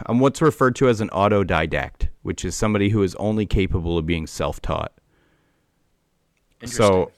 I'm 0.06 0.20
what's 0.20 0.42
referred 0.42 0.76
to 0.78 0.90
as 0.90 1.02
an 1.02 1.10
autodidact, 1.10 2.10
which 2.24 2.44
is 2.44 2.56
somebody 2.56 2.90
who 2.90 3.04
is 3.04 3.16
only 3.16 3.46
capable 3.46 3.98
of 3.98 4.06
being 4.06 4.28
self-taught. 4.28 4.92
So, 6.66 7.12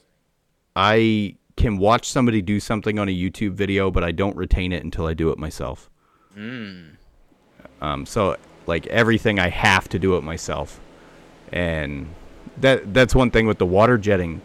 I 0.76 1.36
can 1.56 1.78
watch 1.78 2.08
somebody 2.08 2.42
do 2.42 2.58
something 2.60 2.98
on 2.98 3.08
a 3.08 3.14
YouTube 3.14 3.52
video, 3.52 3.90
but 3.90 4.02
I 4.02 4.10
don't 4.12 4.36
retain 4.36 4.72
it 4.72 4.82
until 4.82 5.06
I 5.06 5.14
do 5.14 5.30
it 5.30 5.38
myself. 5.38 5.88
Um, 7.80 8.06
so 8.06 8.36
like 8.66 8.86
everything, 8.88 9.38
I 9.38 9.48
have 9.50 9.88
to 9.90 9.98
do 9.98 10.16
it 10.16 10.22
myself, 10.22 10.80
and 11.52 12.08
that 12.58 12.92
that's 12.94 13.14
one 13.14 13.30
thing 13.30 13.46
with 13.46 13.58
the 13.58 13.66
water 13.66 13.98
jetting 13.98 14.40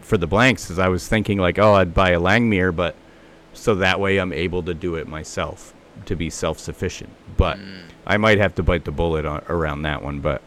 for 0.00 0.16
the 0.16 0.26
blanks 0.26 0.70
is 0.70 0.78
I 0.78 0.88
was 0.88 1.06
thinking 1.06 1.38
like, 1.38 1.58
oh, 1.58 1.74
I'd 1.74 1.94
buy 1.94 2.10
a 2.10 2.20
Langmuir, 2.20 2.74
but 2.74 2.96
so 3.52 3.74
that 3.76 4.00
way 4.00 4.18
I'm 4.18 4.32
able 4.32 4.62
to 4.64 4.74
do 4.74 4.96
it 4.96 5.06
myself 5.06 5.74
to 6.04 6.14
be 6.16 6.30
self 6.30 6.58
sufficient. 6.58 7.10
But 7.36 7.58
mm. 7.58 7.80
I 8.06 8.16
might 8.18 8.38
have 8.38 8.54
to 8.56 8.62
bite 8.62 8.84
the 8.84 8.90
bullet 8.92 9.24
on, 9.24 9.42
around 9.48 9.82
that 9.82 10.02
one, 10.02 10.20
but 10.20 10.42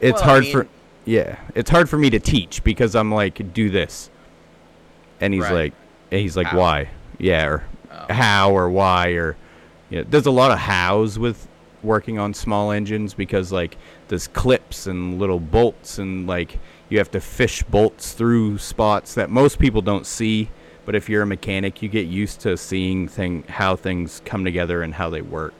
it's 0.00 0.20
Well, 0.20 0.22
I 0.22 0.26
hard 0.26 0.42
mean- 0.44 0.52
for 0.52 0.68
yeah, 1.04 1.36
it's 1.54 1.70
hard 1.70 1.88
for 1.88 1.96
me 1.96 2.10
to 2.10 2.18
teach 2.20 2.62
because 2.62 2.94
I'm 2.94 3.10
like, 3.10 3.54
do 3.54 3.70
this, 3.70 4.10
and 5.20 5.32
he's 5.32 5.42
Right. 5.44 5.52
like, 5.52 5.72
and 6.12 6.20
he's 6.20 6.36
like, 6.36 6.48
How? 6.48 6.58
why? 6.58 6.88
Yeah, 7.18 7.46
or 7.46 7.64
Oh. 7.90 8.12
how 8.12 8.50
or 8.52 8.68
why 8.68 9.08
or 9.10 9.36
yeah. 9.90 10.02
There's 10.08 10.26
a 10.26 10.30
lot 10.30 10.50
of 10.50 10.58
hows 10.58 11.18
with 11.18 11.48
working 11.82 12.18
on 12.18 12.34
small 12.34 12.70
engines 12.72 13.14
because 13.14 13.50
like 13.52 13.76
there's 14.08 14.26
clips 14.28 14.86
and 14.86 15.18
little 15.18 15.40
bolts 15.40 15.98
and 15.98 16.26
like 16.26 16.58
you 16.90 16.98
have 16.98 17.10
to 17.12 17.20
fish 17.20 17.62
bolts 17.62 18.12
through 18.12 18.58
spots 18.58 19.14
that 19.14 19.30
most 19.30 19.58
people 19.58 19.80
don't 19.80 20.06
see. 20.06 20.50
But 20.88 20.94
if 20.94 21.10
you're 21.10 21.20
a 21.20 21.26
mechanic, 21.26 21.82
you 21.82 21.90
get 21.90 22.06
used 22.06 22.40
to 22.40 22.56
seeing 22.56 23.08
thing 23.08 23.44
how 23.46 23.76
things 23.76 24.22
come 24.24 24.42
together 24.42 24.80
and 24.80 24.94
how 24.94 25.10
they 25.10 25.20
work. 25.20 25.52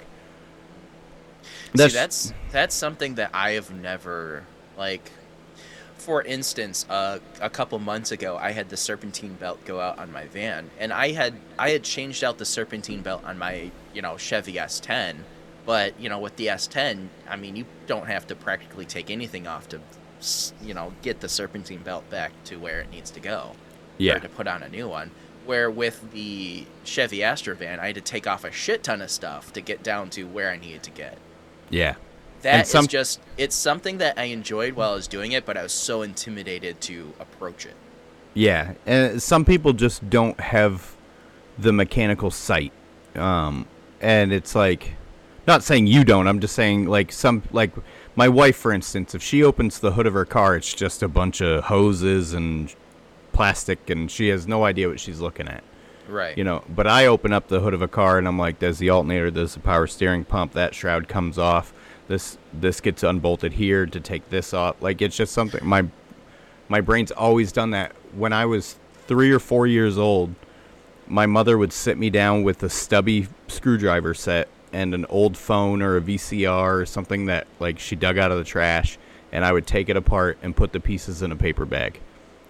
See, 1.76 1.88
that's 1.88 2.32
that's 2.50 2.74
something 2.74 3.16
that 3.16 3.28
I 3.34 3.50
have 3.50 3.70
never 3.70 4.44
like. 4.78 5.12
For 5.98 6.22
instance, 6.22 6.86
uh, 6.88 7.18
a 7.42 7.50
couple 7.50 7.78
months 7.78 8.10
ago, 8.10 8.38
I 8.38 8.52
had 8.52 8.70
the 8.70 8.78
serpentine 8.78 9.34
belt 9.34 9.62
go 9.66 9.80
out 9.80 9.98
on 9.98 10.10
my 10.10 10.28
van, 10.28 10.70
and 10.78 10.94
I 10.94 11.12
had 11.12 11.34
I 11.58 11.72
had 11.72 11.82
changed 11.82 12.24
out 12.24 12.38
the 12.38 12.46
serpentine 12.46 13.02
belt 13.02 13.22
on 13.24 13.36
my 13.36 13.70
you 13.92 14.00
know 14.00 14.16
Chevy 14.16 14.54
S10, 14.54 15.16
but 15.66 15.92
you 16.00 16.08
know 16.08 16.20
with 16.20 16.36
the 16.36 16.46
S10, 16.46 17.08
I 17.28 17.36
mean 17.36 17.54
you 17.54 17.66
don't 17.86 18.06
have 18.06 18.26
to 18.28 18.34
practically 18.34 18.86
take 18.86 19.10
anything 19.10 19.46
off 19.46 19.68
to 19.68 19.80
you 20.62 20.72
know 20.72 20.94
get 21.02 21.20
the 21.20 21.28
serpentine 21.28 21.82
belt 21.82 22.08
back 22.08 22.32
to 22.44 22.56
where 22.56 22.80
it 22.80 22.90
needs 22.90 23.10
to 23.10 23.20
go. 23.20 23.52
Yeah. 23.98 24.18
To 24.18 24.28
put 24.28 24.46
on 24.46 24.62
a 24.62 24.68
new 24.68 24.88
one. 24.88 25.10
Where 25.44 25.70
with 25.70 26.12
the 26.12 26.66
Chevy 26.84 27.22
Astro 27.24 27.54
van, 27.54 27.80
I 27.80 27.86
had 27.86 27.94
to 27.94 28.00
take 28.00 28.26
off 28.26 28.44
a 28.44 28.52
shit 28.52 28.82
ton 28.82 29.00
of 29.00 29.10
stuff 29.10 29.52
to 29.54 29.60
get 29.60 29.82
down 29.82 30.10
to 30.10 30.24
where 30.24 30.50
I 30.50 30.56
needed 30.58 30.82
to 30.84 30.90
get. 30.90 31.18
yeah. 31.70 31.94
That 32.42 32.66
is 32.66 32.70
some- 32.70 32.86
just 32.86 33.18
it's 33.36 33.56
something 33.56 33.98
that 33.98 34.16
I 34.16 34.24
enjoyed 34.24 34.74
while 34.74 34.92
I 34.92 34.94
was 34.94 35.08
doing 35.08 35.32
it, 35.32 35.44
but 35.44 35.56
I 35.56 35.62
was 35.64 35.72
so 35.72 36.02
intimidated 36.02 36.80
to 36.82 37.12
approach 37.18 37.66
it. 37.66 37.74
Yeah, 38.32 38.74
and 38.86 39.20
some 39.20 39.44
people 39.44 39.72
just 39.72 40.08
don't 40.08 40.38
have 40.38 40.94
the 41.58 41.72
mechanical 41.72 42.30
sight, 42.30 42.70
um, 43.16 43.66
and 44.00 44.32
it's 44.32 44.54
like, 44.54 44.94
not 45.48 45.64
saying 45.64 45.88
you 45.88 46.04
don't. 46.04 46.28
I'm 46.28 46.38
just 46.38 46.54
saying 46.54 46.86
like 46.86 47.10
some 47.10 47.42
like 47.50 47.72
my 48.14 48.28
wife, 48.28 48.54
for 48.56 48.70
instance, 48.70 49.16
if 49.16 49.22
she 49.22 49.42
opens 49.42 49.80
the 49.80 49.92
hood 49.92 50.06
of 50.06 50.14
her 50.14 50.24
car, 50.24 50.54
it's 50.54 50.72
just 50.72 51.02
a 51.02 51.08
bunch 51.08 51.40
of 51.40 51.64
hoses 51.64 52.34
and 52.34 52.72
plastic, 53.38 53.88
and 53.88 54.10
she 54.10 54.26
has 54.30 54.48
no 54.48 54.64
idea 54.64 54.88
what 54.88 54.98
she's 54.98 55.20
looking 55.20 55.46
at. 55.46 55.62
Right. 56.08 56.36
You 56.36 56.42
know, 56.42 56.64
but 56.68 56.88
I 56.88 57.06
open 57.06 57.32
up 57.32 57.46
the 57.46 57.60
hood 57.60 57.72
of 57.72 57.82
a 57.82 57.86
car 57.86 58.18
and 58.18 58.26
I'm 58.26 58.36
like, 58.36 58.58
there's 58.58 58.78
the 58.78 58.90
alternator, 58.90 59.30
there's 59.30 59.54
the 59.54 59.60
power 59.60 59.86
steering 59.86 60.24
pump, 60.24 60.54
that 60.54 60.74
shroud 60.74 61.06
comes 61.06 61.38
off, 61.38 61.72
this 62.08 62.36
this 62.52 62.80
gets 62.80 63.04
unbolted 63.04 63.52
here 63.52 63.86
to 63.86 64.00
take 64.00 64.28
this 64.28 64.52
off. 64.52 64.82
Like 64.82 65.00
it's 65.00 65.16
just 65.16 65.32
something 65.32 65.64
my 65.64 65.86
my 66.68 66.80
brain's 66.80 67.12
always 67.12 67.52
done 67.52 67.70
that. 67.70 67.92
When 68.12 68.32
I 68.32 68.44
was 68.44 68.76
three 69.06 69.30
or 69.30 69.38
four 69.38 69.68
years 69.68 69.98
old, 69.98 70.34
my 71.06 71.26
mother 71.26 71.56
would 71.56 71.72
sit 71.72 71.96
me 71.96 72.10
down 72.10 72.42
with 72.42 72.60
a 72.64 72.68
stubby 72.68 73.28
screwdriver 73.46 74.14
set 74.14 74.48
and 74.72 74.94
an 74.94 75.06
old 75.06 75.36
phone 75.36 75.80
or 75.80 75.96
a 75.96 76.00
VCR 76.00 76.80
or 76.82 76.86
something 76.86 77.26
that 77.26 77.46
like 77.60 77.78
she 77.78 77.94
dug 77.94 78.18
out 78.18 78.32
of 78.32 78.38
the 78.38 78.42
trash, 78.44 78.98
and 79.30 79.44
I 79.44 79.52
would 79.52 79.68
take 79.68 79.88
it 79.88 79.96
apart 79.96 80.38
and 80.42 80.56
put 80.56 80.72
the 80.72 80.80
pieces 80.80 81.22
in 81.22 81.30
a 81.30 81.36
paper 81.36 81.64
bag, 81.64 82.00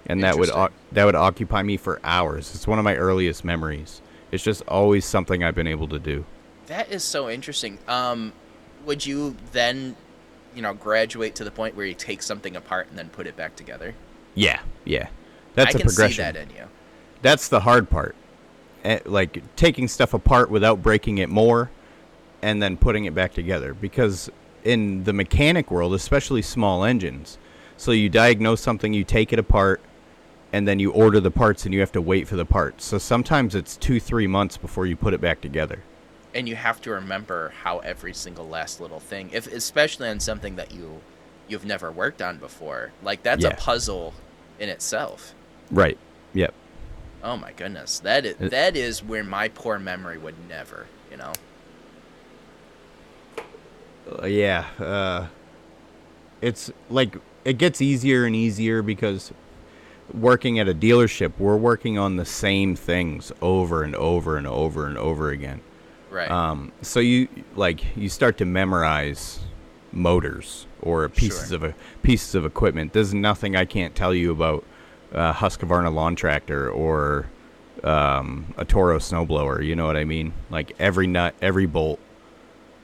and 0.08 0.22
that 0.22 0.38
would 0.38 0.50
that 0.92 1.04
would 1.04 1.14
occupy 1.14 1.62
me 1.62 1.76
for 1.76 2.00
hours. 2.02 2.54
It's 2.54 2.66
one 2.66 2.78
of 2.78 2.84
my 2.84 2.96
earliest 2.96 3.44
memories. 3.44 4.00
It's 4.32 4.42
just 4.44 4.62
always 4.68 5.04
something 5.04 5.42
I've 5.44 5.54
been 5.54 5.66
able 5.66 5.88
to 5.88 5.98
do. 5.98 6.24
That 6.66 6.90
is 6.90 7.02
so 7.02 7.30
interesting. 7.30 7.78
Um, 7.88 8.32
would 8.84 9.04
you 9.06 9.36
then, 9.52 9.96
you 10.54 10.60
know, 10.62 10.74
graduate 10.74 11.34
to 11.36 11.44
the 11.44 11.50
point 11.50 11.76
where 11.76 11.86
you 11.86 11.94
take 11.94 12.22
something 12.22 12.56
apart 12.56 12.88
and 12.90 12.98
then 12.98 13.08
put 13.08 13.26
it 13.26 13.36
back 13.36 13.56
together? 13.56 13.94
Yeah, 14.34 14.60
yeah, 14.84 15.08
that's 15.54 15.74
I 15.74 15.78
a 15.78 15.80
can 15.80 15.88
see 15.88 15.96
progression. 15.96 16.24
that 16.24 16.36
in 16.36 16.50
you. 16.50 16.64
that's 17.22 17.48
the 17.48 17.60
hard 17.60 17.88
part. 17.90 18.14
Eh, 18.84 19.00
Like 19.04 19.42
taking 19.56 19.88
stuff 19.88 20.14
apart 20.14 20.50
without 20.50 20.82
breaking 20.82 21.18
it 21.18 21.28
more 21.28 21.70
and 22.42 22.62
then 22.62 22.76
putting 22.76 23.04
it 23.06 23.14
back 23.14 23.34
together 23.34 23.74
because 23.74 24.30
in 24.64 25.04
the 25.04 25.12
mechanic 25.12 25.70
world, 25.70 25.94
especially 25.94 26.42
small 26.42 26.84
engines, 26.84 27.38
so 27.76 27.90
you 27.92 28.08
diagnose 28.08 28.60
something, 28.60 28.92
you 28.92 29.04
take 29.04 29.32
it 29.32 29.38
apart 29.38 29.80
and 30.52 30.66
then 30.66 30.78
you 30.78 30.90
order 30.92 31.20
the 31.20 31.30
parts 31.30 31.64
and 31.64 31.74
you 31.74 31.80
have 31.80 31.92
to 31.92 32.00
wait 32.00 32.26
for 32.28 32.36
the 32.36 32.44
parts. 32.44 32.84
So 32.84 32.98
sometimes 32.98 33.54
it's 33.54 33.76
2-3 33.78 34.28
months 34.28 34.56
before 34.56 34.86
you 34.86 34.96
put 34.96 35.14
it 35.14 35.20
back 35.20 35.40
together. 35.40 35.82
And 36.34 36.48
you 36.48 36.56
have 36.56 36.80
to 36.82 36.90
remember 36.90 37.52
how 37.62 37.78
every 37.78 38.14
single 38.14 38.48
last 38.48 38.80
little 38.80 39.00
thing, 39.00 39.30
if 39.32 39.46
especially 39.46 40.08
on 40.08 40.20
something 40.20 40.56
that 40.56 40.72
you 40.72 41.00
you've 41.48 41.64
never 41.64 41.90
worked 41.90 42.20
on 42.20 42.36
before, 42.36 42.92
like 43.02 43.22
that's 43.22 43.42
Yeah. 43.42 43.50
a 43.50 43.56
puzzle 43.56 44.12
in 44.58 44.68
itself. 44.68 45.34
Right. 45.70 45.96
Yep. 46.34 46.52
Oh 47.24 47.36
my 47.38 47.52
goodness, 47.52 47.98
that 48.00 48.26
is 48.26 48.36
It- 48.38 48.50
that 48.50 48.76
is 48.76 49.02
where 49.02 49.24
my 49.24 49.48
poor 49.48 49.78
memory 49.78 50.18
would 50.18 50.34
never, 50.48 50.86
you 51.10 51.16
know. 51.16 51.32
Uh, 54.22 54.26
yeah, 54.26 54.66
uh, 54.78 55.26
it's 56.40 56.70
like 56.88 57.16
it 57.44 57.58
gets 57.58 57.80
easier 57.80 58.24
and 58.24 58.34
easier 58.36 58.82
because 58.82 59.32
working 60.14 60.58
at 60.58 60.68
a 60.68 60.74
dealership, 60.74 61.32
we're 61.38 61.56
working 61.56 61.98
on 61.98 62.16
the 62.16 62.24
same 62.24 62.76
things 62.76 63.32
over 63.40 63.82
and 63.82 63.94
over 63.96 64.36
and 64.36 64.46
over 64.46 64.86
and 64.86 64.96
over 64.98 65.30
again. 65.30 65.60
Right. 66.10 66.30
Um, 66.30 66.72
so 66.82 67.00
you 67.00 67.28
like 67.54 67.96
you 67.96 68.08
start 68.08 68.38
to 68.38 68.44
memorize 68.44 69.40
motors 69.92 70.66
or 70.80 71.08
pieces 71.08 71.48
Sure. 71.48 71.56
of 71.56 71.64
a 71.64 71.74
pieces 72.02 72.34
of 72.34 72.44
equipment. 72.46 72.92
There's 72.92 73.12
nothing 73.12 73.56
I 73.56 73.64
can't 73.64 73.94
tell 73.94 74.14
you 74.14 74.30
about 74.32 74.64
uh, 75.12 75.32
Husqvarna 75.32 75.92
lawn 75.92 76.16
tractor 76.16 76.70
or 76.70 77.26
um, 77.84 78.54
a 78.56 78.64
Toro 78.64 78.98
snowblower. 78.98 79.64
You 79.64 79.76
know 79.76 79.86
what 79.86 79.96
I 79.96 80.04
mean? 80.04 80.32
Like 80.50 80.72
every 80.78 81.06
nut, 81.06 81.34
every 81.42 81.66
bolt. 81.66 82.00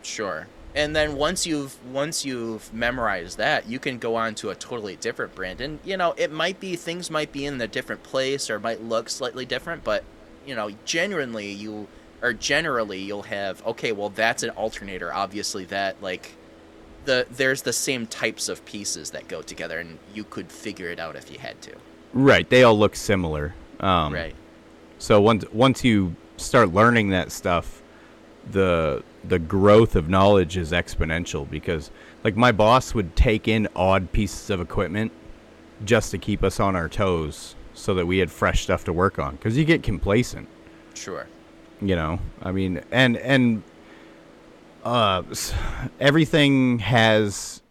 Sure. 0.02 0.46
And 0.74 0.94
then 0.94 1.16
once 1.16 1.46
you've 1.46 1.76
once 1.92 2.24
you've 2.24 2.72
memorized 2.72 3.38
that, 3.38 3.68
you 3.68 3.78
can 3.78 3.98
go 3.98 4.16
on 4.16 4.34
to 4.36 4.50
a 4.50 4.54
totally 4.54 4.96
different 4.96 5.34
brand. 5.34 5.60
And 5.60 5.78
you 5.84 5.96
know, 5.96 6.14
it 6.16 6.32
might 6.32 6.58
be 6.58 6.74
things 6.74 7.10
might 7.10 7.30
be 7.30 7.46
in 7.46 7.60
a 7.60 7.68
different 7.68 8.02
place 8.02 8.50
or 8.50 8.58
might 8.58 8.82
look 8.82 9.08
slightly 9.08 9.46
different, 9.46 9.84
but 9.84 10.02
you 10.44 10.54
know, 10.54 10.70
genuinely 10.84 11.50
you 11.50 11.86
or 12.22 12.32
generally 12.32 13.00
you'll 13.00 13.22
have 13.22 13.64
okay, 13.66 13.92
well 13.92 14.08
that's 14.08 14.42
an 14.42 14.50
alternator. 14.50 15.14
Obviously 15.14 15.64
that 15.66 16.02
like 16.02 16.32
the 17.04 17.26
there's 17.30 17.62
the 17.62 17.72
same 17.72 18.06
types 18.06 18.48
of 18.48 18.64
pieces 18.64 19.10
that 19.10 19.28
go 19.28 19.42
together 19.42 19.78
and 19.78 19.98
you 20.12 20.24
could 20.24 20.50
figure 20.50 20.88
it 20.88 20.98
out 20.98 21.14
if 21.14 21.30
you 21.30 21.38
had 21.38 21.60
to. 21.62 21.72
Right, 22.12 22.48
they 22.48 22.64
all 22.64 22.76
look 22.76 22.96
similar. 22.96 23.54
Um, 23.78 24.12
right. 24.12 24.34
So 24.98 25.20
once 25.20 25.44
once 25.52 25.84
you 25.84 26.16
start 26.36 26.72
learning 26.72 27.10
that 27.10 27.30
stuff, 27.30 27.80
the 28.50 29.04
the 29.28 29.38
growth 29.38 29.96
of 29.96 30.08
knowledge 30.08 30.56
is 30.56 30.72
exponential 30.72 31.48
because 31.48 31.90
like 32.24 32.36
my 32.36 32.52
boss 32.52 32.94
would 32.94 33.16
take 33.16 33.48
in 33.48 33.68
odd 33.74 34.12
pieces 34.12 34.50
of 34.50 34.60
equipment 34.60 35.12
just 35.84 36.10
to 36.10 36.18
keep 36.18 36.42
us 36.44 36.60
on 36.60 36.76
our 36.76 36.88
toes 36.88 37.54
so 37.72 37.94
that 37.94 38.06
we 38.06 38.18
had 38.18 38.30
fresh 38.30 38.62
stuff 38.62 38.84
to 38.84 38.92
work 38.92 39.18
on 39.18 39.36
cuz 39.38 39.56
you 39.56 39.64
get 39.64 39.82
complacent, 39.82 40.48
Sure. 40.94 41.26
you 41.80 41.96
know. 41.96 42.18
I 42.42 42.52
mean, 42.52 42.82
and 42.90 43.16
and 43.16 43.62
uh 44.84 45.22
everything 46.00 46.78
has 46.80 47.62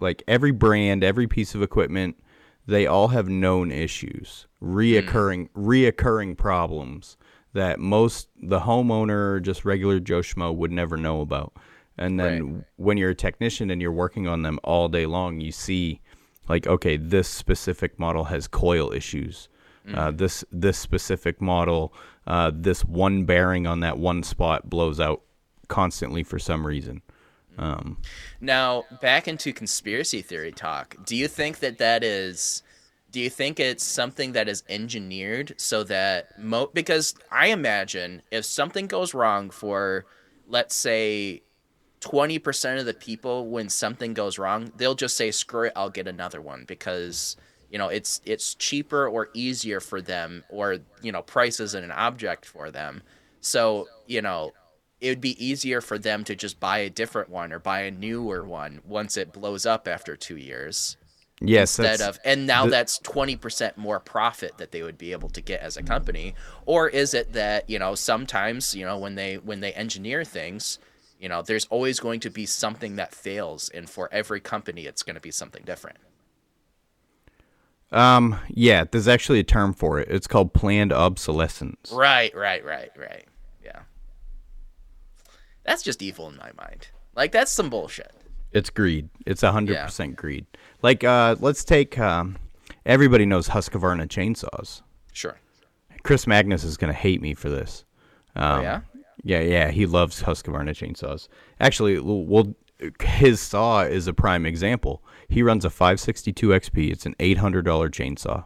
like 0.00 0.22
every 0.26 0.50
brand, 0.50 1.04
every 1.04 1.26
piece 1.26 1.54
of 1.54 1.62
equipment, 1.62 2.16
they 2.66 2.86
all 2.86 3.08
have 3.08 3.28
known 3.28 3.70
issues, 3.70 4.46
reoccurring 4.62 5.48
reoccurring 5.56 6.36
problems 6.36 7.16
that 7.54 7.78
most 7.78 8.28
the 8.42 8.60
homeowner 8.60 9.40
just 9.42 9.64
regular 9.64 10.00
Joe 10.00 10.20
Schmo 10.20 10.54
would 10.54 10.72
never 10.72 10.96
know 10.96 11.20
about. 11.20 11.52
And 11.98 12.18
then 12.18 12.54
Right. 12.54 12.64
when 12.76 12.96
you're 12.96 13.10
a 13.10 13.14
technician 13.14 13.70
and 13.70 13.80
you're 13.82 13.92
working 13.92 14.26
on 14.26 14.42
them 14.42 14.58
all 14.64 14.88
day 14.88 15.06
long, 15.06 15.40
you 15.40 15.52
see 15.52 16.00
like 16.48 16.66
okay, 16.66 16.96
this 16.96 17.28
specific 17.28 17.98
model 17.98 18.24
has 18.24 18.48
coil 18.48 18.92
issues 18.92 19.48
Uh, 19.94 20.12
this 20.12 20.44
this 20.52 20.78
specific 20.78 21.40
model, 21.40 21.92
uh, 22.26 22.52
this 22.54 22.84
one 22.84 23.24
bearing 23.24 23.66
on 23.66 23.80
that 23.80 23.98
one 23.98 24.22
spot 24.22 24.70
blows 24.70 25.00
out 25.00 25.22
constantly 25.68 26.22
for 26.22 26.38
some 26.38 26.64
reason. 26.66 27.02
Um, 27.58 27.98
Now, 28.40 28.84
back 29.00 29.26
into 29.26 29.52
conspiracy 29.52 30.22
theory 30.22 30.52
talk. 30.52 30.96
Do 31.04 31.16
you 31.16 31.26
think 31.28 31.58
that 31.58 31.78
that 31.78 32.04
is 32.04 32.62
do 33.12 33.20
you 33.20 33.30
think 33.30 33.60
it's 33.60 33.84
something 33.84 34.32
that 34.32 34.48
is 34.48 34.64
engineered 34.68 35.54
so 35.58 35.84
that 35.84 36.38
mo 36.38 36.70
because 36.72 37.14
I 37.30 37.48
imagine 37.48 38.22
if 38.30 38.44
something 38.44 38.86
goes 38.86 39.14
wrong 39.14 39.50
for 39.50 40.06
let's 40.48 40.74
say 40.74 41.42
20% 42.00 42.80
of 42.80 42.86
the 42.86 42.94
people 42.94 43.46
when 43.46 43.68
something 43.68 44.12
goes 44.12 44.36
wrong, 44.36 44.72
they'll 44.76 44.96
just 44.96 45.16
say 45.16 45.30
screw 45.30 45.66
it, 45.66 45.72
I'll 45.76 45.90
get 45.90 46.08
another 46.08 46.40
one 46.40 46.64
because 46.66 47.36
you 47.70 47.78
know, 47.78 47.88
it's 47.88 48.20
it's 48.24 48.54
cheaper 48.54 49.08
or 49.08 49.28
easier 49.32 49.80
for 49.80 50.02
them 50.02 50.44
or 50.48 50.78
you 51.02 51.12
know, 51.12 51.22
price 51.22 51.60
isn't 51.60 51.84
an 51.84 51.92
object 51.92 52.44
for 52.44 52.70
them. 52.70 53.02
So, 53.40 53.88
you 54.06 54.22
know, 54.22 54.52
it 55.00 55.08
would 55.08 55.20
be 55.20 55.44
easier 55.44 55.80
for 55.80 55.98
them 55.98 56.24
to 56.24 56.34
just 56.34 56.60
buy 56.60 56.78
a 56.78 56.90
different 56.90 57.28
one 57.28 57.52
or 57.52 57.58
buy 57.58 57.82
a 57.82 57.90
newer 57.90 58.44
one 58.44 58.80
once 58.86 59.16
it 59.16 59.32
blows 59.32 59.66
up 59.66 59.88
after 59.88 60.16
two 60.16 60.36
years 60.36 60.96
yes, 61.42 61.78
instead 61.78 62.00
of 62.06 62.18
and 62.24 62.46
now 62.46 62.64
the- 62.64 62.70
that's 62.70 62.98
20% 63.00 63.76
more 63.76 64.00
profit 64.00 64.58
that 64.58 64.70
they 64.72 64.82
would 64.82 64.98
be 64.98 65.12
able 65.12 65.28
to 65.30 65.40
get 65.40 65.60
as 65.60 65.76
a 65.76 65.82
company. 65.82 66.34
Or 66.66 66.88
is 66.88 67.14
it 67.14 67.32
that 67.32 67.68
you 67.68 67.78
know 67.78 67.94
sometimes 67.94 68.74
you 68.74 68.84
know 68.84 68.98
when 68.98 69.14
they 69.14 69.36
when 69.36 69.60
they 69.60 69.72
engineer 69.72 70.24
things 70.24 70.78
you 71.20 71.28
know 71.28 71.42
there's 71.42 71.66
always 71.66 72.00
going 72.00 72.20
to 72.20 72.30
be 72.30 72.46
something 72.46 72.96
that 72.96 73.14
fails 73.14 73.68
and 73.70 73.88
for 73.90 74.08
every 74.12 74.40
company 74.40 74.86
it's 74.86 75.02
going 75.02 75.14
to 75.14 75.20
be 75.20 75.30
something 75.30 75.62
different. 75.64 75.98
Um, 77.90 78.38
yeah, 78.48 78.84
there's 78.90 79.06
actually 79.08 79.40
a 79.40 79.44
term 79.44 79.74
for 79.74 80.00
it. 80.00 80.08
It's 80.10 80.26
called 80.26 80.54
planned 80.54 80.92
obsolescence. 80.92 81.92
right 81.92 82.34
right 82.34 82.64
right 82.64 82.90
right. 82.96 83.26
Yeah. 83.62 83.80
That's 85.64 85.82
just 85.82 86.00
evil 86.02 86.28
in 86.28 86.36
my 86.36 86.50
mind. 86.56 86.88
Like 87.14 87.32
that's 87.32 87.52
some 87.52 87.68
bullshit 87.68 88.10
It's 88.52 88.70
greed. 88.70 89.08
It's 89.26 89.42
a 89.42 89.52
hundred 89.52 89.76
percent 89.86 90.16
greed. 90.16 90.46
Like, 90.82 91.04
uh, 91.04 91.36
let's 91.40 91.64
take. 91.64 91.98
Um, 91.98 92.36
everybody 92.84 93.26
knows 93.26 93.48
Husqvarna 93.48 94.06
chainsaws. 94.08 94.82
sure 95.12 95.36
Chris 96.02 96.26
Magnus 96.26 96.64
is 96.64 96.76
gonna 96.76 96.92
hate 96.92 97.22
me 97.22 97.34
for 97.34 97.48
this. 97.48 97.84
Um, 98.34 98.60
oh 98.60 98.62
yeah 98.62 98.80
Yeah, 99.24 99.40
yeah, 99.40 99.70
he 99.70 99.86
loves 99.86 100.22
Husqvarna 100.22 100.70
chainsaws. 100.70 101.28
Actually, 101.60 101.98
well, 102.00 102.54
his 103.00 103.40
saw 103.40 103.82
is 103.82 104.08
a 104.08 104.12
prime 104.12 104.44
example. 104.44 105.04
He 105.28 105.42
runs 105.42 105.64
a 105.64 105.70
562 105.70 106.48
XP. 106.48 106.90
It's 106.90 107.06
an 107.06 107.14
$800 107.20 107.62
chainsaw. 107.90 108.44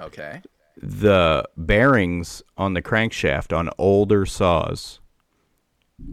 okay 0.00 0.40
The 0.76 1.44
bearings 1.56 2.42
on 2.56 2.74
the 2.74 2.82
crankshaft 2.82 3.56
on 3.56 3.70
older 3.78 4.24
saws 4.26 5.00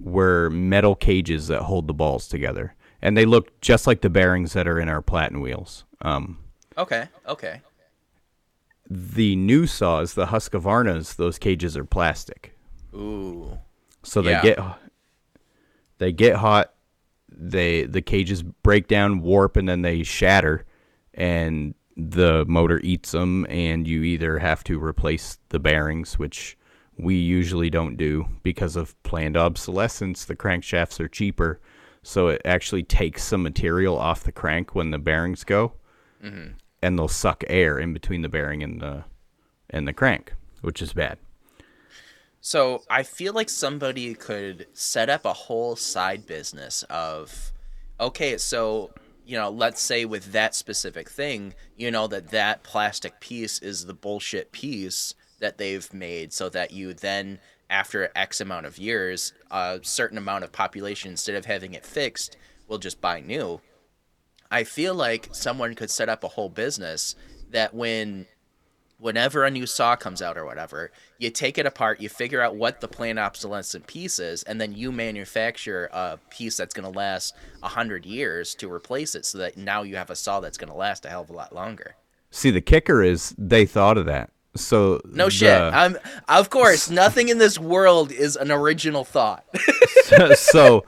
were 0.02 0.50
metal 0.50 0.96
cages 0.96 1.48
that 1.50 1.64
hold 1.64 1.88
the 1.88 1.94
balls 1.94 2.28
together, 2.28 2.74
and 3.04 3.16
they 3.16 3.26
look 3.26 3.60
just 3.62 3.86
like 3.86 4.02
the 4.02 4.10
bearings 4.10 4.54
that 4.54 4.68
are 4.68 4.80
in 4.80 4.90
our 4.90 5.02
platen 5.04 5.42
wheels. 5.42 5.84
Um, 6.02 6.40
okay 6.78 7.08
okay 7.28 7.62
the 8.90 9.36
new 9.36 9.66
saws, 9.66 10.14
the 10.16 10.28
Husqvarnas, 10.28 11.16
those 11.16 11.38
cages 11.40 11.78
are 11.78 11.86
plastic. 11.86 12.56
ooh 12.96 13.60
so 14.04 14.22
they 14.22 14.32
Yeah. 14.32 14.42
get 14.42 14.60
they 16.00 16.12
get 16.12 16.36
hot 16.38 16.74
they 17.30 17.84
the 17.86 18.02
cages 18.02 18.44
break 18.44 18.88
down 18.88 19.22
warp 19.22 19.56
and 19.58 19.68
then 19.70 19.82
they 19.82 20.04
shatter 20.04 20.66
and 21.14 21.74
the 21.96 22.44
motor 22.48 22.80
eats 22.84 23.12
them 23.12 23.46
and 23.50 23.88
you 23.88 24.04
either 24.04 24.40
have 24.40 24.64
to 24.66 24.84
replace 24.84 25.38
the 25.50 25.60
bearings 25.60 26.20
which 26.20 26.58
we 26.98 27.16
usually 27.16 27.70
don't 27.70 27.96
do 27.98 28.26
because 28.44 28.76
of 28.76 29.02
planned 29.04 29.38
obsolescence 29.38 30.26
the 30.26 30.36
crankshafts 30.36 31.00
are 31.00 31.08
cheaper 31.08 31.60
so 32.04 32.28
it 32.28 32.42
actually 32.46 32.84
takes 32.84 33.24
some 33.24 33.42
material 33.42 33.98
off 33.98 34.24
the 34.24 34.32
crank 34.32 34.76
when 34.76 34.92
the 34.92 35.00
bearings 35.00 35.44
go 35.44 35.74
mm-hmm. 36.24 36.52
and 36.82 37.00
they'll 37.00 37.08
suck 37.08 37.44
air 37.48 37.80
in 37.80 37.94
between 37.94 38.22
the 38.22 38.30
bearing 38.30 38.62
and 38.62 38.82
the 38.82 39.04
and 39.70 39.88
the 39.88 39.94
crank 39.94 40.34
which 40.64 40.82
is 40.82 40.94
bad. 40.94 41.18
So 42.40 42.84
I 42.90 43.04
feel 43.04 43.34
like 43.34 43.50
somebody 43.50 44.14
could 44.16 44.68
set 44.74 45.10
up 45.10 45.24
a 45.24 45.34
whole 45.34 45.76
side 45.76 46.26
business 46.26 46.84
of, 46.90 47.52
okay, 48.00 48.38
so 48.38 48.92
you 49.26 49.38
know, 49.38 49.50
let's 49.50 49.82
say 49.82 50.04
with 50.04 50.34
that 50.34 50.54
specific 50.54 51.10
thing, 51.10 51.54
you 51.78 51.90
know 51.92 52.08
that 52.08 52.32
that 52.32 52.64
plastic 52.64 53.22
piece 53.22 53.60
is 53.60 53.86
the 53.86 53.94
bullshit 53.94 54.52
piece 54.52 55.14
that 55.40 55.58
they've 55.58 55.94
made, 55.94 56.34
so 56.34 56.50
that 56.50 56.72
you 56.72 56.94
then 56.94 57.40
after 57.74 58.10
X 58.16 58.40
amount 58.40 58.68
of 58.68 58.78
years, 58.78 59.34
a 59.50 59.80
certain 59.82 60.20
amount 60.20 60.44
of 60.44 60.52
population 60.52 61.10
instead 61.10 61.36
of 61.36 61.46
having 61.46 61.74
it 61.74 61.84
fixed 61.86 62.38
will 62.68 62.78
just 62.78 63.02
buy 63.02 63.20
new. 63.20 63.60
I 64.52 64.64
feel 64.64 64.94
like 64.94 65.30
someone 65.32 65.74
could 65.74 65.90
set 65.90 66.08
up 66.08 66.24
a 66.24 66.28
whole 66.28 66.50
business 66.50 67.16
that 67.50 67.74
when 67.74 68.28
whenever 69.00 69.44
a 69.44 69.50
new 69.50 69.66
saw 69.66 69.96
comes 69.96 70.22
out 70.22 70.38
or 70.38 70.46
whatever, 70.46 70.92
you 71.18 71.32
take 71.32 71.58
it 71.58 71.66
apart, 71.66 72.00
you 72.00 72.08
figure 72.08 72.42
out 72.42 72.56
what 72.56 72.80
the 72.80 72.88
planned 72.88 73.18
obsolescent 73.18 73.88
piece 73.88 74.20
is, 74.20 74.44
and 74.44 74.62
then 74.62 74.72
you 74.72 74.92
manufacture 74.92 75.90
a 75.92 76.20
piece 76.30 76.56
that's 76.56 76.76
going 76.76 76.90
to 76.90 76.98
last 76.98 77.34
a 77.64 77.68
hundred 77.68 78.06
years 78.06 78.54
to 78.54 78.72
replace 78.72 79.16
it, 79.16 79.26
so 79.26 79.40
that 79.40 79.58
now 79.58 79.82
you 79.82 79.96
have 79.96 80.12
a 80.12 80.16
saw 80.16 80.40
that's 80.40 80.60
going 80.60 80.72
to 80.72 80.78
last 80.78 81.06
a 81.06 81.10
hell 81.10 81.24
of 81.24 81.32
a 81.32 81.34
lot 81.34 81.54
longer. 81.54 81.96
see 82.30 82.52
the 82.52 82.62
kicker 82.62 83.02
is 83.02 83.34
they 83.36 83.66
thought 83.66 83.98
of 83.98 84.06
that 84.06 84.30
so 84.56 85.02
No 85.06 85.26
the- 85.26 85.32
shit. 85.32 85.60
I'm 85.62 85.98
of 86.30 86.50
course 86.50 86.90
nothing 86.90 87.30
in 87.30 87.38
this 87.38 87.58
world 87.60 88.12
is 88.12 88.36
an 88.36 88.52
original 88.52 89.04
thought. 89.04 89.46
so 90.36 90.86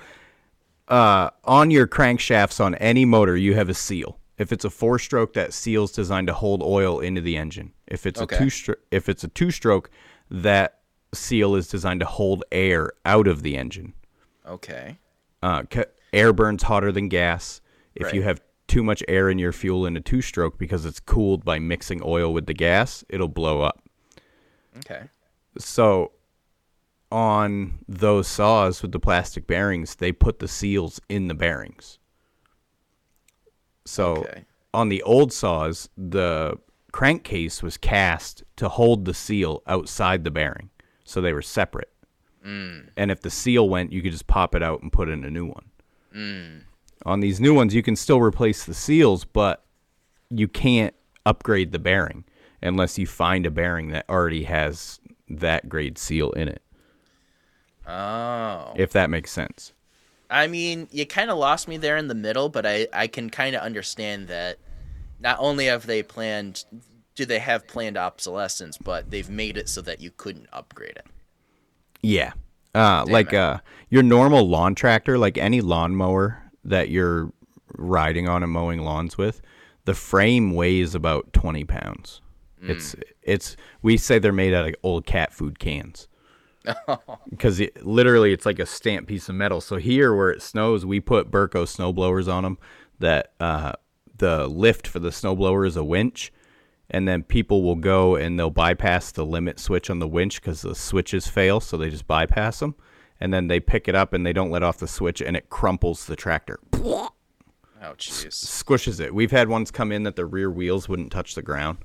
uh, 0.87 1.29
on 1.43 1.71
your 1.71 1.87
crankshafts 1.87 2.63
on 2.63 2.75
any 2.75 3.05
motor, 3.05 3.35
you 3.35 3.55
have 3.55 3.69
a 3.69 3.73
seal. 3.73 4.19
If 4.37 4.51
it's 4.51 4.65
a 4.65 4.69
four 4.69 4.99
stroke, 4.99 5.33
that 5.33 5.53
seal's 5.53 5.91
designed 5.91 6.27
to 6.27 6.33
hold 6.33 6.61
oil 6.61 6.99
into 6.99 7.21
the 7.21 7.37
engine. 7.37 7.71
If 7.87 8.05
it's 8.05 8.19
Okay. 8.21 8.35
a 8.35 8.39
two 8.39 8.45
stro- 8.47 8.75
if 8.91 9.07
it's 9.09 9.23
a 9.23 9.29
two 9.29 9.49
stroke, 9.51 9.89
that 10.29 10.79
seal 11.13 11.55
is 11.55 11.67
designed 11.67 12.01
to 12.01 12.05
hold 12.05 12.43
air 12.51 12.91
out 13.05 13.27
of 13.27 13.41
the 13.43 13.55
engine. 13.57 13.93
okay. 14.45 14.99
Uh, 15.41 15.63
air 16.11 16.33
burns 16.33 16.63
hotter 16.63 16.91
than 16.91 17.07
gas. 17.07 17.61
If 17.93 18.13
you 18.13 18.23
have 18.23 18.41
too 18.67 18.83
much 18.83 19.03
air 19.07 19.29
in 19.29 19.37
your 19.39 19.51
fuel 19.51 19.85
in 19.85 19.95
a 19.95 20.01
two 20.01 20.21
stroke 20.21 20.57
because 20.57 20.85
it's 20.85 20.99
cooled 20.99 21.45
by 21.45 21.59
mixing 21.59 22.01
oil 22.03 22.33
with 22.33 22.45
the 22.47 22.53
gas, 22.53 23.03
it'll 23.09 23.27
blow 23.27 23.61
up. 23.61 23.81
Okay. 24.77 25.03
So 25.57 26.11
on 27.11 27.79
those 27.87 28.27
saws 28.27 28.81
with 28.81 28.91
the 28.91 28.99
plastic 28.99 29.47
bearings, 29.47 29.95
they 29.95 30.11
put 30.11 30.39
the 30.39 30.47
seals 30.47 30.99
in 31.09 31.27
the 31.27 31.33
bearings. 31.35 31.99
So 33.85 34.17
Okay. 34.17 34.45
on 34.73 34.89
the 34.89 35.01
old 35.03 35.31
saws, 35.31 35.89
the 35.97 36.57
crankcase 36.91 37.61
was 37.61 37.77
cast 37.77 38.43
to 38.55 38.67
hold 38.69 39.05
the 39.05 39.13
seal 39.13 39.61
outside 39.67 40.23
the 40.23 40.31
bearing. 40.31 40.69
So 41.03 41.21
they 41.21 41.33
were 41.33 41.41
separate. 41.41 41.91
Mm. 42.45 42.89
And 42.97 43.11
if 43.11 43.21
the 43.21 43.29
seal 43.29 43.69
went, 43.69 43.91
you 43.91 44.01
could 44.01 44.11
just 44.11 44.27
pop 44.27 44.55
it 44.55 44.63
out 44.63 44.81
and 44.81 44.91
put 44.91 45.09
in 45.09 45.23
a 45.23 45.29
new 45.29 45.45
one. 45.45 45.65
Mm. 46.15 46.61
On 47.05 47.19
these 47.19 47.39
new 47.39 47.53
ones, 47.53 47.75
you 47.75 47.83
can 47.83 47.95
still 47.95 48.19
replace 48.19 48.65
the 48.65 48.73
seals, 48.73 49.25
but 49.25 49.63
you 50.29 50.47
can't 50.47 50.95
upgrade 51.25 51.71
the 51.71 51.79
bearing 51.79 52.25
unless 52.61 52.97
you 52.97 53.05
find 53.05 53.45
a 53.45 53.51
bearing 53.51 53.89
that 53.89 54.05
already 54.09 54.43
has 54.43 54.99
that 55.29 55.69
grade 55.69 55.97
seal 55.97 56.31
in 56.31 56.47
it. 56.47 56.61
Oh. 57.87 58.73
If 58.75 58.91
that 58.93 59.09
makes 59.09 59.31
sense. 59.31 59.73
I 60.29 60.47
mean, 60.47 60.87
you 60.91 61.05
kind 61.05 61.29
of 61.29 61.37
lost 61.37 61.67
me 61.67 61.77
there 61.77 61.97
in 61.97 62.07
the 62.07 62.15
middle, 62.15 62.49
but 62.49 62.65
I, 62.65 62.87
I 62.91 63.05
can 63.05 63.29
kind 63.29 63.55
of 63.55 63.61
understand 63.61 64.27
that 64.29 64.57
not 65.19 65.37
only 65.39 65.65
have 65.65 65.85
they 65.85 66.01
planned, 66.01 66.65
do 67.13 67.25
they 67.25 67.39
have 67.39 67.67
planned 67.67 67.97
obsolescence, 67.97 68.77
but 68.79 69.11
they've 69.11 69.29
made 69.29 69.57
it 69.57 69.69
so 69.69 69.81
that 69.81 70.01
you 70.01 70.09
couldn't 70.09 70.47
upgrade 70.51 70.97
it. 70.97 71.05
Yeah. 72.01 72.33
Uh, 72.73 73.05
like 73.07 73.33
it. 73.33 73.39
uh, 73.39 73.59
your 73.89 74.01
normal 74.01 74.49
lawn 74.49 74.73
tractor, 74.73 75.19
like 75.19 75.37
any 75.37 75.61
lawnmower 75.61 76.41
that 76.65 76.89
you're 76.89 77.31
riding 77.77 78.27
on 78.27 78.43
and 78.43 78.51
mowing 78.51 78.79
lawns 78.79 79.17
with, 79.17 79.41
the 79.85 79.93
frame 79.93 80.53
weighs 80.53 80.95
about 80.95 81.31
20 81.33 81.63
pounds. 81.65 82.21
It's 82.67 82.95
it's 83.21 83.55
we 83.83 83.95
say 83.97 84.17
they're 84.17 84.31
made 84.33 84.53
out 84.53 84.67
of 84.67 84.75
old 84.81 85.05
cat 85.05 85.33
food 85.33 85.59
cans. 85.59 86.07
Because 87.29 87.59
it, 87.59 87.85
literally, 87.85 88.33
it's 88.33 88.45
like 88.45 88.57
a 88.57 88.65
stamped 88.65 89.07
piece 89.07 89.29
of 89.29 89.35
metal. 89.35 89.61
So 89.61 89.75
here, 89.75 90.15
where 90.15 90.31
it 90.31 90.41
snows, 90.41 90.83
we 90.85 90.99
put 90.99 91.29
Burco 91.29 91.67
snow 91.67 91.93
blowers 91.93 92.27
on 92.27 92.43
them. 92.43 92.57
That 92.99 93.33
uh, 93.39 93.73
the 94.17 94.47
lift 94.47 94.87
for 94.87 94.99
the 94.99 95.09
snowblower 95.09 95.67
is 95.67 95.75
a 95.75 95.83
winch, 95.83 96.31
and 96.89 97.07
then 97.07 97.23
people 97.23 97.63
will 97.63 97.75
go 97.75 98.15
and 98.15 98.39
they'll 98.39 98.49
bypass 98.49 99.11
the 99.11 99.25
limit 99.25 99.59
switch 99.59 99.89
on 99.89 99.99
the 99.99 100.07
winch 100.07 100.41
because 100.41 100.61
the 100.61 100.75
switches 100.75 101.27
fail, 101.27 101.59
so 101.59 101.77
they 101.77 101.89
just 101.89 102.07
bypass 102.07 102.59
them, 102.59 102.75
and 103.19 103.33
then 103.33 103.47
they 103.47 103.59
pick 103.59 103.87
it 103.87 103.95
up 103.95 104.13
and 104.13 104.25
they 104.25 104.33
don't 104.33 104.51
let 104.51 104.63
off 104.63 104.77
the 104.77 104.87
switch, 104.87 105.21
and 105.21 105.35
it 105.37 105.49
crumples 105.49 106.05
the 106.05 106.15
tractor, 106.15 106.59
Oh, 106.73 107.93
jeez. 107.97 108.27
squishes 108.33 108.99
it. 108.99 109.13
We've 109.13 109.31
had 109.31 109.47
ones 109.49 109.69
come 109.71 109.91
in 109.91 110.03
that 110.03 110.15
the 110.15 110.25
rear 110.25 110.49
wheels 110.49 110.89
wouldn't 110.89 111.11
touch 111.11 111.35
the 111.35 111.41
ground. 111.41 111.77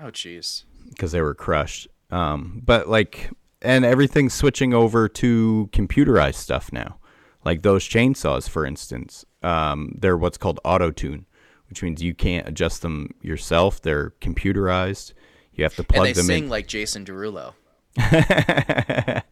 Oh, 0.00 0.10
jeez. 0.10 0.64
because 0.90 1.12
they 1.12 1.20
were 1.20 1.34
crushed. 1.34 1.88
Um, 2.10 2.62
but 2.64 2.88
like, 2.88 3.30
and 3.60 3.84
everything's 3.84 4.32
switching 4.34 4.72
over 4.72 5.08
to 5.08 5.68
computerized 5.72 6.36
stuff 6.36 6.72
now. 6.72 6.98
Like 7.44 7.62
those 7.62 7.84
chainsaws, 7.88 8.48
for 8.48 8.64
instance, 8.64 9.24
um, 9.42 9.94
they're 9.98 10.16
what's 10.16 10.38
called 10.38 10.60
auto 10.64 10.90
tune, 10.92 11.26
which 11.68 11.82
means 11.82 12.02
you 12.02 12.14
can't 12.14 12.46
adjust 12.48 12.82
them 12.82 13.12
yourself. 13.22 13.80
They're 13.82 14.10
computerized. 14.20 15.12
You 15.52 15.64
have 15.64 15.74
to 15.76 15.82
plug 15.84 15.96
them 15.98 16.04
in. 16.04 16.06
and 16.06 16.16
they 16.16 16.20
them 16.20 16.26
sing 16.26 16.44
in. 16.44 16.50
like 16.50 16.68
Jason 16.68 17.04
Derulo. 17.04 17.54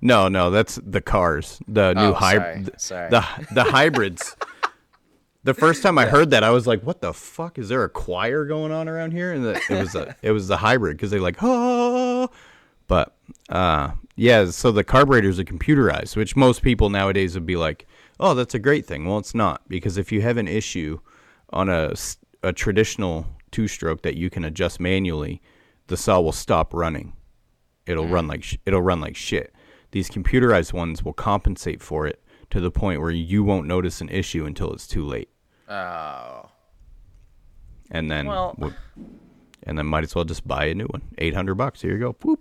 no, 0.00 0.28
no, 0.28 0.50
that's 0.50 0.80
the 0.84 1.00
cars, 1.00 1.60
the 1.66 1.94
new 1.94 2.00
Oh, 2.00 2.12
hybrid, 2.12 2.80
sorry, 2.80 3.10
sorry. 3.10 3.10
the 3.10 3.54
the 3.54 3.64
hybrids. 3.64 4.36
the 5.44 5.54
first 5.54 5.82
time 5.82 5.98
I 5.98 6.06
heard 6.06 6.30
that, 6.30 6.44
I 6.44 6.50
was 6.50 6.66
like, 6.66 6.82
"What 6.82 7.00
the 7.00 7.12
fuck? 7.12 7.58
Is 7.58 7.68
there 7.68 7.82
a 7.84 7.88
choir 7.88 8.44
going 8.44 8.72
on 8.72 8.88
around 8.88 9.12
here?" 9.12 9.32
And 9.32 9.44
the, 9.44 9.60
it 9.70 9.80
was 9.80 9.94
a 9.94 10.14
it 10.22 10.30
was 10.32 10.48
the 10.48 10.58
hybrid 10.58 10.96
because 10.96 11.10
they 11.10 11.18
like 11.18 11.42
ah. 11.42 12.28
But 12.88 13.16
uh, 13.48 13.92
yeah, 14.14 14.46
so 14.50 14.70
the 14.70 14.84
carburetors 14.84 15.40
are 15.40 15.44
computerized, 15.44 16.14
which 16.16 16.36
most 16.36 16.62
people 16.62 16.88
nowadays 16.88 17.34
would 17.34 17.46
be 17.46 17.56
like, 17.56 17.86
"Oh, 18.20 18.34
that's 18.34 18.54
a 18.54 18.60
great 18.60 18.86
thing." 18.86 19.04
Well, 19.06 19.18
it's 19.18 19.34
not 19.34 19.68
because 19.68 19.98
if 19.98 20.12
you 20.12 20.20
have 20.22 20.36
an 20.36 20.48
issue 20.48 21.00
on 21.50 21.68
a 21.68 21.94
a 22.42 22.52
traditional 22.52 23.26
two 23.50 23.66
stroke 23.66 24.02
that 24.02 24.14
you 24.16 24.30
can 24.30 24.44
adjust 24.44 24.78
manually, 24.78 25.42
the 25.88 25.96
saw 25.96 26.20
will 26.20 26.32
stop 26.32 26.72
running 26.72 27.12
it'll 27.86 28.06
run 28.08 28.26
like 28.28 28.42
sh- 28.44 28.56
it'll 28.66 28.82
run 28.82 29.00
like 29.00 29.16
shit. 29.16 29.52
These 29.92 30.10
computerized 30.10 30.72
ones 30.72 31.02
will 31.04 31.12
compensate 31.12 31.80
for 31.82 32.06
it 32.06 32.22
to 32.50 32.60
the 32.60 32.70
point 32.70 33.00
where 33.00 33.10
you 33.10 33.42
won't 33.44 33.66
notice 33.66 34.00
an 34.00 34.08
issue 34.08 34.44
until 34.44 34.72
it's 34.72 34.86
too 34.86 35.04
late, 35.04 35.28
Oh. 35.68 36.50
and 37.90 38.10
then 38.10 38.26
Well- 38.26 38.54
w- 38.58 38.76
and 39.62 39.76
then 39.78 39.86
might 39.86 40.04
as 40.04 40.14
well 40.14 40.24
just 40.24 40.46
buy 40.46 40.66
a 40.66 40.74
new 40.74 40.86
one. 40.86 41.02
Eight 41.18 41.34
hundred 41.34 41.54
bucks. 41.56 41.80
Here 41.82 41.92
you 41.92 41.98
go. 41.98 42.16
Whoop. 42.22 42.40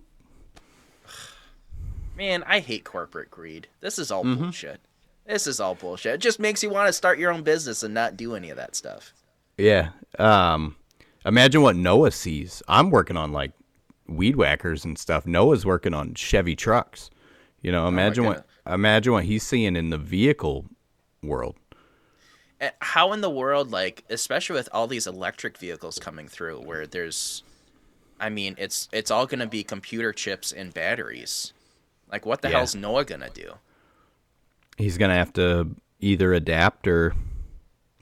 Man, 2.16 2.44
I 2.48 2.60
hate 2.60 2.84
corporate 2.84 3.30
greed. 3.32 3.68
This 3.82 4.00
is 4.00 4.12
all 4.12 4.24
Mm-hmm. 4.24 4.44
bullshit. 4.44 4.82
This 5.26 5.48
is 5.48 5.60
all 5.60 5.76
bullshit. 5.76 6.14
It 6.16 6.18
just 6.22 6.40
makes 6.40 6.62
you 6.62 6.70
want 6.70 6.88
to 6.88 6.94
start 6.94 7.18
your 7.18 7.32
own 7.32 7.42
business 7.42 7.82
and 7.84 7.94
not 7.94 8.16
do 8.16 8.36
any 8.36 8.50
of 8.52 8.58
that 8.58 8.76
stuff. 8.76 9.14
Yeah. 9.58 9.90
Um. 10.20 10.76
Imagine 11.26 11.64
what 11.64 11.76
Noah 11.76 12.12
sees. 12.12 12.62
I'm 12.68 12.92
working 12.92 13.18
on 13.18 13.32
like 13.32 13.52
weed 14.08 14.36
whackers 14.36 14.86
and 14.86 14.98
stuff. 14.98 15.26
Noah's 15.26 15.66
working 15.66 15.94
on 15.94 16.14
Chevy 16.14 16.56
trucks. 16.56 17.10
You 17.62 17.72
know, 17.72 17.86
oh 17.86 17.88
imagine 17.88 18.26
what 18.26 18.46
imagine 18.68 19.14
what 19.14 19.24
he's 19.26 19.44
seeing 19.44 19.76
in 19.76 19.90
the 19.90 19.98
vehicle 19.98 20.66
world. 21.24 21.56
Eh, 22.62 22.70
how 22.80 23.12
in 23.12 23.22
the 23.22 23.30
world, 23.30 23.72
like, 23.72 24.04
especially 24.10 24.56
with 24.56 24.70
all 24.72 24.88
these 24.88 25.08
electric 25.08 25.58
vehicles 25.58 26.00
coming 26.00 26.28
through, 26.28 26.62
where 26.62 26.88
there's, 26.88 27.44
I 28.20 28.30
mean, 28.30 28.56
it's 28.58 28.88
it's 28.92 29.12
all 29.12 29.26
gonna 29.26 29.48
be 29.48 29.64
computer 29.64 30.14
chips 30.14 30.52
and 30.52 30.74
batteries. 30.74 31.54
Like, 32.12 32.26
what 32.26 32.42
the 32.42 32.50
Yeah. 32.50 32.58
hell's 32.58 32.76
Noah 32.76 33.04
gonna 33.06 33.30
do? 33.30 33.56
He's 34.78 34.98
gonna 34.98 35.16
have 35.16 35.34
to 35.34 35.76
either 36.00 36.34
adapt 36.34 36.88
or 36.88 37.14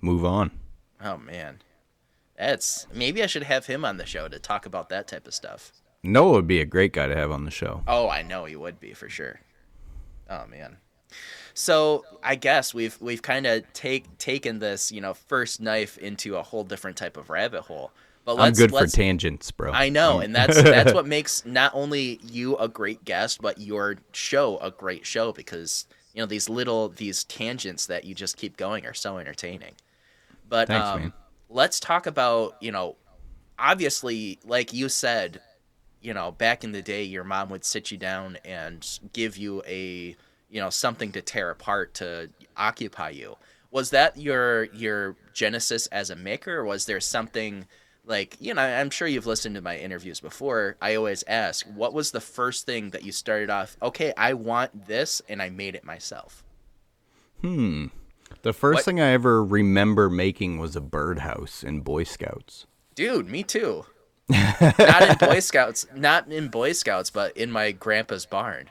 move 0.01 0.25
on. 0.25 0.51
Oh 1.01 1.17
man, 1.17 1.61
that's 2.37 2.85
maybe 2.93 3.23
I 3.23 3.27
should 3.27 3.43
have 3.43 3.65
him 3.67 3.85
on 3.85 3.97
the 3.97 4.05
show 4.05 4.27
to 4.27 4.39
talk 4.39 4.65
about 4.65 4.89
that 4.89 5.07
type 5.07 5.25
of 5.27 5.33
stuff. 5.33 5.71
Noah 6.03 6.33
would 6.33 6.47
be 6.47 6.59
a 6.59 6.65
great 6.65 6.93
guy 6.93 7.07
to 7.07 7.15
have 7.15 7.31
on 7.31 7.45
the 7.45 7.51
show. 7.51 7.81
Oh, 7.87 8.09
I 8.09 8.21
know 8.21 8.45
he 8.45 8.55
would 8.55 8.79
be 8.79 8.93
for 8.93 9.09
sure. 9.09 9.39
Oh 10.29 10.45
man. 10.47 10.77
So 11.53 12.03
I 12.21 12.35
guess 12.35 12.73
we've 12.73 12.99
we've 12.99 13.21
kind 13.21 13.45
of 13.45 13.71
take 13.73 14.17
taken 14.17 14.59
this 14.59 14.91
you 14.91 15.01
know 15.01 15.13
first 15.13 15.61
knife 15.61 15.97
into 15.97 16.35
a 16.35 16.43
whole 16.43 16.63
different 16.63 16.97
type 16.97 17.17
of 17.17 17.29
rabbit 17.29 17.61
hole. 17.61 17.91
But 18.25 18.35
I'm 18.35 18.39
let's, 18.39 18.59
good 18.59 18.71
for 18.71 18.87
tangents, 18.87 19.51
bro. 19.51 19.71
I 19.73 19.89
know, 19.89 20.19
and 20.19 20.33
that's 20.33 20.61
that's 20.61 20.93
what 20.95 21.05
makes 21.05 21.45
not 21.45 21.71
only 21.73 22.19
you 22.23 22.55
a 22.57 22.67
great 22.67 23.03
guest, 23.05 23.41
but 23.41 23.59
your 23.59 23.97
show 24.13 24.57
a 24.59 24.71
great 24.71 25.05
show 25.05 25.31
because 25.33 25.85
you 26.13 26.21
know 26.21 26.25
these 26.25 26.49
little 26.49 26.89
these 26.89 27.25
tangents 27.25 27.85
that 27.87 28.05
you 28.05 28.15
just 28.15 28.37
keep 28.37 28.55
going 28.55 28.85
are 28.85 28.93
so 28.93 29.17
entertaining. 29.17 29.73
But 30.47 30.69
Thanks, 30.69 30.87
um, 30.87 31.13
let's 31.49 31.79
talk 31.79 32.07
about 32.07 32.55
you 32.61 32.71
know, 32.71 32.95
obviously, 33.59 34.39
like 34.45 34.73
you 34.73 34.87
said, 34.87 35.41
you 36.03 36.13
know, 36.13 36.31
back 36.31 36.63
in 36.63 36.71
the 36.73 36.81
day, 36.81 37.03
your 37.03 37.23
mom 37.23 37.49
would 37.49 37.63
sit 37.65 37.89
you 37.91 37.97
down 37.97 38.37
and 38.45 38.87
give 39.13 39.37
you 39.37 39.63
a 39.65 40.15
you 40.49 40.59
know 40.61 40.69
something 40.69 41.11
to 41.13 41.21
tear 41.21 41.49
apart 41.49 41.93
to 41.95 42.29
occupy 42.55 43.09
you. 43.09 43.37
Was 43.71 43.89
that 43.91 44.17
your 44.17 44.65
your 44.65 45.15
genesis 45.33 45.87
as 45.87 46.09
a 46.11 46.15
maker, 46.15 46.57
or 46.57 46.65
was 46.65 46.85
there 46.85 46.99
something? 46.99 47.65
like 48.05 48.35
you 48.41 48.53
know 48.53 48.61
i'm 48.61 48.89
sure 48.89 49.07
you've 49.07 49.25
listened 49.25 49.55
to 49.55 49.61
my 49.61 49.77
interviews 49.77 50.19
before 50.19 50.75
i 50.81 50.93
always 50.93 51.23
ask 51.25 51.65
what 51.67 51.93
was 51.93 52.11
the 52.11 52.19
first 52.19 52.65
thing 52.65 52.89
that 52.89 53.05
you 53.05 53.13
started 53.13 53.49
off 53.49 53.77
okay 53.81 54.11
i 54.17 54.33
want 54.33 54.87
this 54.87 55.21
and 55.29 55.41
i 55.41 55.49
made 55.49 55.73
it 55.73 55.85
myself 55.85 56.43
Hmm. 57.41 57.85
The 58.41 58.51
first 58.51 58.75
What- 58.79 58.85
thing 58.85 58.99
I 58.99 59.11
ever 59.11 59.41
remember 59.43 60.09
making 60.09 60.57
was 60.57 60.75
a 60.75 60.81
birdhouse 60.81 61.63
in 61.63 61.79
Boy 61.79 62.03
Scouts. 62.03 62.65
dude 62.93 63.29
me 63.29 63.41
too 63.41 63.85
not 64.29 65.01
in 65.01 65.17
boy 65.17 65.39
scouts 65.39 65.85
not 65.95 66.31
in 66.31 66.47
boy 66.47 66.71
scouts 66.71 67.09
but 67.09 67.35
in 67.35 67.51
my 67.51 67.71
grandpa's 67.71 68.25
barn 68.25 68.69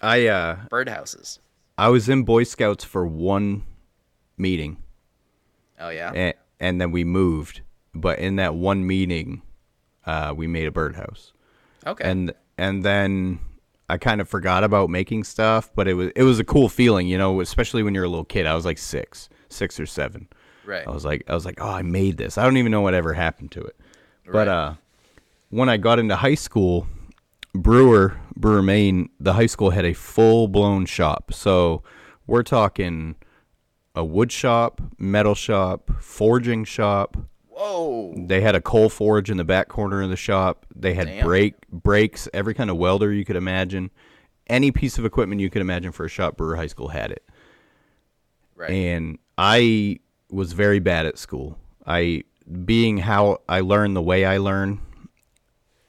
I 0.00 0.26
uh 0.26 0.56
birdhouses 0.70 1.38
I 1.78 1.88
was 1.88 2.08
in 2.08 2.22
Boy 2.22 2.44
Scouts 2.44 2.84
for 2.84 3.06
one 3.06 3.64
meeting 4.36 4.76
oh 5.80 5.88
yeah 5.88 6.12
and, 6.12 6.34
and 6.60 6.80
then 6.80 6.92
we 6.92 7.02
moved, 7.02 7.62
but 7.94 8.18
in 8.18 8.36
that 8.36 8.54
one 8.54 8.86
meeting 8.86 9.42
uh 10.06 10.34
we 10.36 10.46
made 10.46 10.66
a 10.66 10.70
birdhouse. 10.70 11.32
okay 11.86 12.08
And 12.08 12.34
and 12.58 12.84
then 12.84 13.40
I 13.88 13.96
kind 13.98 14.20
of 14.20 14.28
forgot 14.28 14.64
about 14.64 14.90
making 14.90 15.24
stuff, 15.24 15.70
but 15.74 15.88
it 15.88 15.94
was 15.94 16.10
it 16.14 16.22
was 16.22 16.38
a 16.38 16.44
cool 16.44 16.68
feeling, 16.68 17.08
you 17.08 17.18
know, 17.18 17.40
especially 17.40 17.82
when 17.82 17.94
you're 17.94 18.04
a 18.04 18.08
little 18.08 18.24
kid. 18.24 18.46
I 18.46 18.54
was 18.54 18.64
like 18.64 18.78
6, 18.78 19.28
6 19.48 19.80
or 19.80 19.86
7. 19.86 20.28
right 20.64 20.86
I 20.86 20.90
was 20.90 21.04
like 21.04 21.24
I 21.28 21.34
was 21.34 21.44
like, 21.44 21.60
"Oh, 21.60 21.68
I 21.70 21.82
made 21.82 22.16
this." 22.16 22.38
I 22.38 22.44
don't 22.44 22.56
even 22.58 22.70
know 22.70 22.80
what 22.80 22.94
ever 22.94 23.12
happened 23.12 23.50
to 23.52 23.60
it. 23.62 23.76
But 24.30 24.48
uh 24.48 24.74
when 25.52 25.68
I 25.68 25.76
got 25.76 25.98
into 25.98 26.16
high 26.16 26.34
school, 26.34 26.86
Brewer, 27.54 28.16
Brewer 28.34 28.62
Maine, 28.62 29.10
the 29.20 29.34
high 29.34 29.46
school 29.46 29.70
had 29.70 29.84
a 29.84 29.92
full-blown 29.92 30.86
shop. 30.86 31.34
So, 31.34 31.82
we're 32.26 32.42
talking 32.42 33.16
a 33.94 34.02
wood 34.02 34.32
shop, 34.32 34.80
metal 34.98 35.34
shop, 35.34 35.90
forging 36.00 36.64
shop. 36.64 37.18
whoa 37.48 38.14
They 38.16 38.40
had 38.40 38.54
a 38.54 38.60
coal 38.62 38.88
forge 38.88 39.30
in 39.30 39.36
the 39.36 39.44
back 39.44 39.68
corner 39.68 40.00
of 40.00 40.08
the 40.08 40.16
shop. 40.16 40.64
They 40.74 40.94
had 40.94 41.08
Damn. 41.08 41.26
brake 41.26 41.54
brakes, 41.70 42.26
every 42.32 42.54
kind 42.54 42.70
of 42.70 42.78
welder 42.78 43.12
you 43.12 43.26
could 43.26 43.36
imagine. 43.36 43.90
Any 44.46 44.72
piece 44.72 44.96
of 44.96 45.04
equipment 45.04 45.42
you 45.42 45.50
could 45.50 45.60
imagine 45.60 45.92
for 45.92 46.06
a 46.06 46.08
shop, 46.08 46.38
Brewer 46.38 46.56
High 46.56 46.66
School 46.68 46.88
had 46.88 47.10
it 47.10 47.22
right 48.56 48.70
and 48.70 49.18
I 49.36 49.98
was 50.30 50.54
very 50.54 50.78
bad 50.78 51.04
at 51.04 51.18
school. 51.18 51.58
I 51.86 52.24
being 52.64 52.98
how 52.98 53.42
I 53.48 53.60
learn 53.60 53.92
the 53.92 54.02
way 54.02 54.24
I 54.24 54.38
learn 54.38 54.80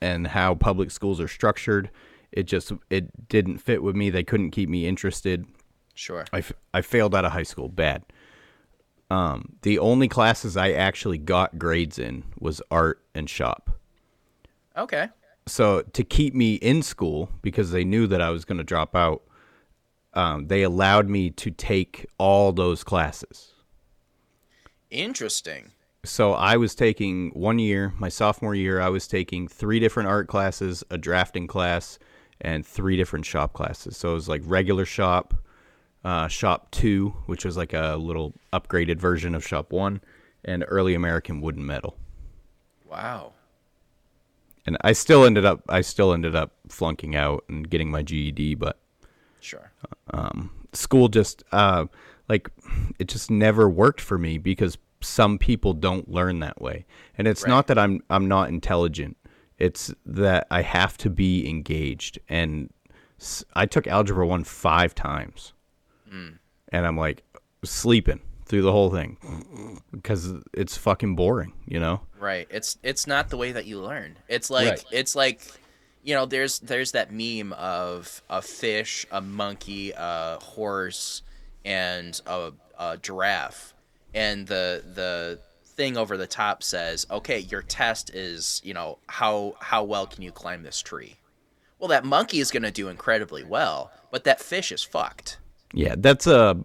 and 0.04 0.28
how 0.28 0.54
public 0.56 0.92
schools 0.92 1.20
are 1.22 1.28
structured, 1.28 1.90
it 2.32 2.44
just 2.44 2.72
it 2.90 3.28
didn't 3.30 3.60
fit 3.60 3.82
with 3.82 3.96
me. 3.96 4.10
They 4.10 4.24
couldn't 4.24 4.52
keep 4.52 4.70
me 4.70 4.86
interested. 4.86 5.46
sure 5.96 6.26
I, 6.34 6.40
f- 6.40 6.54
I 6.74 6.82
failed 6.82 7.16
out 7.16 7.26
of 7.26 7.32
high 7.32 7.44
school 7.44 7.70
bad. 7.70 8.04
Um, 9.10 9.58
the 9.62 9.80
only 9.80 10.08
classes 10.08 10.58
I 10.58 10.72
actually 10.72 11.20
got 11.20 11.60
grades 11.60 12.00
in 12.00 12.24
was 12.40 12.62
art 12.72 13.02
and 13.16 13.30
shop. 13.30 13.70
okay 14.76 15.10
So 15.46 15.82
to 15.82 16.04
keep 16.04 16.34
me 16.34 16.56
in 16.56 16.82
school 16.82 17.30
because 17.42 17.72
they 17.72 17.84
knew 17.84 18.08
that 18.08 18.22
I 18.22 18.32
was 18.32 18.44
going 18.46 18.58
to 18.58 18.64
drop 18.64 18.96
out, 18.96 19.22
um, 20.14 20.48
they 20.48 20.64
allowed 20.64 21.08
me 21.10 21.30
to 21.32 21.52
take 21.52 22.06
all 22.18 22.52
those 22.54 22.84
classes. 22.84 23.54
interesting 24.90 25.72
so 26.06 26.34
I 26.34 26.58
was 26.58 26.76
taking 26.76 27.30
one 27.32 27.60
year, 27.60 27.94
my 27.98 28.10
sophomore 28.10 28.56
year, 28.56 28.82
I 28.82 28.90
was 28.90 29.08
taking 29.08 29.48
three 29.48 29.80
different 29.80 30.10
art 30.10 30.28
classes, 30.28 30.84
a 30.90 30.98
drafting 30.98 31.48
class, 31.48 31.98
and 32.42 32.66
three 32.66 32.98
different 32.98 33.26
shop 33.26 33.54
classes. 33.54 33.96
So 33.96 34.12
it 34.12 34.16
was 34.16 34.28
like 34.28 34.42
regular 34.46 34.86
shop, 34.86 35.34
uh, 36.04 36.28
shop 36.28 36.72
two, 36.72 37.14
which 37.26 37.46
was 37.46 37.56
like 37.56 37.74
a 37.74 37.96
little 37.96 38.34
upgraded 38.52 38.98
version 38.98 39.34
of 39.34 39.46
shop 39.46 39.72
one, 39.72 40.02
and 40.44 40.66
early 40.68 40.94
American 40.94 41.40
wood 41.40 41.56
and 41.56 41.66
metal. 41.66 41.98
wow 42.90 43.32
And 44.66 44.78
I 44.82 44.92
still 44.92 45.24
ended 45.24 45.46
up, 45.46 45.62
I 45.70 45.82
still 45.82 46.14
ended 46.14 46.36
up 46.36 46.54
flunking 46.68 47.16
out 47.16 47.46
and 47.48 47.70
getting 47.70 47.90
my 47.90 48.02
GED, 48.02 48.56
but 48.56 48.78
sure 49.40 49.72
school 50.74 51.08
just 51.08 51.44
uh 51.52 51.86
like 52.30 52.50
it 53.00 53.08
just 53.08 53.30
never 53.30 53.70
worked 53.70 54.02
for 54.02 54.18
me 54.18 54.38
because 54.38 54.78
some 55.04 55.38
people 55.38 55.74
don't 55.74 56.10
learn 56.10 56.40
that 56.40 56.62
way 56.62 56.86
and 57.18 57.28
it's 57.28 57.44
Right. 57.44 57.50
not 57.50 57.68
that 57.68 57.78
i'm 57.78 58.02
i'm 58.10 58.28
not 58.28 58.50
intelligent 58.50 59.18
it's 59.58 59.94
that 60.06 60.48
i 60.50 60.62
have 60.62 60.98
to 60.98 61.10
be 61.10 61.48
engaged 61.50 62.20
and 62.30 62.70
I 63.56 63.68
took 63.68 63.88
algebra 63.88 64.28
1 64.28 64.44
5 64.44 64.96
times 64.96 65.54
mm. 66.12 66.38
and 66.70 66.86
i'm 66.86 66.98
like 66.98 67.24
sleeping 67.64 68.20
through 68.46 68.62
the 68.62 68.72
whole 68.72 68.90
thing 68.92 69.82
because 69.92 70.34
it's 70.54 70.78
fucking 70.78 71.16
boring, 71.16 71.54
you 71.66 71.80
know. 71.80 72.02
Right. 72.20 72.48
It's 72.50 72.78
it's 72.84 73.08
not 73.08 73.30
the 73.30 73.38
way 73.38 73.54
that 73.54 73.66
you 73.66 73.80
learn. 73.82 74.18
It's 74.28 74.50
like 74.50 74.70
Right. 74.70 74.86
it's 74.92 75.16
like 75.16 75.42
you 76.04 76.14
know, 76.14 76.26
there's 76.26 76.60
there's 76.60 76.92
that 76.92 77.12
meme 77.12 77.54
of 77.54 78.22
a 78.30 78.42
fish, 78.42 79.06
a 79.12 79.22
monkey, 79.22 79.94
a 79.96 80.38
horse, 80.42 81.24
and 81.64 82.20
a, 82.28 82.52
a 82.78 82.98
giraffe, 82.98 83.73
and 84.14 84.48
the 84.48 84.84
the 84.94 85.40
thing 85.66 85.98
over 85.98 86.18
the 86.18 86.28
top 86.28 86.64
says, 86.64 87.06
"Okay, 87.10 87.40
your 87.40 87.62
test 87.62 88.10
is 88.14 88.62
you 88.64 88.74
know 88.74 89.00
how 89.08 89.56
how 89.60 89.84
well 89.84 90.06
can 90.08 90.24
you 90.24 90.32
climb 90.32 90.64
this 90.64 90.82
tree." 90.82 91.16
Well, 91.80 91.90
that 91.90 92.06
monkey 92.06 92.40
is 92.40 92.52
going 92.52 92.64
to 92.64 92.72
do 92.72 92.88
incredibly 92.88 93.44
well, 93.44 93.92
but 94.10 94.24
that 94.24 94.40
fish 94.40 94.72
is 94.72 94.84
fucked. 94.84 95.38
Yeah, 95.74 95.96
that's 95.98 96.28
a 96.28 96.58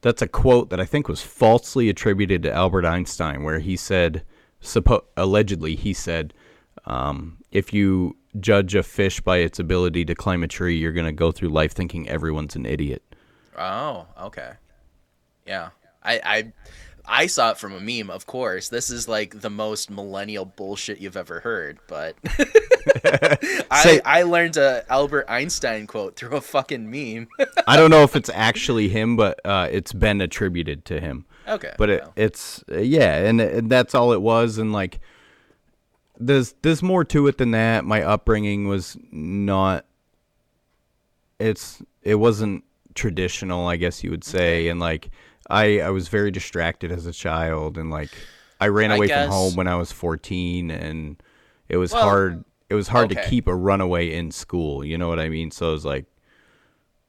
that's 0.00 0.20
a 0.20 0.28
quote 0.28 0.70
that 0.70 0.80
I 0.80 0.84
think 0.84 1.08
was 1.08 1.22
falsely 1.22 1.88
attributed 1.88 2.42
to 2.42 2.52
Albert 2.52 2.84
Einstein, 2.84 3.42
where 3.42 3.60
he 3.60 3.76
said, 3.76 4.24
suppo- 4.60 5.04
allegedly, 5.16 5.76
he 5.76 5.94
said, 5.94 6.34
um, 6.86 7.38
if 7.52 7.72
you 7.72 8.16
judge 8.40 8.74
a 8.74 8.82
fish 8.82 9.20
by 9.20 9.38
its 9.38 9.58
ability 9.58 10.04
to 10.06 10.14
climb 10.14 10.42
a 10.42 10.48
tree, 10.48 10.76
you're 10.76 10.92
gonna 10.92 11.12
go 11.12 11.30
through 11.30 11.50
life 11.50 11.72
thinking 11.72 12.08
everyone's 12.08 12.56
an 12.56 12.66
idiot. 12.66 13.02
Oh, 13.56 14.06
okay. 14.20 14.54
Yeah. 15.46 15.70
I 16.02 16.20
I 16.24 16.52
I 17.06 17.26
saw 17.26 17.50
it 17.50 17.58
from 17.58 17.72
a 17.74 17.80
meme, 17.80 18.10
of 18.10 18.26
course. 18.26 18.68
This 18.68 18.88
is 18.90 19.06
like 19.08 19.40
the 19.40 19.50
most 19.50 19.90
millennial 19.90 20.44
bullshit 20.44 20.98
you've 21.00 21.16
ever 21.16 21.40
heard, 21.40 21.78
but 21.86 22.16
I 23.70 23.82
Say- 23.82 24.00
I 24.04 24.22
learned 24.22 24.56
a 24.56 24.84
Albert 24.90 25.26
Einstein 25.28 25.86
quote 25.86 26.16
through 26.16 26.36
a 26.36 26.40
fucking 26.40 26.90
meme. 26.90 27.28
I 27.66 27.76
don't 27.76 27.90
know 27.90 28.02
if 28.04 28.16
it's 28.16 28.30
actually 28.32 28.88
him, 28.88 29.16
but 29.16 29.40
uh, 29.44 29.68
it's 29.70 29.92
been 29.92 30.20
attributed 30.20 30.84
to 30.86 31.00
him. 31.00 31.26
okay. 31.46 31.74
but 31.76 31.90
it, 31.90 32.02
well, 32.02 32.12
it's 32.16 32.64
uh, 32.72 32.78
yeah 32.78 33.16
and, 33.16 33.38
and 33.40 33.70
that's 33.70 33.94
all 33.94 34.12
it 34.12 34.22
was 34.22 34.56
and 34.56 34.72
like 34.72 34.98
there's 36.18 36.54
there's 36.62 36.82
more 36.82 37.04
to 37.04 37.26
it 37.26 37.36
than 37.36 37.50
that 37.50 37.84
my 37.84 38.02
upbringing 38.02 38.66
was 38.66 38.96
not 39.12 39.84
it's 41.38 41.82
it 42.02 42.14
wasn't 42.14 42.64
traditional 42.94 43.66
i 43.66 43.76
guess 43.76 44.02
you 44.04 44.10
would 44.10 44.24
say 44.24 44.68
and 44.68 44.80
like 44.80 45.10
i 45.50 45.80
i 45.80 45.90
was 45.90 46.08
very 46.08 46.30
distracted 46.30 46.90
as 46.92 47.06
a 47.06 47.12
child 47.12 47.78
and 47.78 47.90
like 47.90 48.10
i 48.60 48.68
ran 48.68 48.90
I 48.90 48.96
away 48.96 49.08
guess- 49.08 49.26
from 49.26 49.32
home 49.32 49.54
when 49.56 49.68
i 49.68 49.76
was 49.76 49.92
14 49.92 50.70
and 50.70 51.22
it 51.68 51.76
was 51.76 51.92
Well, 51.92 52.02
hard 52.02 52.44
it 52.68 52.74
was 52.74 52.88
hard 52.88 53.10
to 53.10 53.24
keep 53.28 53.46
a 53.46 53.54
runaway 53.54 54.12
in 54.14 54.30
school 54.30 54.84
you 54.84 54.98
know 54.98 55.08
what 55.08 55.20
i 55.20 55.28
mean 55.28 55.50
so 55.50 55.68
it 55.70 55.72
was 55.72 55.84
like 55.84 56.06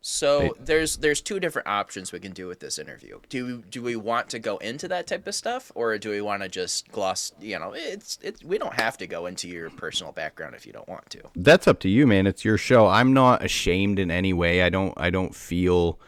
so 0.07 0.55
there's 0.59 0.97
there's 0.97 1.19
two 1.19 1.39
different 1.39 1.67
options 1.67 2.11
we 2.11 2.19
can 2.19 2.31
do 2.31 2.45
with 2.45 2.59
this 2.59 2.77
interview. 2.77 3.19
Do 3.27 3.63
do 3.63 3.81
we 3.81 3.95
want 3.95 4.29
to 4.29 4.37
go 4.39 4.57
into 4.57 4.87
that 4.89 5.07
type 5.07 5.25
of 5.25 5.33
stuff 5.33 5.71
or 5.73 5.97
do 5.97 6.11
we 6.11 6.21
want 6.21 6.43
to 6.43 6.47
just 6.47 6.91
gloss, 6.91 7.31
you 7.41 7.57
know, 7.57 7.73
it's 7.75 8.19
it's 8.21 8.43
we 8.43 8.59
don't 8.59 8.75
have 8.75 8.99
to 8.99 9.07
go 9.07 9.25
into 9.25 9.47
your 9.47 9.71
personal 9.71 10.11
background 10.13 10.53
if 10.53 10.67
you 10.67 10.73
don't 10.73 10.87
want 10.87 11.09
to. 11.09 11.21
That's 11.35 11.67
up 11.67 11.79
to 11.79 11.89
you, 11.89 12.05
man. 12.05 12.27
It's 12.27 12.45
your 12.45 12.59
show. 12.59 12.85
I'm 12.85 13.13
not 13.13 13.43
ashamed 13.43 13.97
in 13.97 14.11
any 14.11 14.31
way. 14.31 14.61
I 14.61 14.69
don't. 14.69 14.93
I 14.95 15.09
don't 15.09 15.33
feel. 15.33 15.99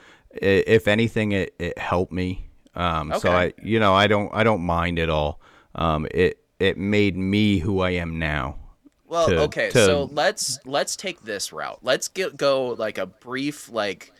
If 0.41 0.87
anything, 0.87 1.31
it, 1.31 1.53
it 1.59 1.77
helped 1.77 2.11
me. 2.11 2.49
Um, 2.75 3.13
So 3.19 3.31
I, 3.31 3.53
you 3.61 3.79
know, 3.79 3.93
I 3.93 4.07
don't. 4.07 4.29
I 4.33 4.43
don't 4.43 4.61
mind 4.61 4.99
at 4.99 5.09
all. 5.09 5.39
Um, 5.75 6.07
it 6.11 6.39
it 6.59 6.77
made 6.77 7.15
me 7.17 7.59
who 7.59 7.81
I 7.81 7.91
am 7.91 8.19
now. 8.19 8.57
Well, 9.05 9.27
to- 9.27 9.39
okay, 9.43 9.69
to- 9.71 9.85
so 9.85 10.09
let's 10.11 10.59
let's 10.65 10.95
take 10.95 11.21
this 11.23 11.51
route. 11.53 11.79
Let's 11.81 12.07
get 12.07 12.35
go 12.37 12.69
like 12.69 12.97
a 12.97 13.05
brief 13.05 13.69
like 13.69 14.11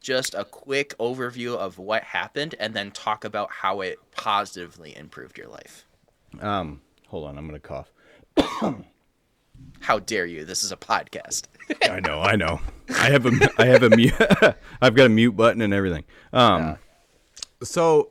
just 0.00 0.34
a 0.34 0.44
quick 0.44 0.96
overview 0.98 1.56
of 1.56 1.78
what 1.78 2.04
happened 2.04 2.54
and 2.60 2.72
then 2.74 2.90
talk 2.92 3.24
about 3.24 3.50
how 3.50 3.80
it 3.80 3.98
positively 4.12 4.96
improved 4.96 5.36
your 5.36 5.48
life. 5.48 5.84
Um, 6.40 6.80
hold 7.08 7.26
on, 7.28 7.36
I'm 7.36 7.46
gonna 7.46 7.58
cough. 7.58 7.90
How 9.80 9.98
dare 9.98 10.26
you? 10.26 10.44
This 10.44 10.62
is 10.62 10.72
a 10.72 10.76
podcast. 10.76 11.44
I 11.82 12.00
know. 12.00 12.20
I 12.20 12.36
know. 12.36 12.60
I 12.90 13.10
have 13.10 13.26
a. 13.26 13.32
I 13.58 13.66
have 13.66 13.82
a 13.82 13.90
mute. 13.90 14.14
I've 14.80 14.94
got 14.94 15.06
a 15.06 15.08
mute 15.08 15.32
button 15.36 15.60
and 15.62 15.74
everything. 15.74 16.04
Um, 16.32 16.76
so 17.62 18.10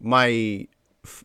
my 0.00 0.66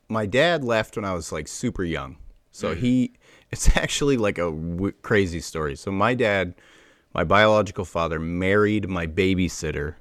my 0.10 0.26
dad 0.26 0.64
left 0.64 0.96
when 0.96 1.06
I 1.06 1.14
was 1.14 1.32
like 1.32 1.48
super 1.48 1.84
young. 1.84 2.18
So 2.52 2.76
he. 2.76 3.14
It's 3.52 3.78
actually 3.78 4.18
like 4.18 4.38
a 4.38 4.52
w- 4.52 4.94
crazy 5.02 5.40
story. 5.40 5.76
So 5.76 5.92
my 5.92 6.14
dad, 6.14 6.56
my 7.14 7.24
biological 7.24 7.86
father, 7.86 8.20
married 8.20 8.90
my 8.90 9.08
babysitter 9.08 9.96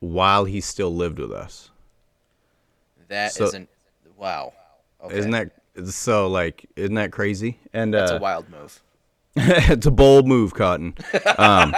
while 0.00 0.44
he 0.44 0.60
still 0.60 0.94
lived 0.94 1.18
with 1.18 1.32
us. 1.32 1.70
That 3.08 3.32
So- 3.32 3.46
not 3.46 3.68
wow. 4.18 4.52
Okay. 5.02 5.16
Isn't 5.16 5.30
that 5.30 5.50
so? 5.86 6.28
Like, 6.28 6.66
isn't 6.76 6.94
that 6.96 7.10
crazy? 7.12 7.58
And 7.72 7.94
That's 7.94 8.10
uh, 8.10 8.16
a 8.16 8.20
wild 8.20 8.50
move. 8.50 8.82
it's 9.36 9.86
a 9.86 9.90
bold 9.90 10.28
move, 10.28 10.54
Cotton. 10.54 10.94
Um, 11.38 11.74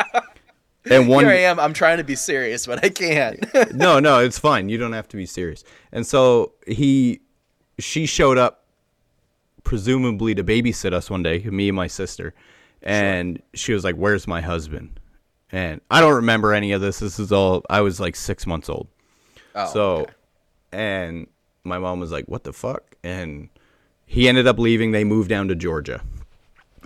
and 0.90 1.09
one 1.09 1.24
Here 1.24 1.32
I 1.32 1.38
am. 1.38 1.59
I'm 1.59 1.72
trying 1.72 1.96
to 1.98 2.04
be 2.04 2.14
serious, 2.14 2.66
but 2.66 2.84
I 2.84 2.90
can't. 2.90 3.46
no, 3.74 3.98
no, 3.98 4.18
it's 4.20 4.38
fine. 4.38 4.68
You 4.68 4.76
don't 4.76 4.92
have 4.92 5.09
to 5.09 5.16
be 5.16 5.24
serious. 5.24 5.64
And 5.90 6.07
so 6.07 6.52
he, 6.66 7.22
she 7.78 8.04
showed 8.04 8.36
up, 8.36 8.64
presumably 9.64 10.34
to 10.34 10.44
babysit 10.44 10.92
us 10.92 11.09
one 11.09 11.22
day, 11.22 11.38
me 11.44 11.68
and 11.68 11.76
my 11.76 11.86
sister, 11.86 12.34
and 12.82 13.42
she 13.54 13.72
was 13.72 13.84
like, 13.84 13.96
"Where's 13.96 14.28
my 14.28 14.40
husband?" 14.40 15.00
And 15.50 15.80
I 15.90 16.00
don't 16.00 16.14
remember 16.14 16.52
any 16.52 16.72
of 16.72 16.80
this. 16.80 16.98
This 16.98 17.18
is 17.18 17.32
all. 17.32 17.64
I 17.70 17.80
was 17.80 17.98
like 17.98 18.16
six 18.16 18.46
months 18.46 18.68
old. 18.68 18.86
Oh, 19.54 19.72
so, 19.72 19.92
okay. 19.96 20.12
and 20.72 21.26
my 21.64 21.78
mom 21.78 22.00
was 22.00 22.12
like, 22.12 22.26
"What 22.26 22.44
the 22.44 22.52
fuck?" 22.52 22.96
And 23.02 23.48
he 24.04 24.28
ended 24.28 24.46
up 24.46 24.59
leaving. 24.59 24.92
They 24.92 25.04
moved 25.04 25.30
down 25.30 25.48
to 25.48 25.54
Georgia. 25.54 26.02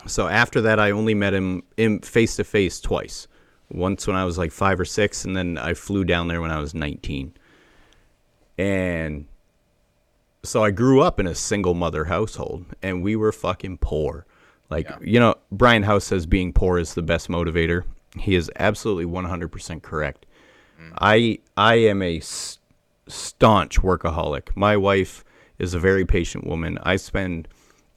So 0.07 0.29
after 0.29 0.61
that, 0.63 0.81
I 0.81 0.91
only 0.91 1.15
met 1.15 1.35
him 1.35 1.63
in 1.77 2.01
face 2.01 2.37
to 2.37 2.45
face 2.45 2.81
twice. 2.81 3.27
Once 3.71 4.07
when 4.07 4.17
I 4.17 4.25
was 4.25 4.37
like 4.37 4.51
five 4.51 4.81
or 4.81 4.85
six, 4.85 5.25
and 5.25 5.37
then 5.37 5.57
I 5.57 5.75
flew 5.75 6.05
down 6.05 6.29
there 6.29 6.41
when 6.41 6.51
I 6.51 6.59
was 6.59 6.75
nineteen. 6.75 7.35
And 8.59 9.27
so 10.43 10.65
I 10.65 10.71
grew 10.71 11.01
up 11.03 11.21
in 11.21 11.27
a 11.27 11.35
single 11.35 11.75
mother 11.75 12.05
household, 12.07 12.65
and 12.83 13.03
we 13.03 13.15
were 13.15 13.33
fucking 13.33 13.79
poor. 13.79 14.27
Like 14.71 14.89
Yeah. 14.89 14.99
you 15.03 15.21
know, 15.21 15.37
Brian 15.53 15.83
House 15.85 16.05
says 16.05 16.27
being 16.27 16.53
poor 16.53 16.79
is 16.79 16.95
the 16.95 17.03
best 17.03 17.29
motivator. 17.29 17.85
He 18.19 18.35
is 18.35 18.51
absolutely 18.57 19.05
one 19.05 19.25
hundred 19.25 19.53
percent 19.53 19.83
correct. 19.83 20.27
Mm. 20.81 20.93
I 20.99 21.39
I 21.57 21.75
am 21.77 22.03
a 22.03 22.21
staunch 23.07 23.81
workaholic. 23.81 24.49
My 24.57 24.77
wife 24.77 25.25
is 25.59 25.75
a 25.75 25.79
very 25.79 26.05
patient 26.05 26.47
woman. 26.47 26.79
I 26.83 26.97
spend 26.97 27.47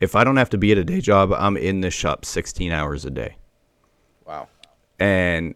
if 0.04 0.16
I 0.16 0.26
don't 0.26 0.36
have 0.36 0.50
to 0.50 0.58
be 0.58 0.74
at 0.74 0.78
a 0.78 0.84
day 0.84 1.00
job, 1.00 1.32
I'm 1.32 1.56
in 1.56 1.80
this 1.80 1.94
shop 1.94 2.26
16 2.26 2.72
hours 2.72 3.06
a 3.06 3.10
day. 3.10 3.38
wow. 4.28 4.50
And 5.00 5.56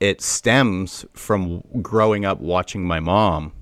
it 0.00 0.22
stems 0.22 1.04
from 1.12 1.62
growing 1.82 2.24
up 2.24 2.40
watching 2.40 2.84
my 2.84 2.98
mom 2.98 3.52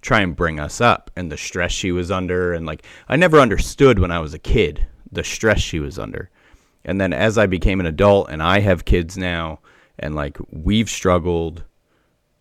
try 0.00 0.20
and 0.20 0.34
bring 0.34 0.58
us 0.58 0.80
up 0.80 1.10
and 1.16 1.30
the 1.30 1.36
stress 1.36 1.70
she 1.70 1.92
was 1.92 2.10
under 2.10 2.52
and 2.52 2.66
like 2.66 2.84
I 3.08 3.16
never 3.16 3.38
understood 3.40 3.98
when 3.98 4.10
I 4.10 4.20
was 4.20 4.32
a 4.32 4.38
kid 4.38 4.86
the 5.12 5.24
stress 5.24 5.60
she 5.60 5.80
was 5.80 5.98
under. 5.98 6.30
And 6.84 7.00
then 7.00 7.12
as 7.12 7.36
I 7.36 7.46
became 7.46 7.80
an 7.80 7.86
adult 7.86 8.30
and 8.30 8.42
I 8.42 8.60
have 8.60 8.84
kids 8.84 9.18
now 9.18 9.60
and 9.98 10.14
like 10.14 10.38
we've 10.50 10.88
struggled 10.88 11.64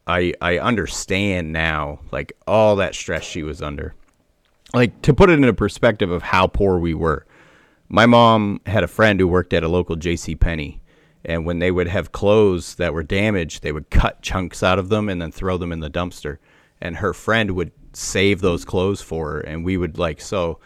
I 0.05 0.33
I 0.41 0.59
understand 0.59 1.51
now 1.51 1.99
like 2.11 2.33
all 2.47 2.77
that 2.77 2.95
stress 2.95 3.23
she 3.23 3.43
was 3.43 3.61
under. 3.61 3.95
Like 4.73 5.01
to 5.03 5.13
put 5.13 5.29
it 5.29 5.39
in 5.39 5.45
a 5.45 5.53
perspective 5.53 6.11
of 6.11 6.23
how 6.23 6.47
poor 6.47 6.77
we 6.77 6.93
were. 6.93 7.25
My 7.89 8.05
mom 8.05 8.61
had 8.65 8.83
a 8.83 8.87
friend 8.87 9.19
who 9.19 9.27
worked 9.27 9.53
at 9.53 9.63
a 9.63 9.69
local 9.69 9.95
JC 9.95 10.37
Penney 10.37 10.81
and 11.23 11.45
when 11.45 11.59
they 11.59 11.71
would 11.71 11.87
have 11.87 12.11
clothes 12.11 12.75
that 12.75 12.93
were 12.93 13.03
damaged, 13.03 13.63
they 13.63 13.71
would 13.71 13.89
cut 13.89 14.21
chunks 14.21 14.63
out 14.63 14.79
of 14.79 14.89
them 14.89 15.09
and 15.09 15.21
then 15.21 15.31
throw 15.31 15.57
them 15.57 15.71
in 15.71 15.79
the 15.79 15.89
dumpster. 15.89 16.37
And 16.79 16.97
her 16.97 17.13
friend 17.13 17.51
would 17.51 17.71
save 17.93 18.41
those 18.41 18.65
clothes 18.65 19.01
for 19.01 19.31
her 19.31 19.39
and 19.39 19.65
we 19.65 19.77
would 19.77 19.97
like 19.97 20.21
so 20.21 20.59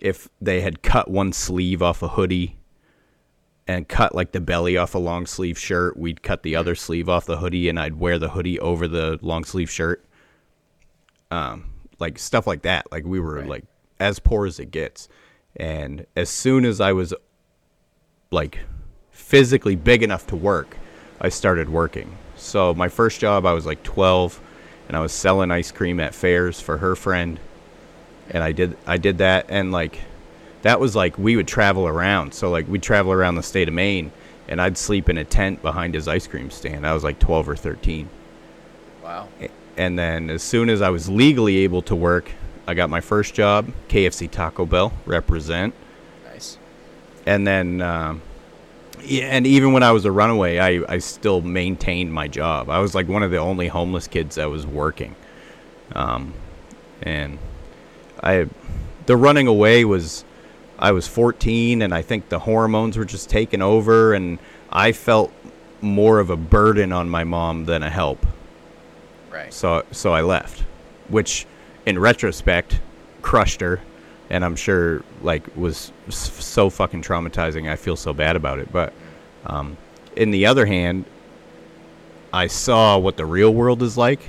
if 0.00 0.28
they 0.40 0.60
had 0.60 0.82
cut 0.82 1.10
one 1.10 1.32
sleeve 1.32 1.82
off 1.82 2.02
a 2.02 2.08
hoodie 2.08 2.58
and 3.68 3.86
cut 3.86 4.14
like 4.14 4.32
the 4.32 4.40
belly 4.40 4.76
off 4.76 4.94
a 4.94 4.98
long 4.98 5.26
sleeve 5.26 5.58
shirt. 5.58 5.96
We'd 5.96 6.22
cut 6.22 6.42
the 6.42 6.56
other 6.56 6.74
sleeve 6.74 7.08
off 7.08 7.26
the 7.26 7.36
hoodie, 7.36 7.68
and 7.68 7.78
I'd 7.78 7.96
wear 7.96 8.18
the 8.18 8.30
hoodie 8.30 8.58
over 8.58 8.88
the 8.88 9.18
long 9.20 9.44
sleeve 9.44 9.70
shirt. 9.70 10.04
Um, 11.30 11.70
like 11.98 12.18
stuff 12.18 12.46
like 12.46 12.62
that. 12.62 12.90
Like 12.92 13.04
we 13.04 13.20
were 13.20 13.44
like 13.44 13.64
as 14.00 14.18
poor 14.18 14.46
as 14.46 14.58
it 14.60 14.70
gets, 14.70 15.08
and 15.56 16.06
as 16.16 16.28
soon 16.30 16.64
as 16.64 16.80
I 16.80 16.92
was 16.92 17.14
like 18.30 18.60
physically 19.10 19.76
big 19.76 20.02
enough 20.02 20.26
to 20.28 20.36
work, 20.36 20.76
I 21.20 21.28
started 21.28 21.68
working. 21.68 22.16
So 22.36 22.72
my 22.74 22.88
first 22.88 23.20
job, 23.20 23.44
I 23.44 23.52
was 23.52 23.66
like 23.66 23.82
12, 23.82 24.40
and 24.86 24.96
I 24.96 25.00
was 25.00 25.12
selling 25.12 25.50
ice 25.50 25.72
cream 25.72 25.98
at 26.00 26.14
fairs 26.14 26.60
for 26.60 26.78
her 26.78 26.94
friend, 26.94 27.40
and 28.30 28.42
I 28.44 28.52
did 28.52 28.76
I 28.86 28.96
did 28.96 29.18
that, 29.18 29.46
and 29.48 29.72
like 29.72 29.98
that 30.62 30.80
was 30.80 30.94
like 30.96 31.18
we 31.18 31.36
would 31.36 31.48
travel 31.48 31.86
around. 31.86 32.34
So 32.34 32.50
like 32.50 32.68
we'd 32.68 32.82
travel 32.82 33.12
around 33.12 33.34
the 33.34 33.42
state 33.42 33.68
of 33.68 33.74
Maine, 33.74 34.12
and 34.48 34.60
I'd 34.60 34.78
sleep 34.78 35.08
in 35.08 35.18
a 35.18 35.24
tent 35.24 35.62
behind 35.62 35.94
his 35.94 36.06
ice 36.08 36.26
cream 36.26 36.50
stand. 36.50 36.86
I 36.86 36.94
was 36.94 37.04
like 37.04 37.18
12 37.18 37.48
or 37.48 37.56
13, 37.56 38.08
Wow. 39.02 39.28
And 39.78 39.96
then 39.96 40.28
as 40.28 40.42
soon 40.42 40.68
as 40.68 40.82
I 40.82 40.90
was 40.90 41.08
legally 41.08 41.58
able 41.58 41.82
to 41.82 41.94
work, 41.94 42.32
I 42.66 42.74
got 42.74 42.90
my 42.90 43.00
first 43.00 43.32
job, 43.32 43.72
KFC 43.88 44.28
Taco 44.28 44.66
Bell, 44.66 44.92
represent. 45.06 45.72
Nice. 46.24 46.58
And 47.24 47.46
then, 47.46 47.80
um, 47.80 48.20
yeah, 49.00 49.26
and 49.26 49.46
even 49.46 49.72
when 49.72 49.84
I 49.84 49.92
was 49.92 50.04
a 50.04 50.10
runaway, 50.10 50.58
I, 50.58 50.84
I 50.92 50.98
still 50.98 51.40
maintained 51.42 52.12
my 52.12 52.26
job. 52.26 52.68
I 52.68 52.80
was 52.80 52.96
like 52.96 53.06
one 53.06 53.22
of 53.22 53.30
the 53.30 53.38
only 53.38 53.68
homeless 53.68 54.08
kids 54.08 54.34
that 54.34 54.50
was 54.50 54.66
working. 54.66 55.14
Um, 55.94 56.34
and 57.00 57.38
I, 58.20 58.48
the 59.06 59.16
running 59.16 59.46
away 59.46 59.84
was, 59.84 60.24
I 60.76 60.90
was 60.90 61.06
14, 61.06 61.82
and 61.82 61.94
I 61.94 62.02
think 62.02 62.30
the 62.30 62.40
hormones 62.40 62.98
were 62.98 63.04
just 63.04 63.30
taking 63.30 63.62
over, 63.62 64.12
and 64.12 64.40
I 64.70 64.90
felt 64.90 65.32
more 65.80 66.18
of 66.18 66.30
a 66.30 66.36
burden 66.36 66.92
on 66.92 67.08
my 67.08 67.22
mom 67.22 67.66
than 67.66 67.84
a 67.84 67.90
help. 67.90 68.26
Right. 69.38 69.54
So 69.54 69.84
so 69.92 70.12
I 70.12 70.22
left, 70.22 70.64
which 71.08 71.46
in 71.86 71.96
retrospect 71.96 72.80
crushed 73.22 73.60
her, 73.60 73.80
and 74.30 74.44
I'm 74.44 74.56
sure 74.56 75.04
like 75.22 75.44
was 75.56 75.92
so 76.08 76.68
fucking 76.70 77.02
traumatizing. 77.02 77.70
I 77.70 77.76
feel 77.76 77.94
so 77.94 78.12
bad 78.12 78.34
about 78.34 78.58
it. 78.58 78.72
But 78.72 78.92
um, 79.46 79.76
in 80.16 80.32
the 80.32 80.46
other 80.46 80.66
hand, 80.66 81.04
I 82.32 82.48
saw 82.48 82.98
what 82.98 83.16
the 83.16 83.24
real 83.24 83.54
world 83.54 83.80
is 83.82 83.96
like. 83.96 84.20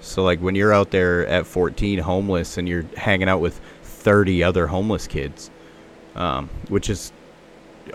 So 0.00 0.24
like 0.24 0.40
when 0.40 0.56
you're 0.56 0.72
out 0.72 0.90
there 0.90 1.24
at 1.28 1.46
14 1.46 2.00
homeless 2.00 2.58
and 2.58 2.68
you're 2.68 2.84
hanging 2.96 3.28
out 3.28 3.40
with 3.40 3.60
30 3.82 4.42
other 4.42 4.66
homeless 4.66 5.06
kids, 5.06 5.50
um, 6.16 6.50
which 6.68 6.90
is 6.90 7.12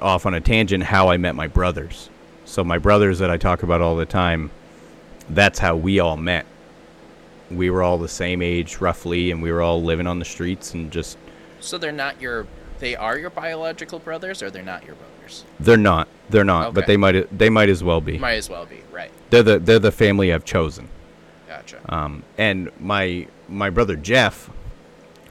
off 0.01 0.25
on 0.25 0.33
a 0.33 0.39
tangent 0.39 0.83
how 0.83 1.09
I 1.09 1.17
met 1.17 1.35
my 1.35 1.47
brothers. 1.47 2.09
So 2.45 2.63
my 2.63 2.77
brothers 2.77 3.19
that 3.19 3.29
I 3.29 3.35
talk 3.35 3.63
about 3.63 3.81
all 3.81 3.97
the 3.97 4.05
time, 4.05 4.49
that's 5.35 5.59
how 5.59 5.75
we 5.75 5.99
all 5.99 6.17
met. 6.17 6.45
We 7.49 7.69
were 7.69 7.83
all 7.83 7.97
the 7.97 8.07
same 8.07 8.41
age 8.41 8.77
roughly 8.77 9.31
and 9.31 9.41
we 9.41 9.51
were 9.51 9.61
all 9.61 9.83
living 9.83 10.07
on 10.07 10.19
the 10.19 10.25
streets 10.25 10.73
and 10.73 10.91
just 10.91 11.17
So 11.59 11.77
they're 11.77 11.91
not 11.91 12.21
your. 12.21 12.47
They 12.79 12.95
are 12.95 13.17
your 13.17 13.29
biological 13.29 13.99
brothers, 13.99 14.41
or 14.41 14.49
they're 14.49 14.63
not 14.63 14.83
your 14.85 14.95
brothers. 14.95 15.45
they're 15.59 15.77
not 15.77 16.07
they're 16.31 16.43
not 16.43 16.73
but 16.73 16.87
they 16.87 16.97
might 16.97 17.37
they 17.37 17.49
might 17.49 17.69
as 17.69 17.83
well 17.83 18.01
be. 18.01 18.17
Might 18.17 18.33
as 18.35 18.49
well 18.49 18.65
be. 18.65 18.81
Right. 18.91 19.11
They're 19.29 19.43
the 19.43 19.59
they're 19.59 19.79
the 19.79 19.91
family 19.91 20.33
I've 20.33 20.45
chosen. 20.45 20.89
Gotcha. 21.47 21.79
Um, 21.89 22.23
and 22.37 22.71
my 22.79 23.27
my 23.47 23.69
brother 23.69 23.95
Jeff, 23.95 24.49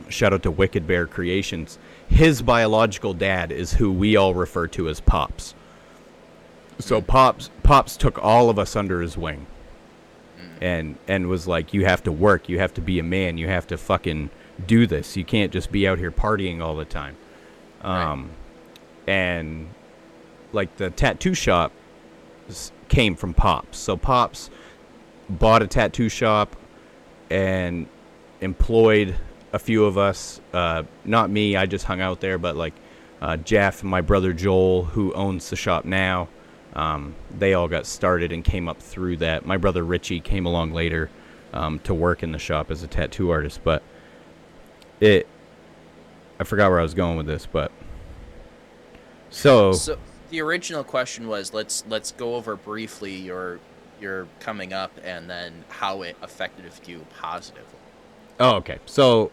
shout 0.08 0.32
out 0.32 0.42
to 0.44 0.50
Wicked 0.50 0.86
Bear 0.86 1.06
Creations. 1.06 1.78
His 2.08 2.42
biological 2.42 3.14
dad 3.14 3.50
is 3.50 3.72
who 3.74 3.90
we 3.90 4.14
all 4.16 4.34
refer 4.34 4.66
to 4.68 4.88
as 4.88 5.00
Pops. 5.00 5.54
So 6.78 7.00
Pops 7.00 7.50
Pops 7.62 7.96
took 7.96 8.22
all 8.22 8.48
of 8.48 8.58
us 8.58 8.76
under 8.76 9.00
his 9.02 9.16
wing, 9.16 9.46
and 10.60 10.96
and 11.08 11.28
was 11.28 11.46
like, 11.46 11.72
"You 11.72 11.84
have 11.84 12.02
to 12.04 12.12
work. 12.12 12.48
You 12.48 12.58
have 12.58 12.74
to 12.74 12.80
be 12.80 12.98
a 12.98 13.02
man. 13.02 13.38
You 13.38 13.48
have 13.48 13.66
to 13.68 13.78
fucking 13.78 14.30
do 14.66 14.86
this. 14.86 15.16
You 15.16 15.24
can't 15.24 15.52
just 15.52 15.72
be 15.72 15.86
out 15.86 15.98
here 15.98 16.10
partying 16.10 16.60
all 16.60 16.76
the 16.76 16.84
time." 16.84 17.16
Right. 17.82 18.02
Um, 18.02 18.30
and 19.06 19.68
like 20.52 20.76
the 20.76 20.90
tattoo 20.90 21.34
shop 21.34 21.72
came 22.88 23.14
from 23.16 23.34
Pops. 23.34 23.78
So 23.78 23.96
Pops 23.96 24.50
bought 25.28 25.62
a 25.62 25.66
tattoo 25.66 26.08
shop 26.08 26.56
and 27.30 27.86
employed 28.40 29.16
a 29.52 29.58
few 29.58 29.84
of 29.84 29.96
us. 29.96 30.40
Uh, 30.52 30.84
not 31.04 31.30
me, 31.30 31.56
I 31.56 31.66
just 31.66 31.84
hung 31.84 32.00
out 32.00 32.20
there, 32.20 32.38
but 32.38 32.56
like 32.56 32.74
uh, 33.22 33.36
Jeff 33.36 33.82
and 33.82 33.90
my 33.90 34.00
brother 34.00 34.32
Joel, 34.32 34.84
who 34.84 35.12
owns 35.14 35.50
the 35.50 35.56
shop 35.56 35.84
now, 35.84 36.28
um, 36.74 37.14
they 37.36 37.54
all 37.54 37.68
got 37.68 37.86
started 37.86 38.32
and 38.32 38.44
came 38.44 38.68
up 38.68 38.80
through 38.80 39.18
that. 39.18 39.44
My 39.44 39.56
brother 39.56 39.84
Richie 39.84 40.20
came 40.20 40.46
along 40.46 40.72
later 40.72 41.10
um, 41.52 41.78
to 41.80 41.94
work 41.94 42.22
in 42.22 42.32
the 42.32 42.38
shop 42.38 42.70
as 42.70 42.82
a 42.82 42.86
tattoo 42.86 43.30
artist, 43.30 43.60
but 43.64 43.82
it. 45.00 45.26
I 46.38 46.44
forgot 46.44 46.70
where 46.70 46.80
I 46.80 46.82
was 46.82 46.94
going 46.94 47.18
with 47.18 47.26
this, 47.26 47.46
but 47.46 47.70
so, 49.30 49.72
So 49.72 49.98
the 50.30 50.40
original 50.40 50.84
question 50.84 51.28
was 51.28 51.54
let's 51.54 51.84
let's 51.88 52.12
go 52.12 52.34
over 52.34 52.56
briefly 52.56 53.14
your 53.14 53.60
your 54.00 54.26
coming 54.40 54.72
up 54.72 54.92
and 55.04 55.28
then 55.28 55.64
how 55.68 56.02
it 56.02 56.16
affected 56.22 56.70
you 56.86 57.06
positively. 57.18 57.78
Oh, 58.38 58.56
okay. 58.56 58.78
So 58.86 59.30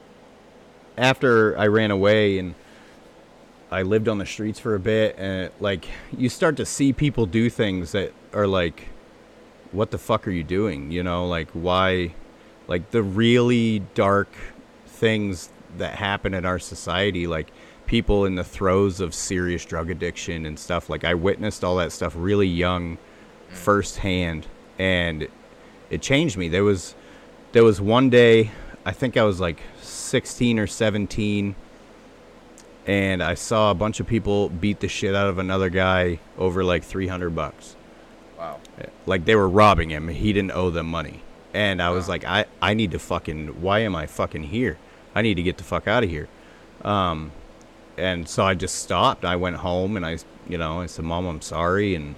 after 0.98 1.58
I 1.58 1.68
ran 1.68 1.92
away 1.92 2.38
and 2.38 2.56
I 3.70 3.82
lived 3.82 4.07
on 4.07 4.18
the 4.18 4.26
streets 4.26 4.59
for 4.59 4.76
a 4.76 4.80
bit, 4.80 5.15
and 5.18 5.51
like 5.59 5.88
you 6.15 6.30
start 6.30 6.57
to 6.57 6.65
see 6.65 6.93
people 6.93 7.26
do 7.26 7.49
things 7.49 7.91
that 7.91 8.13
are 8.34 8.47
like, 8.47 8.89
what 9.72 9.91
the 9.91 9.97
fuck 9.97 10.28
are 10.28 10.32
you 10.32 10.43
doing? 10.43 10.91
You 10.91 11.03
know, 11.03 11.28
like 11.28 11.49
why, 11.51 12.13
like 12.68 12.91
the 12.91 13.03
really 13.03 13.80
dark 13.93 14.30
things 14.86 15.49
that 15.78 15.95
happen 15.95 16.34
in 16.34 16.45
our 16.45 16.59
society, 16.59 17.28
like 17.28 17.47
people 17.86 18.26
in 18.26 18.36
the 18.36 18.43
throes 18.43 18.99
of 18.99 19.13
serious 19.13 19.65
drug 19.65 19.89
addiction 19.89 20.45
and 20.45 20.57
stuff. 20.57 20.89
Like 20.89 21.03
I 21.03 21.13
witnessed 21.13 21.63
all 21.63 21.78
that 21.78 21.91
stuff 21.91 22.13
really 22.15 22.47
young, 22.47 22.97
mm. 22.97 23.53
firsthand, 23.53 24.47
and 24.80 25.28
it 25.89 26.01
changed 26.01 26.38
me. 26.38 26.47
There 26.47 26.63
was 26.63 26.95
there 27.51 27.63
was 27.63 27.82
one 27.82 28.09
day 28.09 28.51
I 28.86 28.91
think 28.91 29.18
I 29.18 29.24
was 29.24 29.41
like 29.41 29.59
16 29.82 30.59
or 30.59 30.68
17 30.68 31.55
and 32.88 33.22
I 33.22 33.34
saw 33.34 33.70
a 33.70 33.76
bunch 33.76 34.00
of 34.00 34.08
people 34.08 34.50
beat 34.50 34.80
the 34.80 34.88
shit 34.88 35.14
out 35.14 35.28
of 35.28 35.38
another 35.38 35.70
guy 35.70 36.20
over 36.38 36.64
like 36.64 36.84
300 36.84 37.36
bucks. 37.36 37.76
Wow. 38.38 38.60
Like 39.06 39.26
they 39.26 39.36
were 39.36 39.50
robbing 39.50 39.90
him. 39.90 40.08
He 40.08 40.32
didn't 40.34 40.52
owe 40.52 40.70
them 40.70 40.88
money. 40.88 41.22
And 41.54 41.82
I 41.82 41.90
was 41.90 42.08
Wow. 42.08 42.14
like 42.14 42.26
I 42.26 42.46
I 42.62 42.74
need 42.74 42.92
to 42.92 43.00
fucking 43.00 43.62
why 43.62 43.80
am 43.80 43.96
I 43.96 44.06
fucking 44.06 44.44
here? 44.44 44.78
I 45.14 45.22
need 45.22 45.36
to 45.36 45.44
get 45.44 45.58
the 45.58 45.64
fuck 45.64 45.88
out 45.88 46.04
of 46.04 46.10
here. 46.10 46.28
Um 46.84 47.32
and 47.98 48.28
so 48.30 48.44
I 48.46 48.54
just 48.54 48.76
stopped. 48.76 49.26
I 49.26 49.36
went 49.36 49.58
home 49.58 49.98
and 49.98 50.06
I 50.06 50.18
you 50.48 50.58
know, 50.58 50.82
I 50.82 50.86
said, 50.86 51.04
"Mom, 51.04 51.26
I'm 51.26 51.42
sorry 51.42 51.94
and 51.94 52.16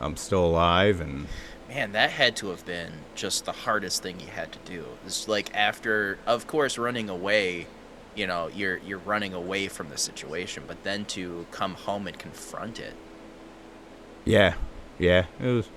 I'm 0.00 0.16
still 0.16 0.44
alive 0.44 1.00
and 1.00 1.26
Man, 1.68 1.92
that 1.92 2.10
had 2.10 2.34
to 2.36 2.48
have 2.48 2.64
been 2.64 2.92
just 3.14 3.44
the 3.44 3.52
hardest 3.52 4.02
thing 4.02 4.20
you 4.20 4.28
had 4.28 4.52
to 4.52 4.58
do. 4.64 4.84
It's 5.04 5.28
like 5.28 5.54
after, 5.54 6.18
of 6.26 6.46
course, 6.46 6.78
running 6.78 7.10
away, 7.10 7.66
you 8.18 8.26
know, 8.26 8.48
you're 8.48 8.78
you're 8.78 8.98
running 8.98 9.34
away 9.34 9.68
from 9.68 9.90
the 9.90 9.98
situation, 9.98 10.64
but 10.66 10.82
then 10.84 11.06
to 11.06 11.46
come 11.52 11.74
home 11.74 12.06
and 12.08 12.18
confront 12.18 12.80
it. 12.80 12.94
Yeah, 14.24 14.54
yeah. 14.98 15.26
It 15.40 15.46
was. 15.46 15.70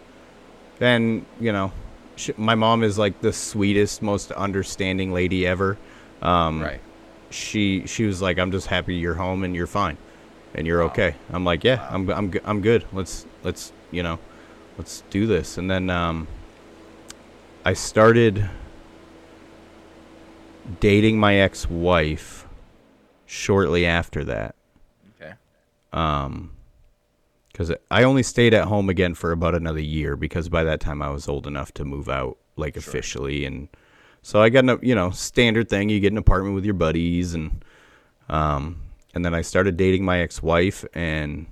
Then 0.79 1.25
you 1.39 1.51
know, 1.51 1.71
sh 2.15 2.31
my 2.37 2.55
mom 2.55 2.83
is 2.83 2.97
like 2.97 3.21
the 3.21 3.33
sweetest, 3.33 4.01
most 4.01 4.31
understanding 4.31 5.13
lady 5.13 5.45
ever. 5.47 5.77
Um, 6.21 6.61
right. 6.61 6.81
She 7.29 7.85
she 7.87 8.05
was 8.05 8.21
like, 8.21 8.39
"I'm 8.39 8.51
just 8.51 8.67
happy 8.67 8.95
you're 8.95 9.15
home 9.15 9.43
and 9.43 9.55
you're 9.55 9.67
fine, 9.67 9.97
and 10.55 10.67
you're 10.67 10.81
Wow. 10.81 10.87
okay." 10.87 11.15
I'm 11.31 11.45
like, 11.45 11.63
"Yeah, 11.63 11.81
Wow. 11.81 11.89
I'm 11.91 12.09
I'm 12.09 12.33
I'm 12.43 12.61
good. 12.61 12.85
Let's 12.91 13.25
let's 13.43 13.71
you 13.91 14.03
know, 14.03 14.19
let's 14.77 15.03
do 15.09 15.27
this." 15.27 15.57
And 15.57 15.69
then 15.71 15.89
um, 15.89 16.27
I 17.65 17.73
started 17.73 18.49
dating 20.79 21.19
my 21.19 21.35
ex-wife 21.35 22.47
shortly 23.25 23.85
after 23.85 24.23
that. 24.25 24.55
Okay. 25.19 25.33
Um, 25.93 26.51
because 27.51 27.73
I 27.89 28.03
only 28.03 28.23
stayed 28.23 28.53
at 28.53 28.65
home 28.65 28.89
again 28.89 29.13
for 29.13 29.31
about 29.31 29.55
another 29.55 29.81
year 29.81 30.15
because 30.15 30.49
by 30.49 30.63
that 30.63 30.79
time 30.79 31.01
I 31.01 31.09
was 31.09 31.27
old 31.27 31.45
enough 31.47 31.73
to 31.73 31.85
move 31.85 32.09
out 32.09 32.37
like 32.55 32.77
officially, 32.77 33.45
and 33.45 33.67
so 34.21 34.41
I 34.41 34.49
got 34.49 34.67
a 34.69 34.79
you 34.81 34.95
know 34.95 35.11
standard 35.11 35.69
thing. 35.69 35.89
You 35.89 35.99
get 35.99 36.11
an 36.11 36.17
apartment 36.17 36.55
with 36.55 36.65
your 36.65 36.73
buddies, 36.73 37.33
and 37.33 37.63
um, 38.29 38.81
and 39.13 39.25
then 39.25 39.33
I 39.33 39.41
started 39.41 39.77
dating 39.77 40.05
my 40.05 40.19
ex-wife, 40.19 40.85
and 40.93 41.45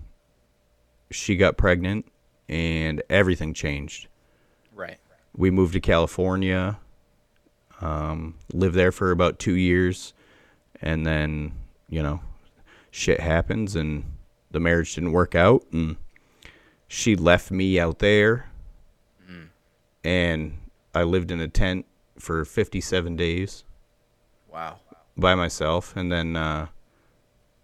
she 1.11 1.35
got 1.35 1.57
pregnant, 1.57 2.05
and 2.47 3.01
everything 3.09 3.53
changed. 3.53 4.07
Right. 4.73 4.97
We 5.35 5.51
moved 5.51 5.73
to 5.73 5.79
California, 5.79 6.79
um, 7.81 8.35
lived 8.53 8.75
there 8.75 8.91
for 8.91 9.11
about 9.11 9.39
two 9.39 9.55
years, 9.55 10.13
and 10.81 11.05
then 11.05 11.53
you 11.89 12.03
know, 12.03 12.21
shit 12.91 13.19
happens, 13.19 13.75
and 13.75 14.03
the 14.51 14.59
marriage 14.59 14.95
didn't 14.95 15.11
work 15.11 15.35
out, 15.35 15.65
and 15.71 15.95
she 16.87 17.15
left 17.15 17.51
me 17.51 17.79
out 17.79 17.99
there, 17.99 18.49
and 20.03 20.57
I 20.93 21.03
lived 21.03 21.31
in 21.31 21.39
a 21.39 21.47
tent 21.47 21.85
for 22.17 22.45
57 22.45 23.15
days 23.15 23.63
Wow. 24.51 24.79
by 25.17 25.35
myself, 25.35 25.95
and 25.95 26.11
then 26.11 26.35
uh, 26.35 26.67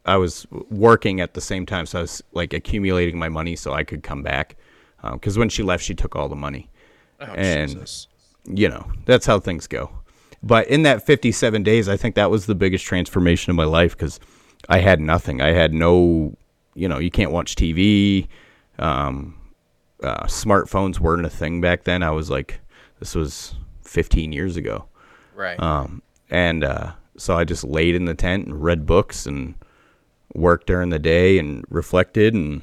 I 0.05 0.17
was 0.17 0.45
working 0.69 1.21
at 1.21 1.33
the 1.33 1.41
same 1.41 1.65
time, 1.65 1.85
so 1.85 1.99
I 1.99 2.01
was 2.01 2.23
like 2.33 2.53
accumulating 2.53 3.17
my 3.17 3.29
money 3.29 3.55
so 3.55 3.73
I 3.73 3.83
could 3.83 4.03
come 4.03 4.21
back. 4.23 4.55
Because 5.13 5.37
when 5.37 5.49
she 5.49 5.61
left, 5.61 5.83
she 5.83 5.93
took 5.93 6.15
all 6.15 6.27
the 6.29 6.35
money 6.35 6.67
Oh, 7.19 7.25
And- 7.25 7.69
Jesus. 7.71 8.07
you 8.45 8.67
know, 8.69 8.91
that's 9.05 9.25
how 9.25 9.39
things 9.39 9.67
go. 9.67 9.91
But 10.45 10.67
in 10.67 10.83
that 10.83 11.03
57 11.03 11.63
days, 11.63 11.89
I 11.89 11.97
think 11.97 12.13
that 12.15 12.29
was 12.29 12.45
the 12.45 12.53
biggest 12.53 12.85
transformation 12.85 13.49
of 13.49 13.55
my 13.55 13.65
life 13.65 13.97
because 13.97 14.19
I 14.69 14.77
had 14.77 15.01
nothing. 15.01 15.41
I 15.41 15.49
had 15.49 15.73
no, 15.73 16.37
you 16.75 16.87
know, 16.87 16.99
you 16.99 17.09
can't 17.09 17.31
watch 17.31 17.55
TV. 17.55 18.27
Um, 18.77 19.35
uh, 20.03 20.25
smartphones 20.25 20.99
weren't 20.99 21.25
a 21.25 21.31
thing 21.31 21.61
back 21.61 21.83
then. 21.85 22.03
I 22.03 22.11
was 22.11 22.29
like, 22.29 22.59
this 22.99 23.15
was 23.15 23.55
15 23.81 24.31
years 24.31 24.55
ago. 24.55 24.85
Right. 25.33 25.59
Um, 25.59 26.03
and 26.29 26.63
uh, 26.63 26.91
so 27.17 27.35
I 27.35 27.43
just 27.43 27.63
laid 27.63 27.95
in 27.95 28.05
the 28.05 28.13
tent 28.13 28.45
and 28.45 28.63
read 28.63 28.85
books 28.85 29.25
and 29.25 29.55
worked 30.35 30.67
during 30.67 30.89
the 30.89 30.99
day 30.99 31.39
and 31.39 31.65
reflected 31.69 32.35
and 32.35 32.61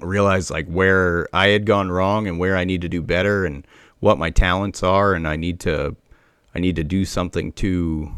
realized 0.00 0.50
like 0.50 0.68
where 0.68 1.26
I 1.32 1.48
had 1.48 1.66
gone 1.66 1.90
wrong 1.90 2.28
and 2.28 2.38
where 2.38 2.56
I 2.56 2.62
need 2.62 2.80
to 2.82 2.88
do 2.88 3.02
better 3.02 3.44
and 3.44 3.66
what 3.98 4.18
my 4.18 4.30
talents 4.30 4.84
are 4.84 5.14
and 5.14 5.26
I 5.26 5.34
need 5.34 5.58
to 5.60 5.96
I 6.54 6.58
need 6.58 6.76
to 6.76 6.84
do 6.84 7.04
something 7.04 7.52
to 7.52 8.12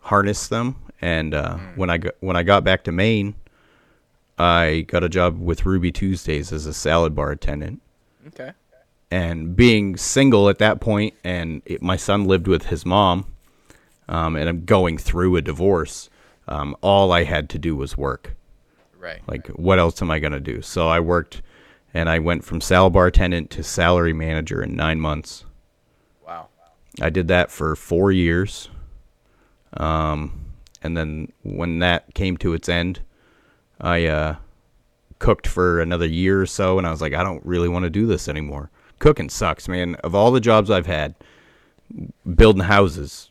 harness 0.00 0.48
them. 0.48 0.76
And 1.00 1.34
uh, 1.34 1.58
when 1.76 1.90
I 1.90 1.98
got, 1.98 2.14
when 2.20 2.36
I 2.36 2.42
got 2.42 2.64
back 2.64 2.84
to 2.84 2.92
Maine, 2.92 3.34
I 4.38 4.84
got 4.88 5.04
a 5.04 5.08
job 5.08 5.40
with 5.40 5.66
Ruby 5.66 5.92
Tuesdays 5.92 6.52
as 6.52 6.66
a 6.66 6.72
salad 6.74 7.14
bar 7.14 7.30
attendant 7.30 7.82
okay. 8.28 8.52
and 9.10 9.56
being 9.56 9.96
single 9.96 10.48
at 10.48 10.58
that 10.58 10.80
point 10.80 11.14
and 11.24 11.62
it, 11.66 11.82
my 11.82 11.96
son 11.96 12.24
lived 12.24 12.46
with 12.46 12.66
his 12.66 12.86
mom 12.86 13.26
um, 14.08 14.36
and 14.36 14.48
i'm 14.48 14.64
going 14.64 14.96
through 14.98 15.36
a 15.36 15.42
divorce 15.42 16.08
um, 16.46 16.76
all 16.82 17.10
i 17.12 17.24
had 17.24 17.48
to 17.50 17.58
do 17.58 17.74
was 17.74 17.96
work 17.96 18.34
Right. 18.98 19.20
like 19.26 19.48
what 19.48 19.78
else 19.78 20.00
am 20.02 20.10
i 20.10 20.18
going 20.18 20.32
to 20.32 20.40
do 20.40 20.62
so 20.62 20.88
i 20.88 21.00
worked 21.00 21.42
and 21.94 22.08
i 22.08 22.18
went 22.18 22.44
from 22.44 22.60
salad 22.60 22.92
bar 22.92 23.06
attendant 23.06 23.50
to 23.50 23.62
salary 23.62 24.12
manager 24.12 24.62
in 24.62 24.76
nine 24.76 25.00
months. 25.00 25.44
I 27.00 27.10
did 27.10 27.28
that 27.28 27.50
for 27.50 27.74
four 27.76 28.12
years 28.12 28.68
um, 29.74 30.46
and 30.82 30.96
then 30.96 31.30
when 31.42 31.78
that 31.80 32.14
came 32.14 32.36
to 32.36 32.54
its 32.54 32.68
end 32.68 33.00
i 33.80 34.06
uh, 34.06 34.36
cooked 35.18 35.46
for 35.46 35.80
another 35.80 36.06
year 36.06 36.40
or 36.40 36.46
so 36.46 36.78
and 36.78 36.86
I 36.86 36.90
was 36.90 37.00
like 37.00 37.14
I 37.14 37.22
don't 37.22 37.44
really 37.44 37.68
want 37.68 37.84
to 37.84 37.90
do 37.90 38.06
this 38.06 38.28
anymore. 38.28 38.70
Cooking 38.98 39.28
sucks, 39.28 39.68
man. 39.68 39.94
Of 39.96 40.14
all 40.14 40.30
the 40.30 40.40
jobs 40.40 40.70
I've 40.70 40.86
had, 40.86 41.14
building 42.34 42.64
houses, 42.64 43.30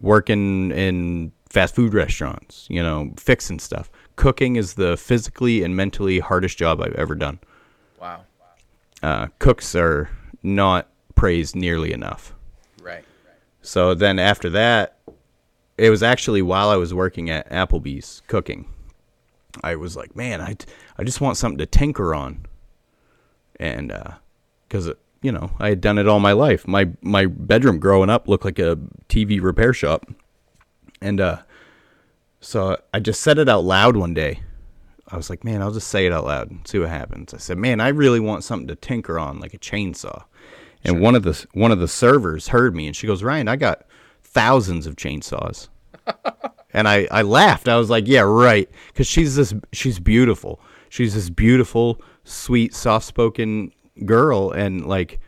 working 0.00 0.70
in 0.70 1.32
fast 1.50 1.74
food 1.74 1.94
restaurants, 1.94 2.66
you 2.70 2.82
know, 2.82 3.12
fixing 3.16 3.58
stuff. 3.58 3.90
Cooking 4.16 4.56
is 4.56 4.74
the 4.74 4.96
physically 4.96 5.62
and 5.62 5.74
mentally 5.74 6.20
hardest 6.20 6.58
job 6.58 6.80
I've 6.80 6.94
ever 6.94 7.14
done. 7.14 7.40
Wow. 8.00 8.22
Uh, 9.02 9.28
cooks 9.38 9.74
are 9.74 10.10
not 10.42 10.88
praised 11.14 11.56
nearly 11.56 11.92
enough. 11.92 12.34
So 13.68 13.92
then 13.92 14.18
after 14.18 14.48
that, 14.48 14.96
it 15.76 15.90
was 15.90 16.02
actually 16.02 16.40
while 16.40 16.70
I 16.70 16.76
was 16.76 16.94
working 16.94 17.28
at 17.28 17.50
Applebee's 17.50 18.22
cooking. 18.26 18.66
I 19.62 19.76
was 19.76 19.94
like, 19.94 20.16
man, 20.16 20.40
I, 20.40 20.56
I 20.96 21.04
just 21.04 21.20
want 21.20 21.36
something 21.36 21.58
to 21.58 21.66
tinker 21.66 22.14
on. 22.14 22.46
And 23.60 23.92
because, 24.66 24.90
you 25.20 25.30
know, 25.30 25.50
I 25.58 25.68
had 25.68 25.82
done 25.82 25.98
it 25.98 26.08
all 26.08 26.18
my 26.18 26.32
life. 26.32 26.66
My, 26.66 26.88
my 27.02 27.26
bedroom 27.26 27.78
growing 27.78 28.08
up 28.08 28.26
looked 28.26 28.46
like 28.46 28.58
a 28.58 28.78
TV 29.10 29.38
repair 29.38 29.74
shop. 29.74 30.06
And 31.02 31.20
uh, 31.20 31.42
so 32.40 32.78
I 32.94 33.00
just 33.00 33.20
said 33.20 33.36
it 33.36 33.50
out 33.50 33.64
loud 33.64 33.98
one 33.98 34.14
day. 34.14 34.40
I 35.08 35.16
was 35.16 35.28
like, 35.28 35.44
man, 35.44 35.60
I'll 35.60 35.72
just 35.72 35.88
say 35.88 36.06
it 36.06 36.12
out 36.12 36.24
loud 36.24 36.50
and 36.50 36.66
see 36.66 36.78
what 36.78 36.88
happens. 36.88 37.34
I 37.34 37.36
said, 37.36 37.58
man, 37.58 37.80
I 37.82 37.88
really 37.88 38.20
want 38.20 38.44
something 38.44 38.68
to 38.68 38.76
tinker 38.76 39.18
on, 39.18 39.40
like 39.40 39.52
a 39.52 39.58
chainsaw. 39.58 40.24
And 40.88 41.00
one 41.00 41.14
of 41.14 41.22
the 41.22 41.46
one 41.52 41.70
of 41.70 41.80
the 41.80 41.86
servers 41.86 42.48
heard 42.48 42.74
me, 42.74 42.86
and 42.86 42.96
she 42.96 43.06
goes, 43.06 43.22
Ryan, 43.22 43.46
I 43.46 43.56
got 43.56 43.84
thousands 44.22 44.86
of 44.86 44.96
chainsaws. 44.96 45.68
and 46.72 46.88
I, 46.88 47.06
I 47.10 47.20
laughed. 47.20 47.68
I 47.68 47.76
was 47.76 47.90
like, 47.90 48.08
yeah, 48.08 48.22
right, 48.22 48.70
because 48.88 49.06
she's 49.06 49.36
this 49.36 49.52
she's 49.70 50.00
beautiful. 50.00 50.60
She's 50.88 51.14
this 51.14 51.28
beautiful, 51.28 52.00
sweet, 52.24 52.74
soft 52.74 53.06
spoken 53.06 53.70
girl, 54.04 54.50
and 54.50 54.86
like. 54.86 55.20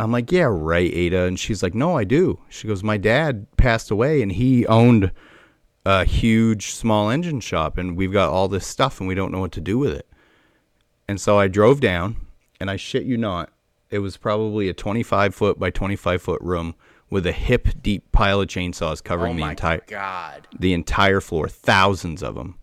I'm 0.00 0.12
like, 0.12 0.30
yeah, 0.30 0.46
right, 0.48 0.94
Ada. 0.94 1.24
And 1.24 1.40
she's 1.40 1.60
like, 1.60 1.74
no, 1.74 1.98
I 1.98 2.04
do. 2.04 2.38
She 2.50 2.68
goes, 2.68 2.84
my 2.84 2.98
dad 2.98 3.48
passed 3.56 3.90
away 3.90 4.22
and 4.22 4.30
he 4.30 4.64
owned 4.68 5.10
a 5.84 6.04
huge 6.04 6.70
small 6.70 7.10
engine 7.10 7.40
shop 7.40 7.78
and 7.78 7.96
we've 7.96 8.12
got 8.12 8.30
all 8.30 8.46
this 8.46 8.64
stuff 8.64 9.00
and 9.00 9.08
we 9.08 9.16
don't 9.16 9.32
know 9.32 9.40
what 9.40 9.50
to 9.50 9.60
do 9.60 9.76
with 9.76 9.92
it. 9.92 10.08
And 11.08 11.20
so 11.20 11.40
I 11.40 11.48
drove 11.48 11.80
down 11.80 12.14
and 12.60 12.70
I 12.70 12.76
shit 12.76 13.02
you 13.02 13.16
not, 13.16 13.50
it 13.90 13.98
was 14.00 14.16
probably 14.16 14.68
a 14.68 14.74
25 14.74 15.34
foot 15.34 15.58
by 15.58 15.70
25 15.70 16.20
foot 16.22 16.40
room 16.42 16.74
with 17.10 17.26
a 17.26 17.32
hip 17.32 17.68
deep 17.80 18.10
pile 18.12 18.40
of 18.40 18.48
chainsaws 18.48 19.02
covering 19.02 19.34
oh 19.34 19.44
the 19.44 19.50
entire 19.50 19.80
God. 19.86 20.46
the 20.58 20.72
entire 20.74 21.20
floor, 21.20 21.48
thousands 21.48 22.22
of 22.22 22.34
them. 22.34 22.56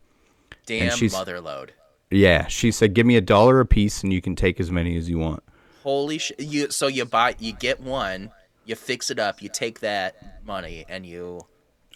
Damn 0.66 0.96
she's- 0.96 1.12
mother 1.14 1.42
lode. 1.42 1.74
Yeah, 2.12 2.46
she 2.48 2.72
said, 2.72 2.94
"Give 2.94 3.06
me 3.06 3.16
a 3.18 3.22
dollar 3.22 3.60
a 3.60 3.66
piece 3.66 4.04
and 4.04 4.14
you 4.14 4.22
can 4.22 4.36
take 4.36 4.60
as 4.60 4.72
many 4.72 4.96
as 4.96 5.10
you 5.10 5.18
want." 5.18 5.44
Holy 5.82 6.20
shit! 6.20 6.40
You 6.40 6.70
so 6.70 6.88
you 6.88 7.04
buy 7.06 7.36
you 7.40 7.52
get 7.52 7.80
one, 7.82 8.32
you 8.64 8.76
fix 8.76 9.10
it 9.10 9.18
up, 9.20 9.42
you 9.42 9.50
take 9.50 9.80
that 9.80 10.46
money 10.46 10.86
and 10.88 11.06
you 11.06 11.42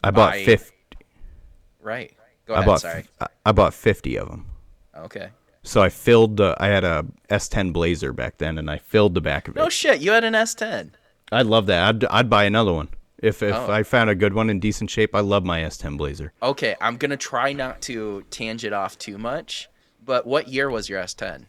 I 0.03 0.09
bought 0.11 0.35
50 0.35 0.71
right. 1.81 2.11
Go 2.47 2.55
I 2.55 2.65
bought 2.65 2.81
sorry. 2.81 3.05
I- 3.21 3.27
I 3.45 3.51
bought 3.51 3.73
50 3.75 4.17
of 4.17 4.29
them. 4.29 4.47
Okay. 4.97 5.29
So 5.63 5.81
I 5.81 5.89
filled 5.89 6.37
the 6.37 6.55
I 6.59 6.67
had 6.67 6.83
a 6.83 7.05
S10 7.29 7.73
Blazer 7.73 8.13
back 8.13 8.37
then 8.37 8.57
and 8.57 8.69
I 8.71 8.77
filled 8.77 9.13
the 9.13 9.21
back 9.21 9.47
of 9.47 9.55
it. 9.57 9.59
No 9.59 9.69
shit. 9.69 10.01
You 10.01 10.11
had 10.11 10.23
an 10.23 10.33
S10. 10.33 10.91
I'd 11.31 11.45
love 11.45 11.65
that. 11.67 11.87
I'd 11.87 12.05
I'd 12.05 12.29
buy 12.29 12.45
another 12.45 12.73
one. 12.73 12.89
If 13.17 13.43
if 13.43 13.53
Oh. 13.53 13.69
I 13.71 13.83
found 13.83 14.09
a 14.09 14.15
good 14.15 14.33
one 14.33 14.49
in 14.49 14.59
decent 14.59 14.89
shape, 14.89 15.13
I 15.13 15.19
love 15.19 15.43
my 15.43 15.59
S10 15.61 15.97
Blazer. 15.97 16.31
Okay, 16.41 16.75
I'm 16.79 16.95
gonna 16.97 17.17
try 17.17 17.51
not 17.53 17.81
to 17.83 18.23
tangent 18.31 18.73
off 18.73 18.97
too 18.97 19.17
much. 19.17 19.69
But 20.03 20.25
what 20.25 20.47
year 20.47 20.69
was 20.69 20.87
your 20.89 21.01
S10? 21.03 21.45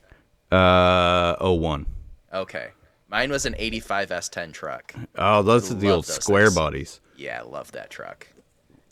Uh, 0.50 1.36
01. 1.38 1.86
Okay, 2.34 2.68
mine 3.08 3.30
was 3.30 3.46
an 3.46 3.54
'85 3.58 4.10
S10 4.10 4.52
truck. 4.52 4.94
Oh, 5.16 5.42
those 5.42 5.70
are 5.70 5.74
the 5.74 5.90
old 5.90 6.06
square 6.06 6.46
things. 6.46 6.54
bodies. 6.56 7.00
Yeah, 7.16 7.40
I 7.40 7.42
love 7.44 7.72
that 7.72 7.90
truck. 7.90 8.26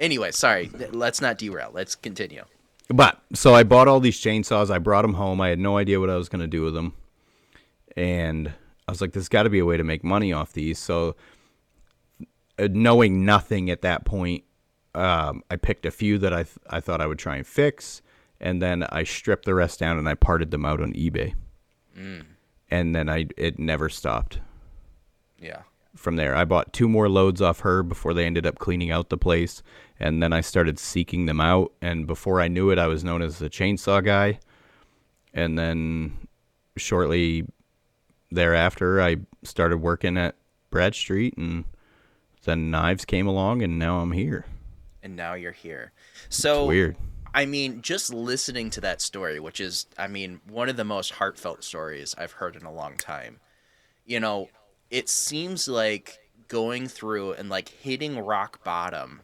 Anyway, 0.01 0.31
sorry. 0.31 0.71
Let's 0.93 1.21
not 1.21 1.39
derail. 1.39 1.71
Let's 1.75 1.95
continue. 1.97 2.45
But 2.89 3.21
so 3.35 3.55
I 3.55 3.65
bought 3.65 3.87
all 3.87 4.01
these 4.01 4.19
chainsaws. 4.19 4.71
I 4.71 4.79
brought 4.79 5.03
them 5.03 5.15
home. 5.15 5.41
I 5.41 5.49
had 5.49 5.59
no 5.59 5.77
idea 5.77 6.01
what 6.01 6.11
I 6.11 6.17
was 6.17 6.29
going 6.29 6.41
to 6.41 6.47
do 6.47 6.63
with 6.63 6.75
them, 6.75 6.95
and 7.97 8.49
I 8.87 8.93
was 8.93 9.01
like, 9.01 9.13
"There's 9.13 9.29
got 9.29 9.43
to 9.43 9.51
be 9.51 9.59
a 9.59 9.67
way 9.67 9.77
to 9.77 9.85
make 9.85 10.03
money 10.03 10.33
off 10.33 10.53
these." 10.55 10.79
So, 10.79 11.15
uh, 12.59 12.69
knowing 12.71 13.27
nothing 13.27 13.69
at 13.69 13.83
that 13.83 14.07
point, 14.07 14.45
um, 14.95 15.43
I 15.51 15.57
picked 15.57 15.85
a 15.85 15.91
few 15.91 16.17
that 16.19 16.33
I 16.33 16.45
th- 16.45 16.59
I 16.71 16.81
thought 16.81 17.03
I 17.03 17.07
would 17.07 17.19
try 17.19 17.37
and 17.37 17.47
fix, 17.47 18.01
and 18.41 18.63
then 18.63 18.85
I 18.85 19.05
stripped 19.05 19.45
the 19.45 19.55
rest 19.55 19.79
down 19.81 19.99
and 19.99 20.09
I 20.09 20.15
parted 20.15 20.51
them 20.51 20.65
out 20.65 20.81
on 20.81 20.95
eBay, 20.95 21.35
and 22.71 22.95
then 22.95 23.11
I 23.11 23.27
it 23.37 23.59
never 23.59 23.91
stopped. 23.91 24.41
Yeah. 25.39 25.63
From 25.99 26.17
there. 26.17 26.35
I 26.35 26.45
bought 26.45 26.73
two 26.73 26.89
more 26.89 27.09
loads 27.09 27.43
off 27.43 27.61
her 27.61 27.83
before 27.83 28.15
they 28.15 28.25
ended 28.25 28.47
up 28.47 28.59
cleaning 28.59 28.91
out 28.91 29.09
the 29.09 29.19
place, 29.19 29.63
and 29.99 30.23
then 30.23 30.33
I 30.33 30.41
started 30.41 30.79
seeking 30.79 31.27
them 31.27 31.41
out. 31.41 31.73
And 31.83 32.07
before 32.07 32.41
I 32.41 32.49
knew 32.49 32.71
it, 32.71 32.79
I 32.79 32.87
was 32.87 33.05
known 33.05 33.21
as 33.21 33.39
the 33.39 33.51
chainsaw 33.51 34.03
guy. 34.05 34.39
And 35.35 35.59
then 35.59 36.29
shortly 36.77 37.47
thereafter, 38.31 39.03
I 39.03 39.17
started 39.43 39.79
working 39.79 40.17
at 40.17 40.37
Brad 40.71 40.95
Street, 40.95 41.37
and 41.37 41.65
then 42.45 42.71
knives 42.71 43.05
came 43.05 43.27
along, 43.27 43.63
and 43.63 43.79
now 43.79 43.99
I'm 43.99 44.13
here. 44.13 44.47
And 45.03 45.17
now 45.17 45.35
you're 45.35 45.53
here. 45.53 45.93
So 46.29 46.67
Weird. 46.67 46.97
I 47.35 47.45
mean, 47.47 47.83
just 47.83 48.13
listening 48.13 48.71
to 48.71 48.81
that 48.81 49.01
story, 49.01 49.39
which 49.39 49.61
is, 49.61 49.87
I 49.99 50.09
mean, 50.09 50.41
one 50.49 50.69
of 50.69 50.77
the 50.77 50.85
most 50.85 51.13
heartfelt 51.13 51.63
stories 51.63 52.15
I've 52.17 52.33
heard 52.33 52.57
in 52.57 52.65
a 52.65 52.73
long 52.73 52.97
time. 52.97 53.41
You 54.07 54.19
know, 54.19 54.49
it 54.91 55.09
seems 55.09 55.69
like 55.69 56.19
going 56.49 56.89
through 56.89 57.33
and 57.33 57.49
like 57.49 57.69
hitting 57.69 58.19
rock 58.19 58.65
bottom. 58.65 59.21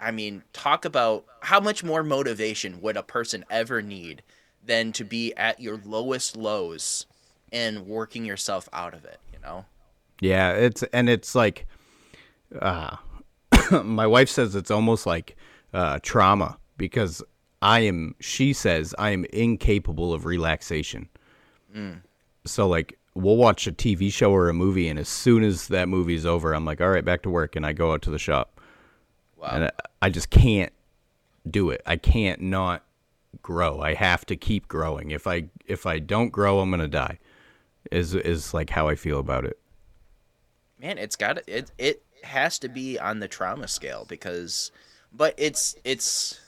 I 0.00 0.10
mean, 0.10 0.44
talk 0.52 0.84
about 0.84 1.24
how 1.40 1.60
much 1.60 1.82
more 1.82 2.02
motivation 2.02 2.80
would 2.82 2.96
a 2.96 3.02
person 3.02 3.44
ever 3.50 3.82
need 3.82 4.22
than 4.64 4.92
to 4.92 5.04
be 5.04 5.34
at 5.36 5.60
your 5.60 5.80
lowest 5.84 6.36
lows 6.36 7.06
and 7.50 7.86
working 7.86 8.24
yourself 8.24 8.68
out 8.72 8.94
of 8.94 9.04
it, 9.04 9.18
you 9.32 9.38
know? 9.40 9.64
Yeah, 10.20 10.52
it's 10.52 10.82
and 10.92 11.08
it's 11.08 11.34
like, 11.34 11.66
uh, 12.60 12.96
my 13.82 14.06
wife 14.06 14.28
says 14.28 14.54
it's 14.54 14.70
almost 14.70 15.06
like 15.06 15.36
uh, 15.72 15.98
trauma 16.02 16.58
because 16.76 17.22
I 17.62 17.80
am. 17.80 18.14
She 18.20 18.52
says 18.52 18.94
I 18.98 19.10
am 19.10 19.24
incapable 19.26 20.12
of 20.12 20.24
relaxation. 20.24 21.08
So 22.44 22.68
like, 22.68 22.98
we'll 23.18 23.36
watch 23.36 23.66
a 23.66 23.72
TV 23.72 24.12
show 24.12 24.32
or 24.32 24.48
a 24.48 24.54
movie, 24.54 24.88
and 24.88 24.98
as 24.98 25.08
soon 25.08 25.42
as 25.42 25.68
that 25.68 25.88
movie's 25.88 26.24
over, 26.24 26.52
I'm 26.54 26.64
like, 26.64 26.80
all 26.80 26.88
right, 26.90 27.04
back 27.04 27.22
to 27.22 27.30
work, 27.30 27.56
and 27.56 27.66
I 27.66 27.72
go 27.72 27.92
out 27.92 28.02
to 28.02 28.10
the 28.10 28.18
shop, 28.18 28.60
Wow. 29.36 29.48
and 29.52 29.64
I, 29.64 29.70
I 30.02 30.10
just 30.10 30.30
can't 30.30 30.72
do 31.48 31.70
it. 31.70 31.82
I 31.86 31.96
can't 31.96 32.40
not 32.40 32.84
grow. 33.42 33.80
I 33.80 33.94
have 33.94 34.24
to 34.26 34.36
keep 34.36 34.68
growing. 34.68 35.10
If 35.10 35.26
I 35.26 35.44
if 35.66 35.86
I 35.86 35.98
don't 35.98 36.30
grow, 36.30 36.60
I'm 36.60 36.70
gonna 36.70 36.88
die. 36.88 37.18
Is 37.90 38.14
is 38.14 38.52
like 38.54 38.70
how 38.70 38.88
I 38.88 38.94
feel 38.96 39.18
about 39.18 39.44
it. 39.44 39.58
man 40.78 40.98
it's 40.98 41.16
got 41.16 41.38
it 41.48 41.70
it 41.78 42.02
has 42.22 42.58
to 42.58 42.68
be 42.68 42.98
on 42.98 43.20
the 43.20 43.28
trauma 43.28 43.66
scale 43.68 44.04
because 44.08 44.70
but 45.12 45.34
it's 45.38 45.74
it's 45.84 46.38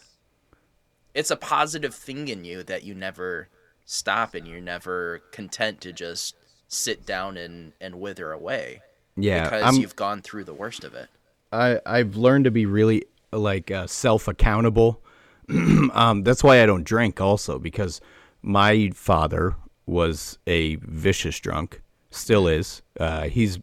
it's 1.14 1.30
a 1.30 1.36
positive 1.36 1.94
thing 1.94 2.28
in 2.28 2.44
you 2.44 2.62
that 2.62 2.82
you 2.84 2.94
never 2.94 3.48
stop 3.86 4.34
and 4.34 4.46
you're 4.46 4.60
never 4.60 5.20
content 5.32 5.80
to 5.80 5.92
just 5.92 6.34
sit 6.70 7.04
down 7.04 7.36
and 7.36 7.72
and 7.80 8.00
wither 8.00 8.32
away 8.32 8.80
Yeah, 9.16 9.44
because 9.44 9.62
I'm- 9.64 9.74
you've 9.76 9.96
gone 9.96 10.22
through 10.22 10.44
the 10.44 10.54
worst 10.54 10.84
of 10.84 10.94
it. 10.94 11.08
I 11.52 11.80
I've 11.84 12.16
learned 12.16 12.44
to 12.44 12.50
be 12.50 12.64
really 12.64 13.04
like 13.32 13.70
uh, 13.70 13.86
self 13.86 14.28
accountable. 14.28 15.02
um, 15.92 16.22
that's 16.22 16.42
why 16.44 16.62
I 16.62 16.66
don't 16.66 16.84
drink 16.84 17.20
also 17.20 17.58
because 17.58 18.00
my 18.40 18.90
father 18.94 19.56
was 19.84 20.38
a 20.46 20.76
vicious 20.76 21.38
drunk, 21.40 21.82
still 22.10 22.46
is. 22.46 22.82
Uh, 22.98 23.22
he's 23.24 23.58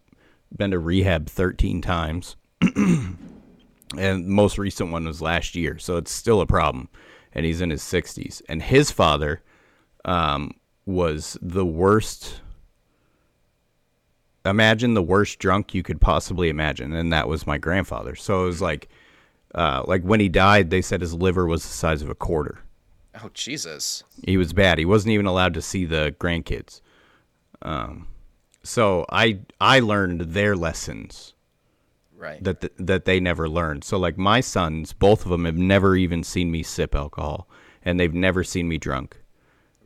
been 0.55 0.71
to 0.71 0.79
rehab 0.79 1.27
13 1.29 1.81
times. 1.81 2.35
and 3.97 4.27
most 4.27 4.57
recent 4.57 4.91
one 4.91 5.05
was 5.05 5.21
last 5.21 5.55
year, 5.55 5.77
so 5.77 5.97
it's 5.97 6.11
still 6.11 6.41
a 6.41 6.45
problem. 6.45 6.89
And 7.33 7.45
he's 7.45 7.61
in 7.61 7.69
his 7.69 7.81
60s. 7.83 8.41
And 8.49 8.61
his 8.61 8.91
father 8.91 9.41
um, 10.05 10.51
was 10.85 11.37
the 11.41 11.65
worst 11.65 12.41
imagine 14.49 14.93
the 14.93 15.03
worst 15.03 15.39
drunk 15.39 15.73
you 15.73 15.83
could 15.83 16.01
possibly 16.01 16.49
imagine, 16.49 16.93
and 16.93 17.11
that 17.13 17.27
was 17.27 17.47
my 17.47 17.57
grandfather. 17.57 18.15
So 18.15 18.43
it 18.43 18.47
was 18.47 18.61
like, 18.61 18.89
uh, 19.55 19.83
like 19.87 20.03
when 20.03 20.19
he 20.19 20.29
died, 20.29 20.69
they 20.69 20.81
said 20.81 21.01
his 21.01 21.13
liver 21.13 21.45
was 21.45 21.63
the 21.63 21.69
size 21.69 22.01
of 22.01 22.09
a 22.09 22.15
quarter. 22.15 22.59
Oh 23.23 23.29
Jesus! 23.33 24.03
He 24.23 24.37
was 24.37 24.53
bad. 24.53 24.77
He 24.77 24.85
wasn't 24.85 25.13
even 25.13 25.25
allowed 25.25 25.53
to 25.55 25.61
see 25.61 25.85
the 25.85 26.15
grandkids. 26.19 26.81
Um, 27.61 28.07
so 28.63 29.05
I 29.09 29.39
I 29.59 29.79
learned 29.79 30.21
their 30.21 30.55
lessons 30.55 31.33
Right. 32.15 32.43
that 32.43 32.61
th- 32.61 32.73
that 32.77 33.05
they 33.05 33.19
never 33.19 33.47
learned. 33.49 33.83
So 33.83 33.97
like 33.97 34.17
my 34.17 34.41
sons, 34.41 34.93
both 34.93 35.23
of 35.23 35.29
them 35.31 35.45
have 35.45 35.57
never 35.57 35.95
even 35.95 36.23
seen 36.23 36.51
me 36.51 36.61
sip 36.63 36.93
alcohol, 36.95 37.47
and 37.83 37.99
they've 37.99 38.13
never 38.13 38.43
seen 38.43 38.67
me 38.67 38.77
drunk. 38.77 39.17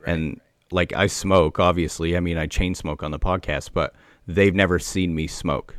And 0.06 0.42
like 0.72 0.94
I 0.94 1.08
smoke, 1.08 1.60
obviously. 1.60 2.18
I 2.18 2.20
mean, 2.22 2.38
I 2.38 2.48
chain 2.48 2.74
smoke 2.76 3.04
on 3.04 3.12
the 3.12 3.20
podcast, 3.20 3.70
but 3.74 3.94
they've 4.36 4.56
never 4.56 4.80
seen 4.80 5.16
me 5.16 5.28
smoke. 5.28 5.76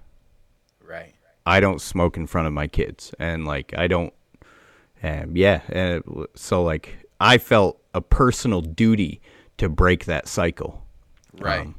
right. 0.86 1.14
I 1.44 1.58
don't 1.60 1.80
smoke 1.80 2.16
in 2.16 2.26
front 2.26 2.46
of 2.46 2.52
my 2.52 2.68
kids, 2.68 3.12
and 3.18 3.44
like 3.46 3.74
I 3.76 3.88
don't. 3.88 4.12
Um, 5.02 5.36
yeah, 5.36 5.62
and 5.68 6.04
so 6.34 6.62
like 6.62 7.06
I 7.20 7.38
felt 7.38 7.80
a 7.94 8.00
personal 8.00 8.60
duty 8.60 9.20
to 9.58 9.68
break 9.68 10.04
that 10.04 10.28
cycle. 10.28 10.82
Right. 11.38 11.62
Um, 11.62 11.74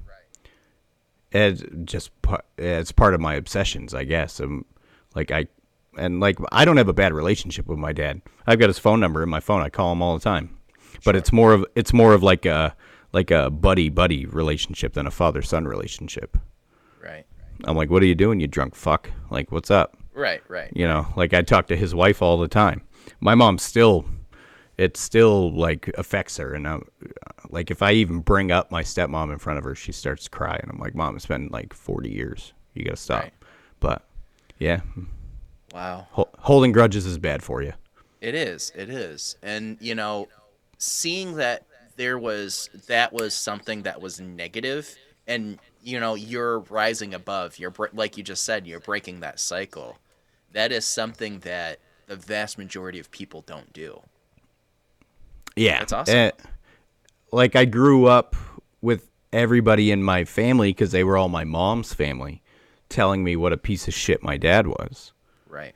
It's 1.32 1.63
just 1.86 2.11
it's 2.57 2.91
part 2.91 3.13
of 3.13 3.21
my 3.21 3.36
obsessions, 3.36 3.93
I 3.93 4.03
guess. 4.03 4.39
Um, 4.39 4.65
like 5.15 5.32
I 5.32 5.47
and 5.97 6.19
like 6.19 6.38
I 6.51 6.65
don't 6.65 6.78
have 6.78 6.89
a 6.89 6.93
bad 6.93 7.13
relationship 7.13 7.67
with 7.67 7.80
my 7.80 7.93
dad. 7.93 8.21
I've 8.45 8.59
got 8.59 8.69
his 8.69 8.80
phone 8.80 8.99
number 8.99 9.24
in 9.24 9.30
my 9.30 9.39
phone. 9.39 9.61
I 9.61 9.69
call 9.69 9.91
him 9.91 10.01
all 10.01 10.17
the 10.17 10.24
time. 10.24 10.57
But 11.05 11.15
it's 11.15 11.32
more 11.32 11.53
of 11.53 11.65
it's 11.76 11.93
more 11.93 12.13
of 12.13 12.21
like 12.21 12.45
a 12.45 12.76
like 13.13 13.32
a 13.32 13.49
buddy 13.49 13.89
buddy 13.89 14.26
relationship 14.26 14.93
than 14.93 15.07
a 15.07 15.11
father 15.11 15.41
son 15.41 15.65
relationship. 15.65 16.38
Right. 17.04 17.26
I'm 17.66 17.76
like, 17.76 17.89
what 17.89 18.01
are 18.04 18.08
you 18.08 18.16
doing, 18.16 18.39
you 18.39 18.47
drunk 18.47 18.76
fuck? 18.76 19.10
Like, 19.30 19.51
what's 19.51 19.72
up? 19.72 19.97
Right. 20.14 20.41
Right. 20.47 20.72
You 20.76 20.88
know, 20.88 21.08
like 21.16 21.34
I 21.34 21.41
talk 21.41 21.68
to 21.68 21.76
his 21.76 21.93
wife 21.95 22.22
all 22.22 22.38
the 22.38 22.47
time. 22.47 22.82
My 23.20 23.36
mom 23.36 23.58
still, 23.58 24.06
it 24.78 24.97
still 24.97 25.51
like 25.56 25.89
affects 25.97 26.38
her. 26.38 26.54
And 26.54 26.68
I'm, 26.68 26.84
like, 27.49 27.70
if 27.72 27.82
I 27.82 27.91
even 27.93 28.20
bring 28.20 28.51
up 28.51 28.72
my 28.72 28.82
stepmom 28.84 29.32
in 29.32 29.38
front 29.39 29.58
of 29.60 29.64
her, 29.66 29.76
she 29.76 29.91
starts 29.91 30.28
crying. 30.28 30.68
I'm 30.70 30.80
like, 30.80 30.95
mom, 30.95 31.16
it's 31.16 31.26
been 31.26 31.49
like 31.51 31.74
40 31.74 32.10
years. 32.10 32.54
You 32.74 32.86
got 32.86 32.91
to 32.91 32.97
stop. 32.97 33.24
Right. 33.24 33.34
But 33.80 34.04
yeah, 34.60 34.82
Wow. 35.74 36.08
hol- 36.12 36.30
holding 36.39 36.72
grudges 36.72 37.06
is 37.06 37.18
bad 37.18 37.43
for 37.43 37.62
you. 37.62 37.74
It 38.22 38.36
is. 38.36 38.72
It 38.76 38.89
is. 38.89 39.36
And 39.43 39.78
you 39.82 39.95
know, 39.95 40.28
seeing 40.78 41.36
that 41.36 41.66
there 41.97 42.18
was 42.18 42.70
that 42.88 43.12
was 43.14 43.34
something 43.34 43.84
that 43.84 44.01
was 44.01 44.20
negative, 44.22 44.95
and 45.28 45.60
you 45.84 46.00
know, 46.00 46.16
you're 46.16 46.60
rising 46.60 47.14
above. 47.14 47.60
You're 47.60 47.74
like 47.94 48.18
you 48.18 48.24
just 48.24 48.44
said, 48.44 48.66
you're 48.66 48.80
breaking 48.80 49.20
that 49.20 49.40
cycle. 49.40 49.98
That 50.54 50.72
is 50.72 50.86
something 50.86 51.40
that 51.40 51.80
the 52.08 52.16
vast 52.16 52.58
majority 52.58 53.00
of 53.00 53.12
people 53.12 53.44
don't 53.46 53.72
do. 53.74 54.02
Yeah, 55.56 55.80
That's 55.80 55.94
awesome. 55.94 56.32
Like 57.32 57.56
I 57.56 57.66
grew 57.66 58.06
up 58.06 58.36
with 58.82 59.10
everybody 59.32 59.92
in 59.92 60.04
my 60.04 60.24
family 60.24 60.70
because 60.70 60.92
they 60.92 61.04
were 61.04 61.18
all 61.18 61.30
my 61.30 61.44
mom's 61.44 61.94
family, 61.94 62.42
telling 62.90 63.24
me 63.24 63.36
what 63.36 63.54
a 63.54 63.58
piece 63.58 63.88
of 63.88 63.94
shit 63.94 64.22
my 64.24 64.38
dad 64.38 64.68
was. 64.68 65.12
Right. 65.48 65.74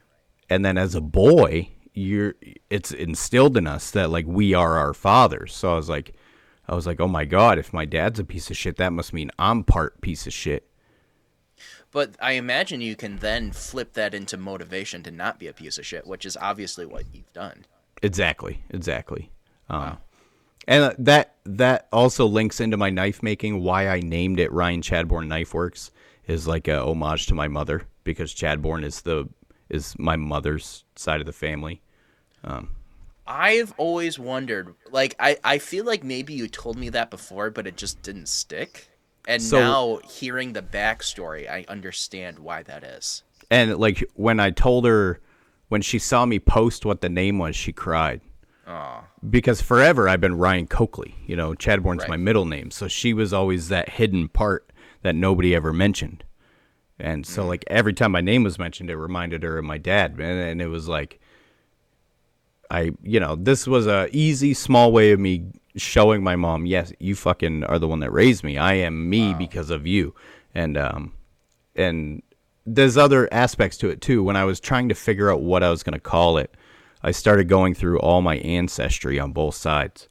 and 0.49 0.65
then 0.65 0.77
as 0.77 0.95
a 0.95 1.01
boy 1.01 1.69
you're 1.93 2.33
it's 2.69 2.91
instilled 2.91 3.57
in 3.57 3.67
us 3.67 3.91
that 3.91 4.09
like 4.09 4.25
we 4.27 4.53
are 4.55 4.77
our 4.77 4.93
fathers 4.93 5.53
so 5.55 5.71
i 5.73 5.75
was 5.75 5.87
like 5.89 6.13
i 6.67 6.75
was 6.75 6.85
like 6.85 6.99
oh 6.99 7.07
my 7.07 7.25
god 7.25 7.57
if 7.57 7.73
my 7.73 7.85
dad's 7.85 8.19
a 8.19 8.23
piece 8.23 8.49
of 8.49 8.57
shit 8.57 8.77
that 8.77 8.93
must 8.93 9.13
mean 9.13 9.31
i'm 9.39 9.63
part 9.63 9.99
piece 10.01 10.27
of 10.27 10.33
shit. 10.33 10.67
But 11.91 12.15
I 12.21 12.33
imagine 12.33 12.81
you 12.81 12.95
can 12.95 13.17
then 13.17 13.51
flip 13.51 13.93
that 13.93 14.13
into 14.13 14.37
motivation 14.37 15.01
to 15.03 15.11
not 15.11 15.39
be 15.39 15.47
a 15.47 15.53
piece 15.53 15.77
of 15.77 15.85
shit, 15.85 16.05
which 16.05 16.25
is 16.25 16.37
obviously 16.39 16.85
what 16.85 17.05
you've 17.11 17.31
done. 17.33 17.65
exactly 18.03 18.63
exactly. 18.69 19.31
Um, 19.69 19.97
and 20.67 20.83
uh, 20.83 20.93
that 20.99 21.35
that 21.45 21.87
also 21.91 22.25
links 22.25 22.59
into 22.59 22.77
my 22.77 22.89
knife 22.89 23.23
making. 23.23 23.61
Why 23.63 23.87
i 23.87 23.99
named 23.99 24.39
it 24.39 24.51
ryan 24.51 24.81
chadbourne 24.81 25.27
knife 25.27 25.53
works 25.53 25.91
is 26.27 26.47
like 26.47 26.67
a 26.67 26.83
homage 26.83 27.25
to 27.27 27.33
my 27.33 27.47
mother 27.47 27.83
because 28.03 28.33
chadbourne 28.33 28.83
is 28.83 29.01
the 29.01 29.27
is 29.69 29.97
my 29.97 30.15
mother's 30.15 30.83
side 30.95 31.19
of 31.19 31.25
the 31.25 31.33
family 31.33 31.81
I've 33.27 33.73
always 33.77 34.17
wondered, 34.17 34.73
like, 34.91 35.15
I, 35.19 35.37
I 35.43 35.57
feel 35.57 35.85
like 35.85 36.03
maybe 36.03 36.33
you 36.33 36.47
told 36.47 36.77
me 36.77 36.89
that 36.89 37.09
before, 37.11 37.49
but 37.49 37.67
it 37.67 37.75
just 37.77 38.01
didn't 38.01 38.27
stick. 38.29 38.89
And 39.27 39.41
So- 39.41 39.59
now, 39.59 39.99
hearing 40.07 40.53
the 40.53 40.61
backstory, 40.61 41.49
I 41.49 41.65
understand 41.67 42.39
why 42.39 42.63
that 42.63 42.83
is. 42.83 43.23
and 43.49 43.77
like 43.77 44.03
when 44.15 44.39
i 44.41 44.49
told 44.51 44.83
her 44.85 45.21
when 45.69 45.81
she 45.81 45.97
saw 45.99 46.25
me 46.25 46.37
post 46.39 46.85
what 46.85 46.99
the 47.01 47.07
name 47.09 47.37
was 47.39 47.55
she 47.55 47.71
cried 47.71 48.19
Aw. 48.67 49.03
because 49.29 49.61
forever 49.61 50.09
I've 50.09 50.19
been 50.19 50.37
Ryan 50.37 50.67
Coakley. 50.67 51.15
You 51.25 51.35
know, 51.37 51.53
Chadbourne's 51.53 52.01
Right. 52.01 52.09
my 52.09 52.17
middle 52.17 52.43
name, 52.45 52.71
so 52.71 52.87
she 52.89 53.13
was 53.13 53.31
always 53.33 53.69
that 53.69 53.89
hidden 53.89 54.27
part 54.27 54.69
that 55.03 55.15
nobody 55.15 55.55
ever 55.55 55.71
mentioned. 55.71 56.25
And 56.99 57.25
so, 57.25 57.43
mm. 57.43 57.47
like 57.47 57.63
every 57.67 57.93
time 57.93 58.11
my 58.11 58.21
name 58.21 58.43
was 58.43 58.57
mentioned, 58.59 58.89
it 58.89 58.97
reminded 58.97 59.43
her 59.43 59.57
of 59.57 59.63
my 59.65 59.77
dad, 59.77 60.19
and 60.19 60.61
it 60.61 60.67
was 60.67 60.87
like, 60.89 61.19
I, 62.69 62.91
you 63.01 63.19
know, 63.19 63.35
this 63.35 63.67
was 63.67 63.87
a 63.87 64.09
easy, 64.11 64.53
small 64.53 64.91
way 64.91 65.11
of 65.11 65.19
me 65.19 65.45
showing 65.75 66.23
my 66.23 66.35
mom, 66.35 66.65
yes, 66.65 66.91
you 66.99 67.15
fucking 67.15 67.63
are 67.65 67.79
the 67.79 67.87
one 67.87 67.99
that 68.01 68.11
raised 68.11 68.43
me. 68.43 68.57
I 68.57 68.73
am 68.73 69.09
me 69.09 69.33
because 69.33 69.69
of 69.69 69.87
you, 69.87 70.13
and 70.53 70.77
um, 70.77 71.13
and 71.75 72.21
there's 72.65 72.97
other 72.97 73.29
aspects 73.31 73.77
to 73.77 73.89
it 73.89 74.01
too. 74.01 74.23
When 74.23 74.35
I 74.35 74.43
was 74.43 74.59
trying 74.59 74.89
to 74.89 74.95
figure 74.95 75.31
out 75.31 75.41
what 75.41 75.63
I 75.63 75.69
was 75.69 75.83
going 75.83 75.93
to 75.93 75.99
call 75.99 76.37
it, 76.37 76.55
I 77.01 77.11
started 77.11 77.47
going 77.47 77.73
through 77.73 77.99
all 77.99 78.21
my 78.21 78.37
ancestry 78.37 79.19
on 79.19 79.31
both 79.31 79.55
sides, 79.55 80.09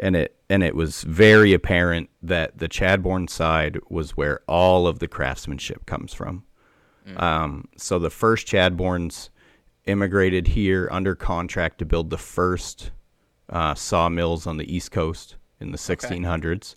and 0.00 0.16
it 0.16 0.36
and 0.50 0.62
it 0.62 0.74
was 0.74 1.02
very 1.02 1.54
apparent 1.54 2.10
that 2.22 2.58
the 2.58 2.68
Chadbourne 2.68 3.28
side 3.28 3.78
was 3.88 4.16
where 4.16 4.40
all 4.46 4.86
of 4.86 4.98
the 4.98 5.08
craftsmanship 5.08 5.86
comes 5.86 6.12
from. 6.12 6.44
Um, 7.16 7.68
so 7.76 7.98
the 7.98 8.10
first 8.10 8.46
Chadbournes 8.46 9.30
immigrated 9.86 10.48
here 10.48 10.88
under 10.92 11.14
contract 11.14 11.78
to 11.78 11.84
build 11.84 12.10
the 12.10 12.18
first 12.18 12.90
uh, 13.48 13.74
sawmills 13.74 14.46
on 14.46 14.56
the 14.56 14.74
East 14.74 14.90
Coast 14.90 15.36
in 15.60 15.72
the 15.72 15.78
1600s. 15.78 16.76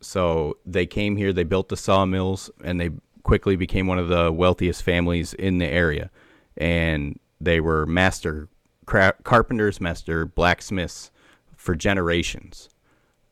So 0.00 0.58
they 0.64 0.86
came 0.86 1.16
here, 1.16 1.32
they 1.32 1.44
built 1.44 1.68
the 1.68 1.76
sawmills, 1.76 2.50
and 2.62 2.80
they 2.80 2.90
quickly 3.22 3.56
became 3.56 3.86
one 3.86 3.98
of 3.98 4.08
the 4.08 4.30
wealthiest 4.30 4.82
families 4.82 5.34
in 5.34 5.58
the 5.58 5.66
area. 5.66 6.10
And 6.56 7.18
they 7.40 7.60
were 7.60 7.86
master 7.86 8.48
cra- 8.86 9.16
carpenters, 9.24 9.80
master 9.80 10.24
blacksmiths 10.24 11.10
for 11.56 11.74
generations. 11.74 12.68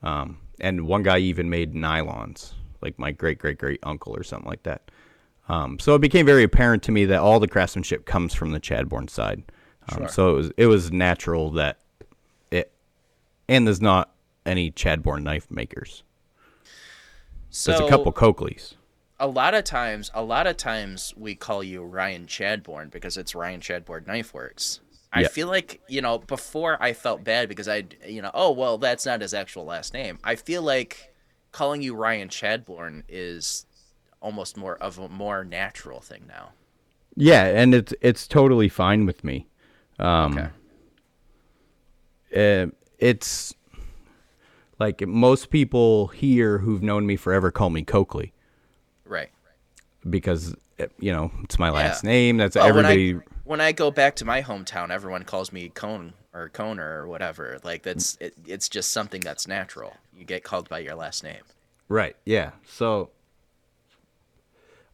Um, 0.02 0.39
and 0.61 0.86
one 0.86 1.02
guy 1.02 1.19
even 1.19 1.48
made 1.48 1.74
nylons, 1.74 2.52
like 2.81 2.98
my 2.98 3.12
great 3.12 3.39
great 3.39 3.59
great 3.59 3.81
uncle 3.82 4.15
or 4.15 4.23
something 4.23 4.48
like 4.48 4.65
that. 4.65 4.84
Um, 5.49 5.79
so 5.79 5.95
it 5.95 6.01
became 6.01 6.25
very 6.25 6.43
apparent 6.43 6.83
to 6.85 6.93
me 6.93 7.05
that 7.07 7.21
all 7.21 7.39
the 7.39 7.49
craftsmanship 7.49 8.07
comes 8.07 8.33
from 8.33 8.53
the 8.53 8.61
Chadbourne 8.61 9.09
side. 9.11 9.43
Um, 9.91 9.99
Sure. 9.99 10.09
So 10.09 10.31
it 10.31 10.35
was 10.35 10.51
it 10.57 10.66
was 10.66 10.93
natural 10.93 11.51
that 11.53 11.81
it, 12.51 12.73
and 13.49 13.66
there's 13.66 13.83
not 13.83 14.11
any 14.47 14.71
Chadbourne 14.71 15.23
knife 15.23 15.51
makers. 15.51 16.03
So, 17.51 17.71
There's 17.71 17.81
a 17.87 17.89
couple 17.89 18.12
Coakleys. 18.12 18.75
a 19.21 19.27
lot 19.29 19.55
of 19.55 19.65
times, 19.65 20.11
a 20.15 20.23
lot 20.25 20.47
of 20.47 20.57
times 20.57 21.15
we 21.16 21.35
call 21.35 21.62
you 21.62 21.83
Ryan 21.85 22.27
Chadbourne 22.27 22.91
because 22.91 23.16
it's 23.16 23.35
Ryan 23.35 23.61
Chadbourne 23.61 24.07
Knife 24.07 24.35
Works. 24.35 24.81
I 25.12 25.21
Yeah. 25.23 25.29
feel 25.29 25.47
like, 25.47 25.81
you 25.87 26.01
know, 26.01 26.19
before 26.19 26.77
I 26.83 26.93
felt 26.95 27.23
bad 27.23 27.49
because 27.49 27.69
I, 27.69 27.85
you 28.05 28.21
know, 28.23 28.33
oh, 28.35 28.51
well, 28.51 28.79
that's 28.79 29.07
not 29.07 29.21
his 29.21 29.33
actual 29.33 29.65
last 29.65 29.93
name. 29.95 30.19
I 30.25 30.35
feel 30.35 30.62
like 30.62 31.15
calling 31.53 31.81
you 31.83 31.95
Ryan 31.95 32.29
Chadbourne 32.29 33.05
is 33.09 33.66
almost 34.24 34.56
more 34.56 34.76
of 34.76 34.98
a 34.98 35.09
more 35.09 35.44
natural 35.44 36.01
thing 36.01 36.24
now. 36.26 36.52
Yeah, 37.14 37.44
and 37.44 37.74
it's 37.74 37.92
it's 38.01 38.26
totally 38.26 38.68
fine 38.68 39.06
with 39.06 39.22
me. 39.22 39.46
Um, 40.01 40.38
okay. 42.32 42.64
uh, 42.64 42.70
it's 42.98 43.55
like 44.80 45.06
most 45.06 45.51
people 45.51 46.09
here 46.09 46.59
who've 46.59 46.82
known 46.82 47.06
me 47.06 47.16
forever 47.16 47.51
call 47.52 47.70
me 47.70 47.82
Coakley. 47.84 48.32
Right. 49.06 49.30
because 50.09 50.55
eh, 50.78 50.86
you 50.98 51.12
know 51.12 51.30
it's 51.44 51.59
my 51.59 51.70
last 51.70 52.02
Yeah. 52.02 52.10
name. 52.10 52.36
That's 52.38 52.56
Well, 52.56 52.74
when 52.74 52.86
I- 52.86 52.90
everybody. 52.92 53.26
when 53.44 53.60
I 53.60 53.72
go 53.72 53.90
back 53.90 54.16
to 54.16 54.24
my 54.24 54.42
hometown, 54.42 54.90
everyone 54.90 55.24
calls 55.24 55.52
me 55.52 55.68
Cone 55.68 56.14
or 56.32 56.48
Coner 56.48 57.01
or 57.02 57.06
whatever. 57.06 57.59
Like 57.62 57.82
that's 57.82 58.16
it, 58.20 58.34
it's 58.46 58.68
just 58.68 58.90
something 58.90 59.20
that's 59.20 59.46
natural. 59.46 59.96
You 60.16 60.24
get 60.24 60.42
called 60.42 60.68
by 60.68 60.80
your 60.80 60.94
last 60.96 61.22
name. 61.22 61.42
Right. 61.88 62.16
Yeah. 62.24 62.52
So 62.66 63.10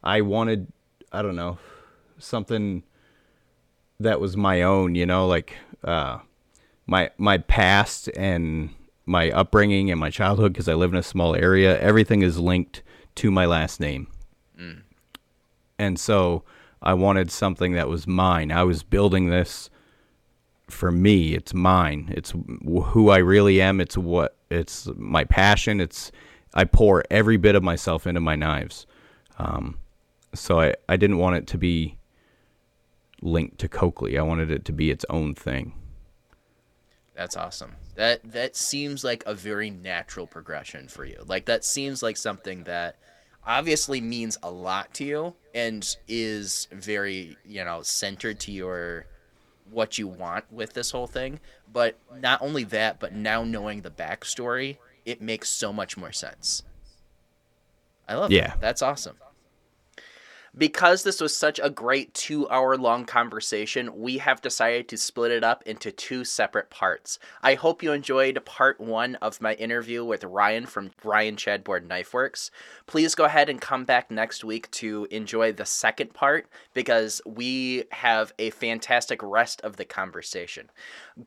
I 0.02 0.22
wanted, 0.22 0.72
I 1.12 1.22
don't 1.22 1.36
know, 1.36 1.58
something 2.18 2.82
that 4.00 4.20
was 4.20 4.36
my 4.36 4.62
own, 4.62 4.94
you 4.94 5.06
know, 5.06 5.26
like 5.26 5.54
uh, 5.84 6.18
my 6.86 7.10
my 7.18 7.38
past 7.38 8.08
and 8.16 8.70
my 9.06 9.30
upbringing 9.30 9.90
and 9.90 10.00
my 10.00 10.10
childhood 10.10 10.52
because 10.52 10.68
I 10.68 10.74
live 10.74 10.92
in 10.92 10.98
a 10.98 11.02
small 11.02 11.34
area. 11.34 11.78
Everything 11.80 12.22
is 12.22 12.38
linked 12.38 12.82
to 13.16 13.30
my 13.30 13.46
last 13.46 13.80
name, 13.80 14.06
and 15.78 15.98
so 15.98 16.44
I 16.82 16.94
wanted 16.94 17.30
something 17.30 17.72
that 17.72 17.88
was 17.88 18.06
mine. 18.06 18.50
I 18.52 18.62
was 18.64 18.82
building 18.82 19.28
this 19.30 19.70
for 20.68 20.90
me. 20.90 21.34
It's 21.34 21.52
mine. 21.52 22.12
It's 22.16 22.32
who 22.86 23.10
I 23.10 23.18
really 23.18 23.60
am. 23.60 23.80
It's 23.80 23.98
what 23.98 24.36
it's 24.50 24.88
my 24.96 25.24
passion. 25.24 25.80
It's 25.80 26.10
I 26.54 26.64
pour 26.64 27.04
every 27.10 27.36
bit 27.36 27.54
of 27.54 27.62
myself 27.62 28.06
into 28.06 28.20
my 28.20 28.36
knives. 28.36 28.86
Um, 29.38 29.78
so 30.34 30.60
I, 30.60 30.74
I 30.88 30.96
didn't 30.96 31.18
want 31.18 31.36
it 31.36 31.46
to 31.48 31.58
be 31.58 31.96
linked 33.22 33.58
to 33.58 33.68
Coakley. 33.68 34.18
I 34.18 34.22
wanted 34.22 34.50
it 34.50 34.64
to 34.66 34.72
be 34.72 34.90
its 34.90 35.04
own 35.10 35.34
thing. 35.34 35.74
That's 37.14 37.36
awesome. 37.36 37.72
That 37.96 38.20
that 38.32 38.56
seems 38.56 39.04
like 39.04 39.22
a 39.26 39.34
very 39.34 39.68
natural 39.68 40.26
progression 40.26 40.88
for 40.88 41.04
you. 41.04 41.22
Like 41.26 41.44
that 41.46 41.64
seems 41.64 42.02
like 42.02 42.16
something 42.16 42.64
that 42.64 42.96
obviously 43.46 44.00
means 44.00 44.38
a 44.42 44.50
lot 44.50 44.94
to 44.94 45.04
you 45.04 45.34
and 45.54 45.96
is 46.08 46.66
very, 46.72 47.36
you 47.44 47.64
know, 47.64 47.82
centered 47.82 48.40
to 48.40 48.52
your 48.52 49.06
what 49.70 49.98
you 49.98 50.08
want 50.08 50.50
with 50.50 50.72
this 50.72 50.90
whole 50.92 51.06
thing. 51.06 51.40
But 51.70 51.98
not 52.16 52.40
only 52.40 52.64
that, 52.64 52.98
but 52.98 53.12
now 53.12 53.44
knowing 53.44 53.82
the 53.82 53.90
backstory, 53.90 54.78
it 55.04 55.20
makes 55.20 55.50
so 55.50 55.72
much 55.72 55.96
more 55.96 56.12
sense. 56.12 56.62
I 58.08 58.14
love 58.14 58.32
Yeah. 58.32 58.48
that. 58.48 58.60
That's 58.60 58.82
awesome. 58.82 59.16
Because 60.56 61.04
this 61.04 61.20
was 61.20 61.36
such 61.36 61.60
a 61.62 61.70
great 61.70 62.12
two 62.12 62.48
hour 62.48 62.76
long 62.76 63.04
conversation, 63.04 64.00
we 64.00 64.18
have 64.18 64.40
decided 64.40 64.88
to 64.88 64.96
split 64.96 65.30
it 65.30 65.44
up 65.44 65.62
into 65.64 65.92
two 65.92 66.24
separate 66.24 66.70
parts. 66.70 67.18
I 67.42 67.54
hope 67.54 67.82
you 67.82 67.92
enjoyed 67.92 68.44
part 68.44 68.80
one 68.80 69.14
of 69.16 69.40
my 69.40 69.54
interview 69.54 70.04
with 70.04 70.24
Ryan 70.24 70.66
from 70.66 70.90
Ryan 71.04 71.36
Chadbourne 71.36 71.86
Knife 71.86 72.12
Works. 72.12 72.50
Please 72.86 73.14
go 73.14 73.24
ahead 73.24 73.48
and 73.48 73.60
come 73.60 73.84
back 73.84 74.10
next 74.10 74.42
week 74.42 74.70
to 74.72 75.06
enjoy 75.10 75.52
the 75.52 75.64
second 75.64 76.14
part 76.14 76.48
because 76.74 77.20
we 77.24 77.84
have 77.92 78.32
a 78.38 78.50
fantastic 78.50 79.22
rest 79.22 79.60
of 79.60 79.76
the 79.76 79.84
conversation. 79.84 80.70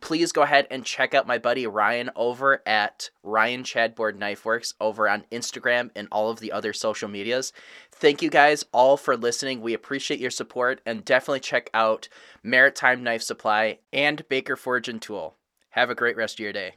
Please 0.01 0.33
go 0.33 0.41
ahead 0.41 0.67
and 0.69 0.83
check 0.83 1.13
out 1.13 1.27
my 1.27 1.37
buddy 1.37 1.65
Ryan 1.65 2.09
over 2.15 2.61
at 2.65 3.09
Ryan 3.23 3.63
Chadbourne 3.63 4.17
Knife 4.17 4.43
Works 4.43 4.73
over 4.81 5.07
on 5.07 5.23
Instagram 5.31 5.91
and 5.95 6.09
all 6.11 6.29
of 6.29 6.41
the 6.41 6.51
other 6.51 6.73
social 6.73 7.07
medias. 7.07 7.53
Thank 7.91 8.21
you 8.21 8.29
guys 8.29 8.65
all 8.73 8.97
for 9.13 9.17
listening. 9.17 9.61
We 9.61 9.75
appreciate 9.75 10.19
your 10.19 10.31
support 10.31 10.81
and 10.87 11.05
definitely 11.05 11.41
check 11.41 11.69
out 11.73 12.09
Maritime 12.41 13.03
Knife 13.03 13.21
Supply 13.21 13.77
and 13.91 14.27
Baker 14.27 14.55
Forge 14.55 14.89
and 14.89 14.99
Tool. 14.99 15.37
Have 15.71 15.91
a 15.91 15.95
great 15.95 16.17
rest 16.17 16.35
of 16.35 16.39
your 16.39 16.53
day. 16.53 16.75